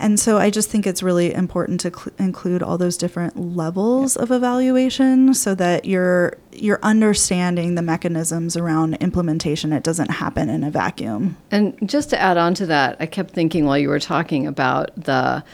And 0.00 0.18
so 0.18 0.38
I 0.38 0.48
just 0.48 0.70
think 0.70 0.86
it's 0.86 1.02
really 1.02 1.34
important 1.34 1.80
to 1.80 1.90
cl- 1.90 2.14
include 2.18 2.62
all 2.62 2.78
those 2.78 2.96
different 2.96 3.36
levels 3.36 4.16
of 4.16 4.30
evaluation 4.30 5.34
so 5.34 5.54
that 5.56 5.84
you're 5.84 6.38
you're 6.52 6.78
understanding 6.82 7.74
the 7.74 7.82
mechanisms 7.82 8.56
around 8.56 8.94
implementation. 8.94 9.72
It 9.72 9.82
doesn't 9.82 10.10
happen 10.10 10.48
in 10.48 10.64
a 10.64 10.70
vacuum. 10.70 11.36
And 11.50 11.76
just 11.88 12.10
to 12.10 12.20
add 12.20 12.36
on 12.36 12.54
to 12.54 12.66
that, 12.66 12.96
I 13.00 13.06
kept 13.06 13.32
thinking 13.32 13.64
while 13.64 13.78
you 13.78 13.88
were 13.88 14.00
talking 14.00 14.46
about 14.46 14.90
the 14.96 15.44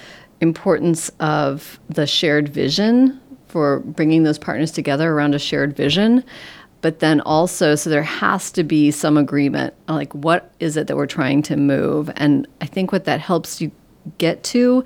importance 0.45 1.11
of 1.18 1.80
the 1.88 2.07
shared 2.07 2.49
vision 2.49 3.20
for 3.49 3.80
bringing 3.80 4.22
those 4.22 4.38
partners 4.38 4.70
together 4.70 5.11
around 5.12 5.34
a 5.34 5.38
shared 5.38 5.76
vision 5.76 6.22
but 6.80 7.01
then 7.01 7.20
also 7.22 7.74
so 7.74 7.88
there 7.88 8.03
has 8.03 8.53
to 8.53 8.62
be 8.62 8.90
some 8.90 9.16
agreement 9.16 9.74
like 9.88 10.12
what 10.12 10.53
is 10.61 10.76
it 10.76 10.86
that 10.86 10.97
we're 10.97 11.07
trying 11.07 11.42
to 11.42 11.57
move 11.57 12.11
and 12.16 12.47
i 12.61 12.66
think 12.66 12.92
what 12.92 13.05
that 13.05 13.20
helps 13.20 13.61
you 13.61 13.70
get 14.18 14.42
to 14.45 14.84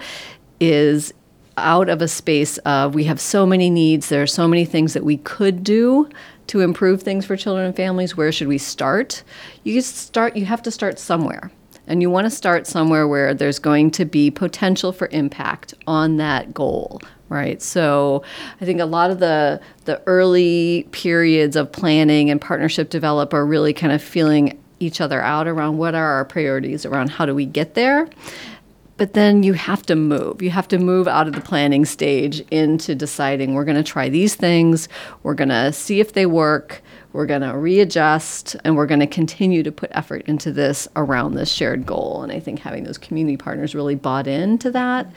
is 0.60 1.12
out 1.58 1.88
of 1.88 2.00
a 2.00 2.08
space 2.08 2.58
of 2.58 2.94
we 2.94 3.04
have 3.04 3.20
so 3.20 3.44
many 3.44 3.68
needs, 3.68 4.08
there 4.08 4.22
are 4.22 4.26
so 4.26 4.48
many 4.48 4.64
things 4.64 4.94
that 4.94 5.04
we 5.04 5.18
could 5.18 5.64
do 5.64 6.08
to 6.46 6.60
improve 6.60 7.02
things 7.02 7.26
for 7.26 7.36
children 7.36 7.66
and 7.66 7.76
families. 7.76 8.16
Where 8.16 8.32
should 8.32 8.48
we 8.48 8.58
start? 8.58 9.22
You 9.64 9.80
start 9.80 10.36
you 10.36 10.46
have 10.46 10.62
to 10.62 10.70
start 10.70 10.98
somewhere. 10.98 11.50
And 11.88 12.02
you 12.02 12.10
want 12.10 12.26
to 12.26 12.30
start 12.30 12.66
somewhere 12.66 13.08
where 13.08 13.34
there's 13.34 13.58
going 13.58 13.90
to 13.92 14.04
be 14.04 14.30
potential 14.30 14.92
for 14.92 15.08
impact 15.10 15.74
on 15.86 16.18
that 16.18 16.54
goal, 16.54 17.00
right? 17.30 17.60
So 17.62 18.22
I 18.60 18.64
think 18.66 18.80
a 18.80 18.84
lot 18.86 19.10
of 19.10 19.18
the 19.20 19.60
the 19.86 20.00
early 20.06 20.86
periods 20.92 21.56
of 21.56 21.72
planning 21.72 22.30
and 22.30 22.40
partnership 22.40 22.90
develop 22.90 23.34
are 23.34 23.46
really 23.46 23.72
kind 23.72 23.92
of 23.92 24.02
feeling 24.02 24.58
each 24.80 25.00
other 25.00 25.20
out 25.20 25.48
around 25.48 25.78
what 25.78 25.94
are 25.94 26.12
our 26.12 26.24
priorities 26.24 26.86
around 26.86 27.10
how 27.10 27.26
do 27.26 27.34
we 27.34 27.46
get 27.46 27.74
there 27.74 28.08
But 28.96 29.14
then 29.14 29.42
you 29.44 29.54
have 29.54 29.84
to 29.86 29.96
move. 29.96 30.42
You 30.42 30.50
have 30.50 30.68
to 30.68 30.78
move 30.78 31.08
out 31.08 31.28
of 31.28 31.34
the 31.34 31.40
planning 31.40 31.84
stage 31.84 32.40
into 32.50 32.94
deciding 32.94 33.54
we're 33.54 33.64
going 33.64 33.76
to 33.76 33.82
try 33.82 34.08
these 34.08 34.34
things, 34.34 34.88
we're 35.22 35.34
going 35.34 35.50
to 35.50 35.72
see 35.72 36.00
if 36.00 36.12
they 36.14 36.26
work, 36.26 36.82
we're 37.12 37.26
going 37.26 37.42
to 37.42 37.56
readjust, 37.56 38.56
and 38.64 38.76
we're 38.76 38.86
going 38.86 39.00
to 39.00 39.06
continue 39.06 39.62
to 39.62 39.72
put 39.72 39.90
effort 39.92 40.22
into 40.26 40.52
this 40.52 40.86
around 40.96 41.34
this 41.34 41.50
shared 41.50 41.86
goal. 41.86 42.22
And 42.22 42.30
I 42.30 42.40
think 42.40 42.60
having 42.60 42.84
those 42.84 42.98
community 42.98 43.36
partners 43.36 43.74
really 43.74 43.94
bought 43.94 44.26
into 44.26 44.70
that 44.72 45.10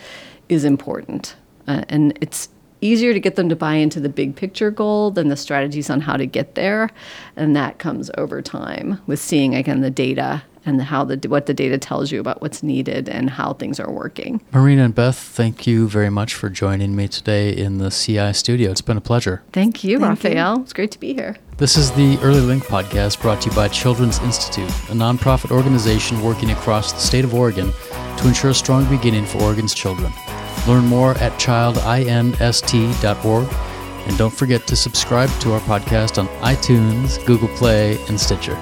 is 0.50 0.64
important. 0.64 1.36
Uh, 1.68 1.84
and 1.90 2.18
it's 2.22 2.50
easier 2.82 3.14
to 3.14 3.20
get 3.20 3.36
them 3.36 3.50
to 3.50 3.56
buy 3.56 3.76
into 3.76 4.00
the 4.00 4.10
big 4.10 4.36
picture 4.36 4.72
goal 4.72 5.12
than 5.12 5.28
the 5.28 5.38
strategies 5.38 5.90
on 5.90 6.02
how 6.02 6.18
to 6.18 6.26
get 6.26 6.56
there. 6.56 6.90
And 7.36 7.56
that 7.56 7.78
comes 7.78 8.10
over 8.18 8.42
time 8.42 9.00
with 9.06 9.20
seeing, 9.20 9.54
again, 9.54 9.82
the 9.82 9.92
data 9.92 10.44
and 10.66 10.82
how 10.82 11.04
the 11.04 11.28
what 11.28 11.48
the 11.48 11.54
data 11.54 11.78
tells 11.78 12.12
you 12.12 12.20
about 12.20 12.42
what's 12.42 12.62
needed 12.62 13.10
and 13.10 13.30
how 13.32 13.54
things 13.54 13.80
are 13.80 13.92
working. 13.92 14.42
Marina 14.52 14.86
and 14.86 14.96
Beth, 14.96 15.18
thank 15.18 15.66
you 15.66 15.88
very 15.88 16.10
much 16.10 16.34
for 16.34 16.50
joining 16.50 16.96
me 16.96 17.08
today 17.08 17.52
in 17.52 17.78
the 17.80 17.90
CI 17.90 18.34
studio. 18.34 18.72
It's 18.72 18.82
been 18.82 18.98
a 18.98 19.02
pleasure. 19.02 19.42
Thank 19.52 19.84
you, 19.84 20.00
Thank 20.00 20.24
Raphael. 20.24 20.58
You. 20.58 20.64
It's 20.64 20.74
great 20.74 20.92
to 20.92 21.00
be 21.00 21.14
here. 21.14 21.38
This 21.62 21.78
is 21.78 21.92
the 21.92 22.18
Early 22.24 22.40
Link 22.40 22.64
podcast 22.64 23.22
brought 23.22 23.42
to 23.42 23.52
you 23.52 23.56
by 23.56 23.68
Children's 23.68 24.18
Institute, 24.24 24.68
a 24.90 24.94
nonprofit 24.94 25.52
organization 25.52 26.20
working 26.24 26.50
across 26.50 26.92
the 26.92 26.98
state 26.98 27.24
of 27.24 27.36
Oregon 27.36 27.72
to 28.18 28.28
ensure 28.28 28.50
a 28.50 28.54
strong 28.56 28.90
beginning 28.90 29.28
for 29.28 29.44
Oregon's 29.44 29.76
children. 29.76 30.12
Learn 30.68 30.86
more 30.86 31.12
at 31.20 31.34
childinst.org 31.34 33.48
and 34.08 34.18
don't 34.18 34.34
forget 34.34 34.66
to 34.66 34.76
subscribe 34.76 35.30
to 35.42 35.54
our 35.54 35.60
podcast 35.60 36.18
on 36.18 36.28
iTunes, 36.40 37.24
Google 37.28 37.50
Play, 37.50 38.04
and 38.08 38.20
Stitcher. 38.20 38.58